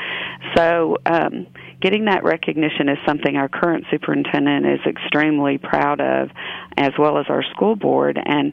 So, 0.57 0.97
um, 1.07 1.47
getting 1.83 2.07
that 2.07 2.25
recognition 2.25 2.89
is 2.89 2.99
something 3.07 3.37
our 3.37 3.49
current 3.49 3.85
superintendent 3.91 4.65
is 4.67 4.81
extremely 4.87 5.59
proud 5.59 6.01
of, 6.01 6.31
as 6.77 6.93
well 6.99 7.19
as 7.19 7.27
our 7.29 7.43
school 7.55 7.77
board. 7.77 8.19
And 8.25 8.53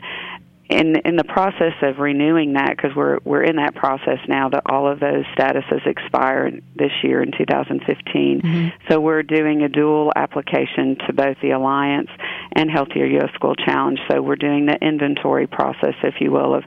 in 0.70 0.96
in 1.04 1.16
the 1.16 1.24
process 1.24 1.74
of 1.82 1.98
renewing 1.98 2.54
that 2.54 2.76
because 2.76 2.96
we're 2.96 3.18
we're 3.24 3.42
in 3.44 3.56
that 3.56 3.74
process 3.74 4.20
now 4.28 4.50
that 4.50 4.62
all 4.68 4.88
of 4.88 5.00
those 5.00 5.26
statuses 5.36 5.86
expire 5.88 6.52
this 6.76 6.92
year 7.04 7.24
in 7.24 7.32
2015 7.32 8.42
mm-hmm. 8.42 8.68
so 8.88 9.00
we're 9.00 9.24
doing 9.24 9.64
a 9.64 9.70
dual 9.70 10.12
application 10.16 10.96
to 11.08 11.14
both 11.14 11.38
the 11.42 11.52
alliance 11.52 12.10
and 12.54 12.70
healthier 12.70 13.08
us 13.24 13.32
school 13.34 13.56
challenge 13.56 14.00
so 14.10 14.22
we're 14.22 14.36
doing 14.36 14.68
the 14.68 14.78
inventory 14.82 15.48
process 15.48 15.96
if 16.04 16.16
you 16.22 16.32
will 16.32 16.54
of 16.54 16.64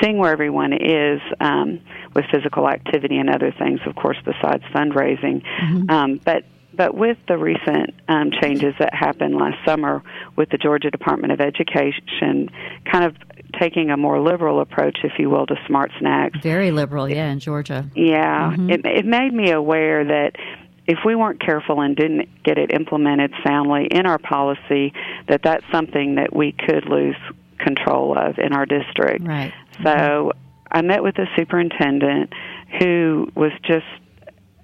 seeing 0.00 0.16
where 0.16 0.32
everyone 0.32 0.72
is 0.72 1.20
um, 1.40 1.78
with 2.14 2.24
physical 2.32 2.66
activity 2.66 3.18
and 3.18 3.28
other 3.28 3.52
things 3.58 3.80
of 3.86 3.94
course 3.94 4.16
besides 4.24 4.64
fundraising 4.74 5.42
mm-hmm. 5.44 5.90
um, 5.90 6.20
but 6.24 6.44
but 6.74 6.94
with 6.94 7.18
the 7.28 7.36
recent 7.36 7.90
um, 8.08 8.30
changes 8.40 8.74
that 8.78 8.94
happened 8.94 9.34
last 9.34 9.58
summer 9.64 10.02
with 10.36 10.48
the 10.50 10.58
Georgia 10.58 10.90
Department 10.90 11.32
of 11.32 11.40
Education 11.40 12.50
kind 12.90 13.04
of 13.04 13.14
taking 13.58 13.90
a 13.90 13.96
more 13.96 14.20
liberal 14.20 14.60
approach, 14.60 14.98
if 15.04 15.12
you 15.18 15.30
will, 15.30 15.46
to 15.46 15.56
smart 15.66 15.90
snacks. 15.98 16.38
Very 16.42 16.70
liberal, 16.70 17.08
yeah, 17.08 17.30
in 17.30 17.38
Georgia. 17.38 17.88
Yeah, 17.94 18.52
mm-hmm. 18.52 18.70
it, 18.70 18.86
it 18.86 19.04
made 19.06 19.32
me 19.32 19.50
aware 19.50 20.04
that 20.04 20.32
if 20.86 20.98
we 21.04 21.14
weren't 21.14 21.40
careful 21.40 21.80
and 21.80 21.94
didn't 21.94 22.28
get 22.42 22.58
it 22.58 22.72
implemented 22.72 23.32
soundly 23.46 23.86
in 23.86 24.06
our 24.06 24.18
policy, 24.18 24.92
that 25.28 25.42
that's 25.42 25.64
something 25.70 26.16
that 26.16 26.34
we 26.34 26.52
could 26.52 26.86
lose 26.86 27.16
control 27.58 28.18
of 28.18 28.38
in 28.38 28.52
our 28.52 28.66
district. 28.66 29.24
Right. 29.26 29.52
So 29.78 29.84
mm-hmm. 29.84 30.38
I 30.70 30.82
met 30.82 31.02
with 31.02 31.14
the 31.14 31.26
superintendent 31.36 32.32
who 32.80 33.28
was 33.34 33.52
just 33.62 33.86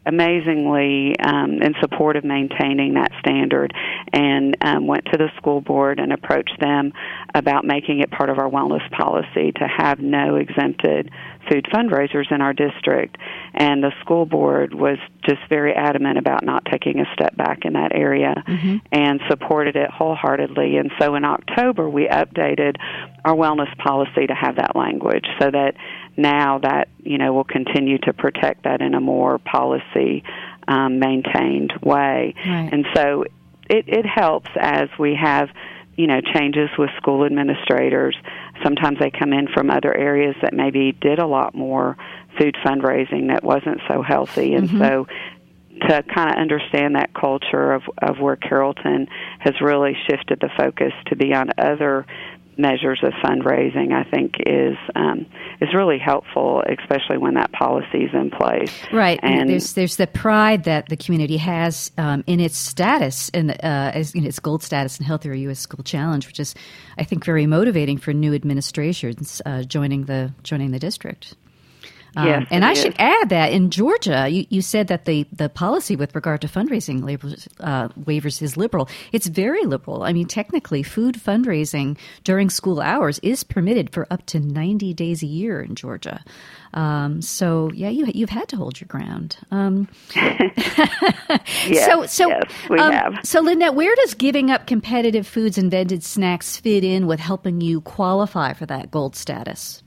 amazingly 0.08 1.14
um, 1.20 1.60
in 1.62 1.74
support 1.80 2.16
of 2.16 2.24
maintaining 2.24 2.94
that 2.94 3.12
standard 3.20 3.74
and 4.12 4.56
um, 4.62 4.86
went 4.86 5.04
to 5.04 5.18
the 5.18 5.28
school 5.36 5.60
board 5.60 6.00
and 6.00 6.12
approached 6.12 6.58
them 6.60 6.92
about 7.34 7.66
making 7.66 8.00
it 8.00 8.10
part 8.10 8.30
of 8.30 8.38
our 8.38 8.48
wellness 8.48 8.90
policy 8.90 9.52
to 9.52 9.68
have 9.68 10.00
no 10.00 10.36
exempted 10.36 11.10
food 11.50 11.66
fundraisers 11.72 12.32
in 12.32 12.40
our 12.40 12.54
district. 12.54 13.16
And 13.52 13.82
the 13.82 13.92
school 14.00 14.24
board 14.24 14.74
was 14.74 14.98
just 15.26 15.40
very 15.50 15.74
adamant 15.74 16.18
about 16.18 16.42
not 16.42 16.64
taking 16.64 17.00
a 17.00 17.04
step 17.12 17.36
back 17.36 17.64
in 17.64 17.74
that 17.74 17.92
area 17.94 18.42
mm-hmm. 18.46 18.76
and 18.90 19.20
supported 19.28 19.76
it 19.76 19.90
wholeheartedly. 19.90 20.78
And 20.78 20.90
so 20.98 21.14
in 21.16 21.24
October, 21.24 21.88
we 21.88 22.08
updated 22.08 22.76
our 23.24 23.34
wellness 23.34 23.76
policy 23.76 24.26
to 24.26 24.34
have 24.34 24.56
that 24.56 24.74
language 24.74 25.26
so 25.38 25.50
that 25.50 25.74
now 26.18 26.58
that 26.58 26.88
you 26.98 27.16
know 27.16 27.32
will 27.32 27.44
continue 27.44 27.96
to 27.98 28.12
protect 28.12 28.64
that 28.64 28.82
in 28.82 28.94
a 28.94 29.00
more 29.00 29.38
policy 29.38 30.24
um, 30.66 30.98
maintained 30.98 31.72
way. 31.82 32.34
Right. 32.44 32.68
And 32.72 32.86
so 32.94 33.24
it, 33.70 33.84
it 33.88 34.04
helps 34.04 34.50
as 34.60 34.88
we 34.98 35.16
have 35.20 35.48
you 35.96 36.06
know 36.06 36.20
changes 36.34 36.68
with 36.76 36.90
school 36.96 37.24
administrators. 37.24 38.16
Sometimes 38.62 38.98
they 38.98 39.10
come 39.10 39.32
in 39.32 39.48
from 39.48 39.70
other 39.70 39.96
areas 39.96 40.34
that 40.42 40.52
maybe 40.52 40.92
did 40.92 41.18
a 41.18 41.26
lot 41.26 41.54
more 41.54 41.96
food 42.38 42.56
fundraising 42.64 43.28
that 43.28 43.42
wasn't 43.42 43.80
so 43.88 44.02
healthy, 44.02 44.54
and 44.54 44.68
mm-hmm. 44.68 44.78
so 44.78 45.06
to 45.80 46.02
kind 46.02 46.30
of 46.30 46.36
understand 46.36 46.96
that 46.96 47.14
culture 47.14 47.72
of 47.72 47.82
of 48.02 48.18
where 48.18 48.36
Carrollton 48.36 49.06
has 49.38 49.54
really 49.60 49.96
shifted 50.08 50.40
the 50.40 50.50
focus 50.56 50.92
to 51.06 51.16
be 51.16 51.32
on 51.32 51.50
other 51.56 52.06
measures 52.58 53.00
of 53.02 53.12
fundraising, 53.24 53.92
I 53.92 54.04
think 54.10 54.34
is 54.44 54.76
um, 54.96 55.26
is 55.60 55.72
really 55.74 55.98
helpful, 55.98 56.62
especially 56.80 57.18
when 57.18 57.34
that 57.34 57.52
policy 57.52 58.04
is 58.04 58.10
in 58.12 58.30
place. 58.30 58.72
Right, 58.92 59.18
and 59.22 59.48
there's 59.48 59.72
there's 59.74 59.96
the 59.96 60.06
pride 60.06 60.64
that 60.64 60.88
the 60.88 60.96
community 60.96 61.36
has 61.36 61.90
um, 61.96 62.24
in 62.26 62.40
its 62.40 62.56
status 62.56 63.30
and 63.32 63.52
uh, 63.52 63.92
as 63.94 64.14
in 64.14 64.24
its 64.24 64.38
gold 64.38 64.62
status 64.62 64.98
in 64.98 65.06
Healthier 65.06 65.34
U.S. 65.34 65.60
School 65.60 65.84
Challenge, 65.84 66.26
which 66.26 66.40
is, 66.40 66.54
I 66.98 67.04
think, 67.04 67.24
very 67.24 67.46
motivating 67.46 67.98
for 67.98 68.12
new 68.12 68.34
administrations 68.34 69.40
uh, 69.46 69.62
joining 69.62 70.04
the 70.04 70.32
joining 70.42 70.72
the 70.72 70.78
district. 70.78 71.36
Um, 72.18 72.26
yes, 72.26 72.46
and 72.50 72.64
I 72.64 72.72
is. 72.72 72.80
should 72.80 72.96
add 72.98 73.28
that 73.28 73.52
in 73.52 73.70
Georgia, 73.70 74.26
you, 74.28 74.44
you 74.50 74.60
said 74.60 74.88
that 74.88 75.04
the, 75.04 75.24
the 75.32 75.48
policy 75.48 75.94
with 75.94 76.16
regard 76.16 76.40
to 76.40 76.48
fundraising 76.48 77.02
waivers, 77.02 77.46
uh, 77.60 77.90
waivers 77.90 78.42
is 78.42 78.56
liberal. 78.56 78.88
It's 79.12 79.28
very 79.28 79.62
liberal. 79.62 80.02
I 80.02 80.12
mean, 80.12 80.26
technically, 80.26 80.82
food 80.82 81.14
fundraising 81.14 81.96
during 82.24 82.50
school 82.50 82.80
hours 82.80 83.20
is 83.20 83.44
permitted 83.44 83.92
for 83.92 84.08
up 84.10 84.26
to 84.26 84.40
90 84.40 84.92
days 84.94 85.22
a 85.22 85.26
year 85.26 85.62
in 85.62 85.76
Georgia. 85.76 86.24
Um, 86.74 87.22
so, 87.22 87.70
yeah, 87.72 87.88
you, 87.88 88.06
you've 88.12 88.30
had 88.30 88.48
to 88.48 88.56
hold 88.56 88.80
your 88.80 88.88
ground. 88.88 89.36
Um, 89.52 89.86
yes, 90.16 91.86
so, 91.86 92.04
so, 92.06 92.28
yes, 92.30 92.52
we 92.68 92.80
um, 92.80 92.92
have. 92.92 93.20
So, 93.22 93.42
Lynette, 93.42 93.76
where 93.76 93.94
does 93.94 94.14
giving 94.14 94.50
up 94.50 94.66
competitive 94.66 95.24
foods 95.24 95.56
and 95.56 95.70
vended 95.70 96.02
snacks 96.02 96.56
fit 96.56 96.82
in 96.82 97.06
with 97.06 97.20
helping 97.20 97.60
you 97.60 97.80
qualify 97.80 98.54
for 98.54 98.66
that 98.66 98.90
gold 98.90 99.14
status? 99.14 99.84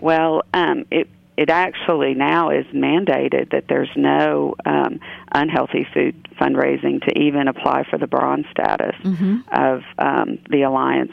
Well, 0.00 0.42
um, 0.54 0.86
it 0.90 1.08
it 1.36 1.50
actually 1.50 2.14
now 2.14 2.50
is 2.50 2.64
mandated 2.66 3.50
that 3.50 3.64
there's 3.68 3.90
no 3.96 4.54
um, 4.64 5.00
unhealthy 5.32 5.86
food 5.92 6.28
fundraising 6.40 7.04
to 7.06 7.18
even 7.18 7.48
apply 7.48 7.84
for 7.90 7.98
the 7.98 8.06
bronze 8.06 8.46
status 8.50 8.94
mm-hmm. 9.02 9.38
of 9.52 9.82
um, 9.98 10.38
the 10.48 10.62
alliance. 10.62 11.12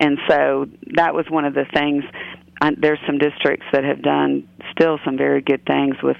And 0.00 0.18
so 0.28 0.66
that 0.94 1.14
was 1.14 1.26
one 1.30 1.44
of 1.44 1.54
the 1.54 1.64
things. 1.72 2.04
Uh, 2.60 2.72
there's 2.76 2.98
some 3.06 3.18
districts 3.18 3.66
that 3.72 3.84
have 3.84 4.02
done 4.02 4.46
still 4.72 4.98
some 5.04 5.16
very 5.16 5.40
good 5.40 5.64
things 5.64 5.96
with 6.02 6.18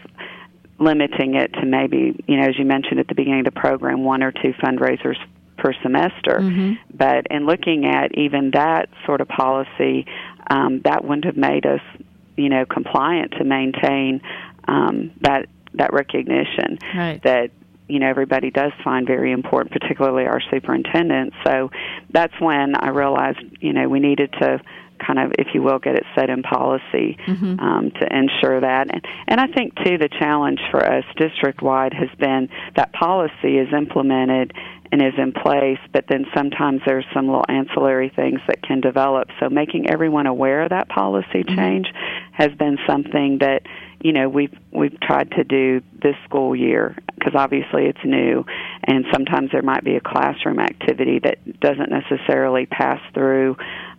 limiting 0.79 1.35
it 1.35 1.53
to 1.55 1.67
maybe, 1.67 2.19
you 2.27 2.37
know, 2.37 2.47
as 2.49 2.59
you 2.59 2.65
mentioned 2.65 2.99
at 2.99 3.09
the 3.09 3.15
beginning 3.15 3.41
of 3.41 3.55
the 3.55 3.61
program, 3.61 4.05
one 4.05 4.23
or 4.23 4.33
two 4.33 4.53
fundraisers 4.63 5.17
per 5.59 5.73
semester. 5.83 6.39
Mm-hmm. 6.41 6.73
But 6.97 7.27
in 7.31 7.47
looking 7.47 7.87
at 7.87 8.17
even 8.17 8.53
that 8.53 8.89
sort 9.07 9.21
of 9.21 9.29
policy, 9.29 10.07
um, 10.51 10.81
that 10.85 11.05
wouldn't 11.05 11.25
have 11.27 11.37
made 11.37 11.67
us 11.67 11.81
you 12.37 12.49
know 12.49 12.65
compliant 12.65 13.33
to 13.39 13.45
maintain 13.45 14.21
um, 14.67 15.13
that 15.21 15.47
that 15.75 15.93
recognition 15.93 16.79
right. 16.95 17.23
that 17.25 17.51
you 17.89 17.99
know 17.99 18.09
everybody 18.09 18.51
does 18.51 18.73
find 18.83 19.07
very 19.07 19.33
important, 19.33 19.73
particularly 19.73 20.27
our 20.27 20.41
superintendent. 20.51 21.35
So 21.45 21.71
that's 22.11 22.35
when 22.41 22.75
I 22.77 22.89
realized 22.89 23.41
you 23.61 23.73
know 23.73 23.89
we 23.89 24.01
needed 24.01 24.33
to 24.41 24.61
kind 25.05 25.19
of, 25.19 25.33
if 25.39 25.49
you 25.55 25.63
will, 25.63 25.79
get 25.79 25.97
it 25.97 26.05
set 26.15 26.31
in 26.31 26.43
policy 26.43 27.19
mm-hmm. 27.27 27.59
um, 27.61 27.91
to 27.91 28.17
ensure 28.17 28.61
that. 28.61 28.89
And, 28.93 29.05
and 29.29 29.41
I 29.41 29.47
think 29.49 29.75
too 29.85 29.99
the 29.99 30.09
challenge 30.09 30.61
for 30.71 30.85
us 30.85 31.05
district 31.17 31.63
wide 31.63 31.93
has 31.95 32.09
been 32.19 32.49
that 32.77 32.93
policy 32.93 33.59
is 33.59 33.69
implemented 33.73 34.53
and 34.95 35.03
is 35.03 35.15
in 35.19 35.33
place, 35.33 35.81
but 35.93 36.05
then 36.09 36.25
sometimes 36.33 36.81
there's 36.87 37.05
some 37.13 37.27
little 37.27 37.45
ancillary 37.49 38.13
things 38.15 38.39
that 38.47 38.63
can 38.63 38.81
develop. 38.81 39.27
So 39.41 39.51
making 39.51 39.91
everyone 39.91 40.29
aware 40.29 40.63
of 40.63 40.71
that 40.71 40.89
policy 40.89 41.43
mm-hmm. 41.43 41.57
change 41.57 41.89
has 42.31 42.53
been 42.53 42.79
something 42.87 43.39
that 43.41 43.63
you 44.01 44.13
know 44.13 44.29
we've 44.29 44.57
we've 44.71 44.97
tried 45.01 45.33
to 45.33 45.43
do 45.43 45.83
this 46.01 46.15
school 46.27 46.55
year 46.55 46.97
because 47.17 47.33
obviously 47.35 47.87
it's 47.87 48.05
new 48.05 48.45
and 48.85 49.05
sometimes 49.13 49.51
there 49.51 49.63
might 49.63 49.83
be 49.83 49.97
a 49.97 50.01
classroom 50.01 50.61
activity 50.61 51.19
that 51.19 51.39
doesn't 51.59 51.91
necessarily 51.91 52.67
pass 52.67 53.01
through 53.15 53.57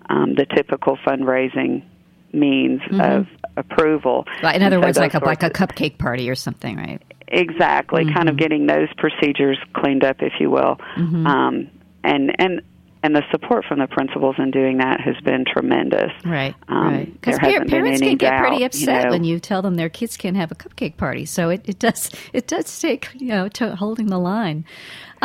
um, 0.10 0.36
the 0.36 0.45
typical 0.45 0.95
fundraising 1.05 1.84
means 2.31 2.79
mm-hmm. 2.81 3.01
of 3.01 3.27
approval. 3.58 4.25
in 4.43 4.63
other 4.63 4.79
words, 4.79 4.97
like 4.97 5.13
a 5.13 5.19
like 5.25 5.43
a 5.43 5.49
cupcake 5.49 5.97
party 5.97 6.29
or 6.29 6.36
something, 6.36 6.77
right? 6.77 7.01
Exactly, 7.27 8.03
mm-hmm. 8.03 8.15
kind 8.15 8.29
of 8.29 8.38
getting 8.38 8.67
those 8.67 8.88
procedures 8.97 9.57
cleaned 9.73 10.03
up, 10.03 10.17
if 10.21 10.33
you 10.39 10.49
will, 10.51 10.77
mm-hmm. 10.95 11.25
um, 11.25 11.69
and 12.03 12.35
and 12.39 12.61
and 13.05 13.15
the 13.15 13.23
support 13.29 13.65
from 13.65 13.77
the 13.77 13.88
principals 13.88 14.35
in 14.39 14.49
doing 14.49 14.77
that 14.77 14.99
has 14.99 15.15
been 15.23 15.45
tremendous. 15.45 16.11
Right, 16.25 16.55
um, 16.67 16.88
right. 16.88 17.13
Because 17.13 17.38
par- 17.38 17.65
parents 17.65 18.01
can 18.01 18.17
get 18.17 18.39
pretty 18.39 18.63
upset 18.63 18.81
you 18.81 19.03
know. 19.03 19.09
when 19.11 19.23
you 19.23 19.39
tell 19.39 19.61
them 19.61 19.75
their 19.75 19.89
kids 19.89 20.17
can't 20.17 20.35
have 20.35 20.51
a 20.51 20.55
cupcake 20.55 20.97
party. 20.97 21.25
So 21.25 21.49
it, 21.49 21.61
it 21.65 21.79
does 21.79 22.09
it 22.33 22.47
does 22.47 22.79
take 22.79 23.09
you 23.13 23.27
know 23.27 23.47
to 23.49 23.75
holding 23.75 24.07
the 24.07 24.17
line. 24.17 24.65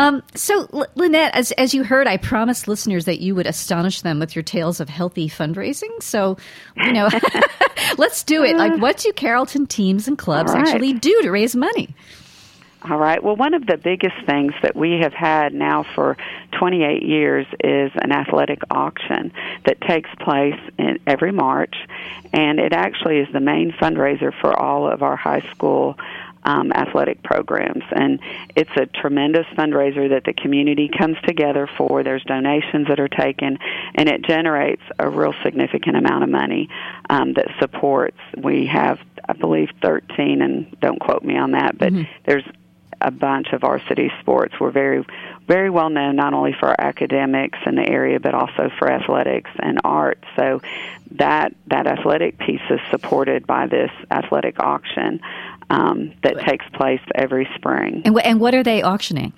Um, 0.00 0.22
so, 0.34 0.66
L- 0.72 0.86
Lynette, 0.94 1.34
as, 1.34 1.52
as 1.52 1.74
you 1.74 1.84
heard, 1.84 2.06
I 2.06 2.16
promised 2.16 2.66
listeners 2.66 3.04
that 3.04 3.20
you 3.20 3.34
would 3.34 3.46
astonish 3.46 4.00
them 4.00 4.18
with 4.18 4.34
your 4.34 4.42
tales 4.42 4.80
of 4.80 4.88
healthy 4.88 5.28
fundraising. 5.28 6.02
So, 6.02 6.38
you 6.76 6.94
know, 6.94 7.10
let's 7.98 8.22
do 8.22 8.42
it. 8.42 8.56
Like, 8.56 8.80
what 8.80 8.96
do 8.96 9.12
Carrollton 9.12 9.66
teams 9.66 10.08
and 10.08 10.16
clubs 10.16 10.54
right. 10.54 10.66
actually 10.66 10.94
do 10.94 11.20
to 11.20 11.30
raise 11.30 11.54
money? 11.54 11.94
All 12.88 12.96
right. 12.96 13.22
Well, 13.22 13.36
one 13.36 13.52
of 13.52 13.66
the 13.66 13.76
biggest 13.76 14.16
things 14.24 14.54
that 14.62 14.74
we 14.74 15.00
have 15.02 15.12
had 15.12 15.52
now 15.52 15.84
for 15.94 16.16
28 16.58 17.02
years 17.02 17.46
is 17.62 17.92
an 17.96 18.10
athletic 18.10 18.60
auction 18.70 19.32
that 19.66 19.82
takes 19.82 20.08
place 20.18 20.58
in 20.78 20.98
every 21.06 21.30
March, 21.30 21.76
and 22.32 22.58
it 22.58 22.72
actually 22.72 23.18
is 23.18 23.28
the 23.34 23.40
main 23.40 23.72
fundraiser 23.72 24.32
for 24.40 24.58
all 24.58 24.90
of 24.90 25.02
our 25.02 25.16
high 25.16 25.46
school 25.52 25.98
um, 26.44 26.72
athletic 26.72 27.22
programs. 27.22 27.85
And 27.90 28.20
it's 28.57 28.70
a 28.76 28.87
tremendous 28.87 29.46
fundraiser 29.57 30.11
that 30.11 30.24
the 30.24 30.33
community 30.33 30.90
comes 30.96 31.16
together 31.26 31.68
for. 31.79 32.03
There's 32.03 32.24
donations 32.24 32.88
that 32.88 33.00
are 33.00 33.09
taken, 33.09 33.59
and 33.94 34.09
it 34.09 34.22
generates 34.22 34.83
a 34.98 35.09
real 35.09 35.35
significant 35.42 35.96
amount 35.96 36.24
of 36.24 36.31
money 36.31 36.68
um, 37.09 37.35
that 37.35 37.48
supports. 37.59 38.18
We 38.37 38.66
have, 38.66 38.98
I 39.29 39.35
believe, 39.35 39.70
13, 39.83 40.43
and 40.43 40.80
don't 40.80 41.01
quote 41.01 41.22
me 41.22 41.36
on 41.36 41.53
that, 41.53 41.76
but 41.78 41.93
mm-hmm. 41.93 42.11
there's 42.24 42.45
a 43.01 43.11
bunch 43.11 43.49
of 43.53 43.62
varsity 43.62 44.11
sports. 44.20 44.55
We're 44.61 44.70
very, 44.70 45.05
very 45.47 45.70
well 45.70 45.88
known 45.88 46.16
not 46.16 46.34
only 46.34 46.55
for 46.59 46.68
our 46.68 46.76
academics 46.78 47.59
in 47.64 47.74
the 47.74 47.88
area, 47.88 48.20
but 48.20 48.34
also 48.34 48.70
for 48.78 48.91
athletics 48.91 49.51
and 49.59 49.80
art. 49.84 50.22
So 50.36 50.61
that 51.12 51.55
that 51.66 51.86
athletic 51.86 52.38
piece 52.38 52.61
is 52.70 52.80
supported 52.91 53.47
by 53.47 53.66
this 53.66 53.91
athletic 54.11 54.61
auction 54.61 55.20
um, 55.71 56.12
that 56.23 56.41
takes 56.47 56.66
place 56.75 57.01
every 57.14 57.49
spring. 57.55 58.03
And, 58.05 58.21
and 58.21 58.41
what 58.41 58.55
are 58.55 58.62
they 58.62 58.83
auctioning? 58.83 59.33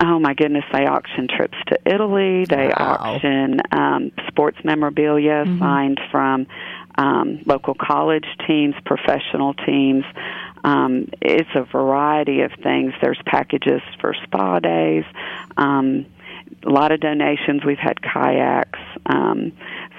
Oh 0.00 0.20
my 0.20 0.32
goodness! 0.34 0.64
They 0.72 0.86
auction 0.86 1.26
trips 1.28 1.58
to 1.66 1.78
Italy. 1.84 2.44
They 2.44 2.68
wow. 2.68 2.96
auction 3.00 3.60
um, 3.72 4.12
sports 4.28 4.58
memorabilia 4.62 5.44
mm-hmm. 5.44 5.58
signed 5.58 6.00
from 6.10 6.46
um, 6.96 7.42
local 7.46 7.74
college 7.74 8.26
teams, 8.46 8.74
professional 8.86 9.54
teams. 9.54 10.04
Um, 10.64 11.08
it's 11.20 11.50
a 11.56 11.64
variety 11.64 12.42
of 12.42 12.52
things. 12.62 12.94
There's 13.02 13.18
packages 13.26 13.82
for 14.00 14.14
spa 14.22 14.60
days. 14.60 15.04
Um, 15.56 16.06
a 16.66 16.70
lot 16.70 16.92
of 16.92 17.00
donations. 17.00 17.64
We've 17.64 17.78
had 17.78 18.00
kayaks. 18.02 18.78
Um, 19.06 19.52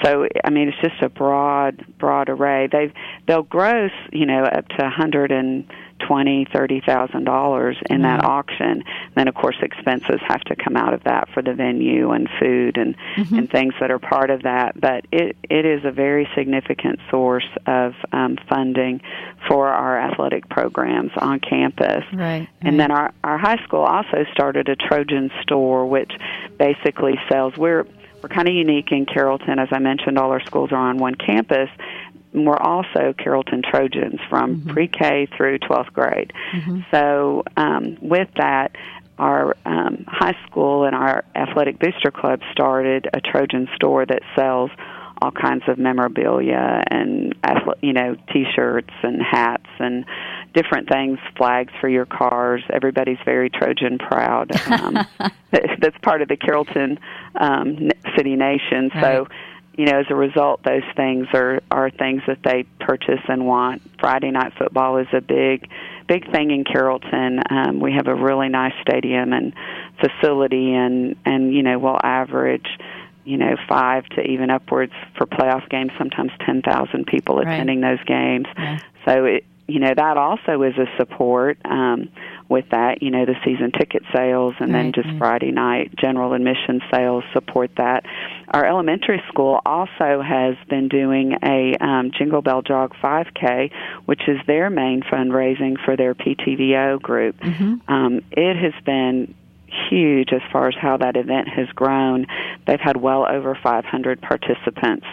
so 0.03 0.27
I 0.43 0.49
mean, 0.49 0.69
it's 0.69 0.77
just 0.81 1.01
a 1.01 1.09
broad, 1.09 1.85
broad 1.99 2.29
array. 2.29 2.67
They 2.71 2.93
they'll 3.27 3.43
gross, 3.43 3.91
you 4.11 4.25
know, 4.25 4.43
up 4.43 4.67
to 4.69 4.85
a 4.85 4.89
hundred 4.89 5.31
and 5.31 5.65
twenty, 6.07 6.45
thirty 6.45 6.81
thousand 6.81 7.23
dollars 7.23 7.77
in 7.89 8.01
mm-hmm. 8.01 8.03
that 8.03 8.23
auction. 8.23 8.83
Then, 9.15 9.27
of 9.27 9.35
course, 9.35 9.55
expenses 9.61 10.19
have 10.27 10.41
to 10.41 10.55
come 10.55 10.75
out 10.75 10.93
of 10.93 11.03
that 11.03 11.29
for 11.33 11.41
the 11.41 11.53
venue 11.53 12.11
and 12.11 12.29
food 12.39 12.77
and 12.77 12.95
mm-hmm. 13.15 13.35
and 13.35 13.49
things 13.49 13.73
that 13.79 13.91
are 13.91 13.99
part 13.99 14.29
of 14.29 14.43
that. 14.43 14.79
But 14.79 15.05
it 15.11 15.35
it 15.49 15.65
is 15.65 15.85
a 15.85 15.91
very 15.91 16.27
significant 16.35 16.99
source 17.09 17.47
of 17.65 17.93
um, 18.11 18.37
funding 18.49 19.01
for 19.47 19.67
our 19.67 19.99
athletic 19.99 20.49
programs 20.49 21.11
on 21.17 21.39
campus. 21.39 22.03
Right. 22.13 22.47
And 22.61 22.79
then 22.79 22.91
our 22.91 23.13
our 23.23 23.37
high 23.37 23.63
school 23.63 23.81
also 23.81 24.25
started 24.33 24.69
a 24.69 24.75
Trojan 24.75 25.31
store, 25.41 25.85
which 25.85 26.11
basically 26.57 27.19
sells. 27.29 27.57
We're 27.57 27.85
we're 28.21 28.29
kind 28.29 28.47
of 28.47 28.53
unique 28.53 28.91
in 28.91 29.05
Carrollton. 29.05 29.59
As 29.59 29.67
I 29.71 29.79
mentioned, 29.79 30.17
all 30.17 30.31
our 30.31 30.39
schools 30.45 30.71
are 30.71 30.77
on 30.77 30.97
one 30.97 31.15
campus, 31.15 31.69
we're 32.33 32.57
also 32.57 33.13
Carrollton 33.17 33.61
Trojans 33.61 34.19
from 34.29 34.57
mm-hmm. 34.57 34.69
pre-K 34.71 35.27
through 35.37 35.59
12th 35.59 35.93
grade. 35.93 36.33
Mm-hmm. 36.53 36.81
So 36.91 37.43
um, 37.57 37.97
with 38.01 38.29
that, 38.37 38.75
our 39.19 39.55
um, 39.65 40.05
high 40.07 40.37
school 40.47 40.85
and 40.85 40.95
our 40.95 41.23
athletic 41.35 41.79
booster 41.79 42.11
club 42.11 42.41
started 42.51 43.07
a 43.13 43.21
Trojan 43.21 43.67
store 43.75 44.05
that 44.05 44.21
sells 44.35 44.71
all 45.23 45.31
kinds 45.31 45.63
of 45.67 45.77
memorabilia 45.77 46.83
and 46.87 47.33
you 47.81 47.93
know 47.93 48.15
t-shirts 48.33 48.93
and 49.03 49.21
hats 49.21 49.69
and 49.79 50.05
different 50.53 50.89
things 50.89 51.17
flags 51.37 51.71
for 51.79 51.87
your 51.87 52.05
cars 52.05 52.61
everybody's 52.71 53.17
very 53.23 53.49
trojan 53.49 53.97
proud 53.97 54.51
um, 54.69 54.97
that's 55.51 55.97
part 56.01 56.21
of 56.21 56.27
the 56.27 56.35
carrollton 56.35 56.99
um, 57.35 57.89
city 58.17 58.35
nation 58.35 58.89
right. 58.95 59.01
so 59.01 59.27
you 59.75 59.85
know, 59.85 59.99
as 59.99 60.05
a 60.09 60.15
result, 60.15 60.61
those 60.63 60.83
things 60.95 61.27
are 61.33 61.61
are 61.71 61.89
things 61.89 62.21
that 62.27 62.39
they 62.43 62.63
purchase 62.79 63.21
and 63.27 63.45
want. 63.47 63.81
Friday 63.99 64.29
night 64.29 64.53
football 64.57 64.97
is 64.97 65.07
a 65.13 65.21
big, 65.21 65.69
big 66.07 66.31
thing 66.31 66.51
in 66.51 66.63
Carrollton. 66.63 67.39
Um, 67.49 67.79
we 67.79 67.93
have 67.93 68.07
a 68.07 68.13
really 68.13 68.49
nice 68.49 68.73
stadium 68.81 69.33
and 69.33 69.53
facility, 69.99 70.73
and 70.73 71.15
and 71.25 71.53
you 71.53 71.63
know, 71.63 71.79
we'll 71.79 71.99
average, 72.03 72.67
you 73.25 73.37
know, 73.37 73.55
five 73.67 74.05
to 74.09 74.21
even 74.21 74.51
upwards 74.51 74.93
for 75.17 75.25
playoff 75.25 75.67
games. 75.69 75.91
Sometimes 75.97 76.31
ten 76.45 76.61
thousand 76.61 77.07
people 77.07 77.39
attending 77.39 77.81
right. 77.81 77.97
those 77.97 78.05
games. 78.05 78.45
Yeah. 78.55 78.79
So 79.05 79.25
it, 79.25 79.45
you 79.67 79.79
know, 79.79 79.93
that 79.95 80.17
also 80.17 80.61
is 80.61 80.77
a 80.77 80.85
support. 80.97 81.57
Um, 81.65 82.09
with 82.49 82.65
that, 82.71 83.01
you 83.01 83.09
know, 83.09 83.25
the 83.25 83.35
season 83.43 83.71
ticket 83.71 84.03
sales 84.13 84.55
and 84.59 84.73
right, 84.73 84.83
then 84.83 84.91
just 84.93 85.07
right. 85.07 85.17
Friday 85.17 85.51
night 85.51 85.93
general 85.97 86.33
admission 86.33 86.81
sales 86.91 87.23
support 87.33 87.71
that. 87.77 88.05
Our 88.49 88.65
elementary 88.65 89.21
school 89.29 89.59
also 89.65 90.21
has 90.21 90.55
been 90.69 90.87
doing 90.87 91.35
a 91.43 91.75
um, 91.79 92.11
Jingle 92.17 92.41
Bell 92.41 92.61
Jog 92.61 92.93
5K, 93.01 93.71
which 94.05 94.21
is 94.27 94.37
their 94.45 94.69
main 94.69 95.01
fundraising 95.01 95.83
for 95.83 95.95
their 95.97 96.13
PTVO 96.13 97.01
group. 97.01 97.37
Mm-hmm. 97.39 97.91
Um, 97.91 98.21
it 98.31 98.55
has 98.55 98.73
been 98.83 99.33
huge 99.89 100.29
as 100.31 100.41
far 100.51 100.67
as 100.67 100.75
how 100.79 100.97
that 100.97 101.15
event 101.17 101.47
has 101.49 101.67
grown. 101.69 102.27
They've 102.67 102.79
had 102.79 102.97
well 102.97 103.25
over 103.27 103.57
500 103.61 104.21
participants 104.21 105.05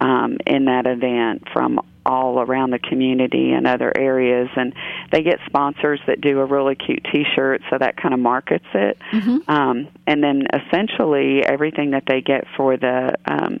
um, 0.00 0.38
in 0.46 0.66
that 0.66 0.86
event 0.86 1.44
from 1.52 1.80
all 2.06 2.40
around 2.40 2.70
the 2.70 2.78
community 2.78 3.52
and 3.52 3.66
other 3.66 3.92
areas 3.96 4.48
and 4.56 4.72
they 5.10 5.22
get 5.22 5.38
sponsors 5.46 6.00
that 6.06 6.20
do 6.20 6.38
a 6.40 6.44
really 6.44 6.74
cute 6.74 7.04
t-shirt 7.12 7.60
so 7.68 7.76
that 7.78 7.96
kind 7.96 8.14
of 8.14 8.20
markets 8.20 8.64
it 8.74 8.96
mm-hmm. 9.12 9.38
um, 9.50 9.88
and 10.06 10.22
then 10.22 10.46
essentially 10.54 11.44
everything 11.44 11.90
that 11.90 12.04
they 12.06 12.20
get 12.20 12.44
for 12.56 12.76
the 12.76 13.14
um, 13.26 13.58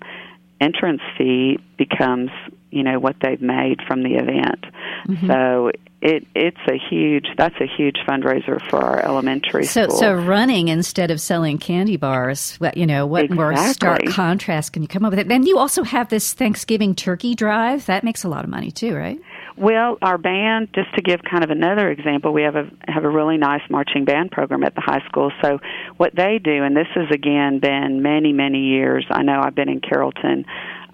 entrance 0.60 1.02
fee 1.18 1.58
becomes 1.76 2.30
you 2.76 2.82
know 2.82 2.98
what 2.98 3.16
they've 3.22 3.42
made 3.42 3.80
from 3.86 4.02
the 4.02 4.14
event 4.14 4.64
mm-hmm. 5.08 5.26
so 5.26 5.70
it 6.02 6.26
it's 6.34 6.60
a 6.68 6.78
huge 6.90 7.26
that's 7.36 7.54
a 7.60 7.66
huge 7.66 7.96
fundraiser 8.06 8.60
for 8.68 8.76
our 8.76 9.04
elementary 9.04 9.64
so, 9.64 9.84
school. 9.84 9.96
So 9.96 10.14
running 10.14 10.68
instead 10.68 11.10
of 11.10 11.20
selling 11.20 11.58
candy 11.58 11.96
bars, 11.96 12.56
what 12.56 12.76
you 12.76 12.86
know, 12.86 13.06
what 13.06 13.24
exactly. 13.24 13.44
more 13.44 13.56
stark 13.72 14.06
contrast 14.06 14.72
can 14.72 14.82
you 14.82 14.88
come 14.88 15.04
up 15.04 15.12
with? 15.12 15.20
It? 15.20 15.28
Then 15.28 15.44
you 15.44 15.58
also 15.58 15.82
have 15.82 16.08
this 16.08 16.34
Thanksgiving 16.34 16.94
turkey 16.94 17.34
drive 17.34 17.86
that 17.86 18.04
makes 18.04 18.24
a 18.24 18.28
lot 18.28 18.44
of 18.44 18.50
money 18.50 18.70
too, 18.70 18.94
right? 18.94 19.18
Well, 19.56 19.96
our 20.02 20.18
band, 20.18 20.68
just 20.74 20.94
to 20.96 21.02
give 21.02 21.20
kind 21.22 21.42
of 21.42 21.48
another 21.48 21.90
example, 21.90 22.34
we 22.34 22.42
have 22.42 22.56
a 22.56 22.70
have 22.88 23.04
a 23.04 23.10
really 23.10 23.38
nice 23.38 23.62
marching 23.70 24.04
band 24.04 24.30
program 24.30 24.64
at 24.64 24.74
the 24.74 24.82
high 24.82 25.02
school. 25.08 25.32
So 25.42 25.58
what 25.96 26.14
they 26.14 26.38
do, 26.42 26.62
and 26.62 26.76
this 26.76 26.88
has 26.94 27.10
again 27.10 27.58
been 27.58 28.02
many 28.02 28.34
many 28.34 28.60
years. 28.60 29.06
I 29.10 29.22
know 29.22 29.40
I've 29.42 29.54
been 29.54 29.70
in 29.70 29.80
Carrollton 29.80 30.44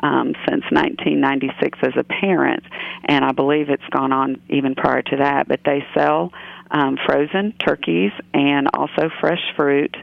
um, 0.03 0.35
since 0.49 0.65
1996 0.71 1.79
as 1.83 1.93
a 1.97 2.05
parent, 2.05 2.65
and 3.05 3.25
I 3.25 3.33
believe 3.33 3.71
it's 3.71 3.83
gone 3.91 4.13
on 4.13 4.41
even 4.49 4.75
prior 4.75 5.03
to 5.03 5.17
that. 5.19 5.49
But 5.49 5.61
they 5.65 5.85
sell 5.95 6.33
um, 6.71 6.99
frozen 7.07 7.53
turkeys 7.53 8.13
and 8.35 8.69
also 8.75 9.11
fresh 9.21 9.43
fruit. 9.57 9.97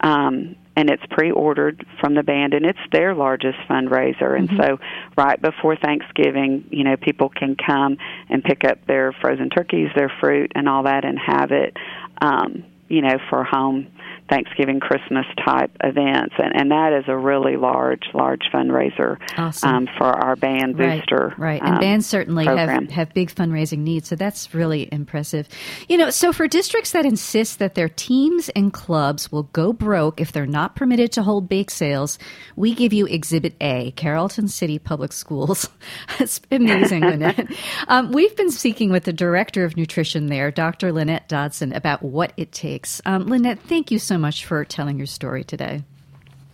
Um, 0.00 0.56
and 0.76 0.88
it's 0.88 1.02
pre-ordered 1.10 1.84
from 2.00 2.14
the 2.14 2.22
band 2.22 2.54
and 2.54 2.64
it's 2.64 2.78
their 2.92 3.14
largest 3.14 3.58
fundraiser 3.68 4.38
and 4.38 4.48
mm-hmm. 4.48 4.62
so 4.62 4.78
right 5.16 5.42
before 5.42 5.76
thanksgiving 5.76 6.64
you 6.70 6.84
know 6.84 6.96
people 6.96 7.28
can 7.28 7.54
come 7.56 7.98
and 8.30 8.42
pick 8.42 8.64
up 8.64 8.86
their 8.86 9.12
frozen 9.20 9.50
turkeys 9.50 9.88
their 9.94 10.10
fruit 10.20 10.52
and 10.54 10.68
all 10.68 10.84
that 10.84 11.04
and 11.04 11.18
have 11.18 11.50
it 11.50 11.76
um 12.22 12.64
you 12.88 13.02
know 13.02 13.18
for 13.28 13.44
home 13.44 13.88
Thanksgiving, 14.30 14.80
Christmas 14.80 15.26
type 15.44 15.70
events, 15.82 16.34
and, 16.38 16.54
and 16.54 16.70
that 16.70 16.92
is 16.92 17.04
a 17.08 17.16
really 17.16 17.56
large, 17.56 18.04
large 18.14 18.42
fundraiser 18.52 19.18
awesome. 19.36 19.68
um, 19.68 19.88
for 19.98 20.06
our 20.06 20.36
band 20.36 20.76
booster. 20.76 21.34
Right, 21.36 21.60
right. 21.60 21.62
and 21.62 21.74
um, 21.74 21.80
bands 21.80 22.06
certainly 22.06 22.46
have, 22.46 22.90
have 22.90 23.12
big 23.12 23.34
fundraising 23.34 23.78
needs, 23.78 24.08
so 24.08 24.16
that's 24.16 24.54
really 24.54 24.88
impressive. 24.92 25.48
You 25.88 25.98
know, 25.98 26.10
so 26.10 26.32
for 26.32 26.46
districts 26.46 26.92
that 26.92 27.04
insist 27.04 27.58
that 27.58 27.74
their 27.74 27.88
teams 27.88 28.48
and 28.50 28.72
clubs 28.72 29.32
will 29.32 29.44
go 29.44 29.72
broke 29.72 30.20
if 30.20 30.32
they're 30.32 30.46
not 30.46 30.76
permitted 30.76 31.12
to 31.12 31.22
hold 31.22 31.48
bake 31.48 31.70
sales, 31.70 32.18
we 32.56 32.74
give 32.74 32.92
you 32.92 33.06
Exhibit 33.06 33.54
A, 33.60 33.90
Carrollton 33.92 34.48
City 34.48 34.78
Public 34.78 35.12
Schools. 35.12 35.68
it's 36.20 36.40
amazing, 36.50 37.02
Lynette. 37.02 37.48
Um, 37.88 38.12
we've 38.12 38.34
been 38.36 38.50
speaking 38.50 38.90
with 38.90 39.04
the 39.04 39.12
director 39.12 39.64
of 39.64 39.76
nutrition 39.76 40.26
there, 40.26 40.50
Dr. 40.50 40.92
Lynette 40.92 41.28
Dodson, 41.28 41.72
about 41.72 42.02
what 42.02 42.32
it 42.36 42.52
takes. 42.52 43.00
Um, 43.04 43.26
Lynette, 43.26 43.58
thank 43.60 43.90
you 43.90 43.98
so 43.98 44.18
much 44.20 44.44
for 44.44 44.64
telling 44.64 44.98
your 44.98 45.06
story 45.06 45.42
today. 45.42 45.82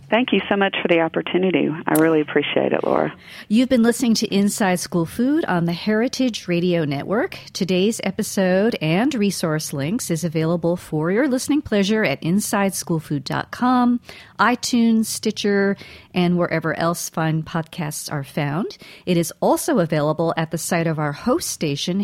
Thank 0.08 0.32
you 0.32 0.40
so 0.48 0.56
much 0.56 0.76
for 0.80 0.86
the 0.86 1.00
opportunity. 1.00 1.68
I 1.86 1.94
really 1.94 2.20
appreciate 2.20 2.72
it, 2.72 2.84
Laura. 2.84 3.12
You've 3.48 3.68
been 3.68 3.82
listening 3.82 4.14
to 4.14 4.32
Inside 4.32 4.78
School 4.78 5.04
Food 5.04 5.44
on 5.46 5.64
the 5.64 5.72
Heritage 5.72 6.46
Radio 6.46 6.84
Network. 6.84 7.36
Today's 7.52 8.00
episode 8.04 8.76
and 8.80 9.12
resource 9.16 9.72
links 9.72 10.08
is 10.08 10.22
available 10.22 10.76
for 10.76 11.10
your 11.10 11.26
listening 11.26 11.60
pleasure 11.60 12.04
at 12.04 12.22
InsideSchoolFood.com, 12.22 14.00
iTunes, 14.38 15.06
Stitcher, 15.06 15.76
and 16.14 16.38
wherever 16.38 16.78
else 16.78 17.08
fine 17.08 17.42
podcasts 17.42 18.12
are 18.12 18.24
found. 18.24 18.78
It 19.06 19.16
is 19.16 19.32
also 19.42 19.80
available 19.80 20.32
at 20.36 20.52
the 20.52 20.58
site 20.58 20.86
of 20.86 21.00
our 21.00 21.12
host 21.12 21.50
station, 21.50 21.98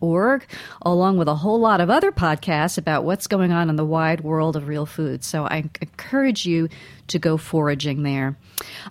heritageradionetwork.org, 0.00 0.46
along 0.82 1.18
with 1.18 1.28
a 1.28 1.34
whole 1.34 1.60
lot 1.60 1.80
of 1.80 1.90
other 1.90 2.12
podcasts 2.12 2.78
about 2.78 3.04
what's 3.04 3.26
going 3.26 3.52
on 3.52 3.70
in 3.70 3.76
the 3.76 3.84
wide 3.84 4.22
world 4.22 4.56
of 4.56 4.68
real 4.68 4.86
food. 4.86 5.24
So 5.24 5.44
I 5.44 5.68
encourage 5.80 6.46
you 6.46 6.68
to 7.08 7.18
go 7.18 7.36
foraging 7.36 8.02
there. 8.02 8.36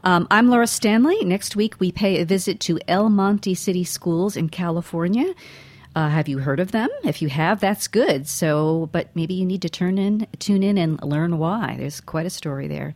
Um, 0.03 0.28
I'm 0.32 0.49
Laura 0.49 0.68
Stanley. 0.68 1.24
Next 1.24 1.56
week, 1.56 1.76
we 1.80 1.91
pay 1.91 2.22
a 2.22 2.26
visit 2.26 2.60
to 2.62 2.80
El 2.88 3.10
Monte 3.10 3.56
City 3.56 3.84
Schools 3.84 4.38
in 4.38 4.49
California. 4.49 5.34
Uh, 5.95 6.10
have 6.10 6.28
you 6.28 6.39
heard 6.39 6.60
of 6.60 6.72
them? 6.72 6.89
If 7.06 7.22
you 7.22 7.30
have, 7.30 7.62
that's 7.62 7.88
good. 7.88 8.28
So, 8.28 8.89
but 8.91 9.16
maybe 9.16 9.34
you 9.34 9.45
need 9.45 9.62
to 9.62 9.70
turn 9.70 9.97
in, 9.97 10.28
tune 10.39 10.62
in, 10.62 10.78
and 10.78 11.01
learn 11.01 11.38
why. 11.38 11.78
There's 11.80 12.01
quite 12.01 12.26
a 12.26 12.30
story 12.30 12.68
there. 12.68 12.95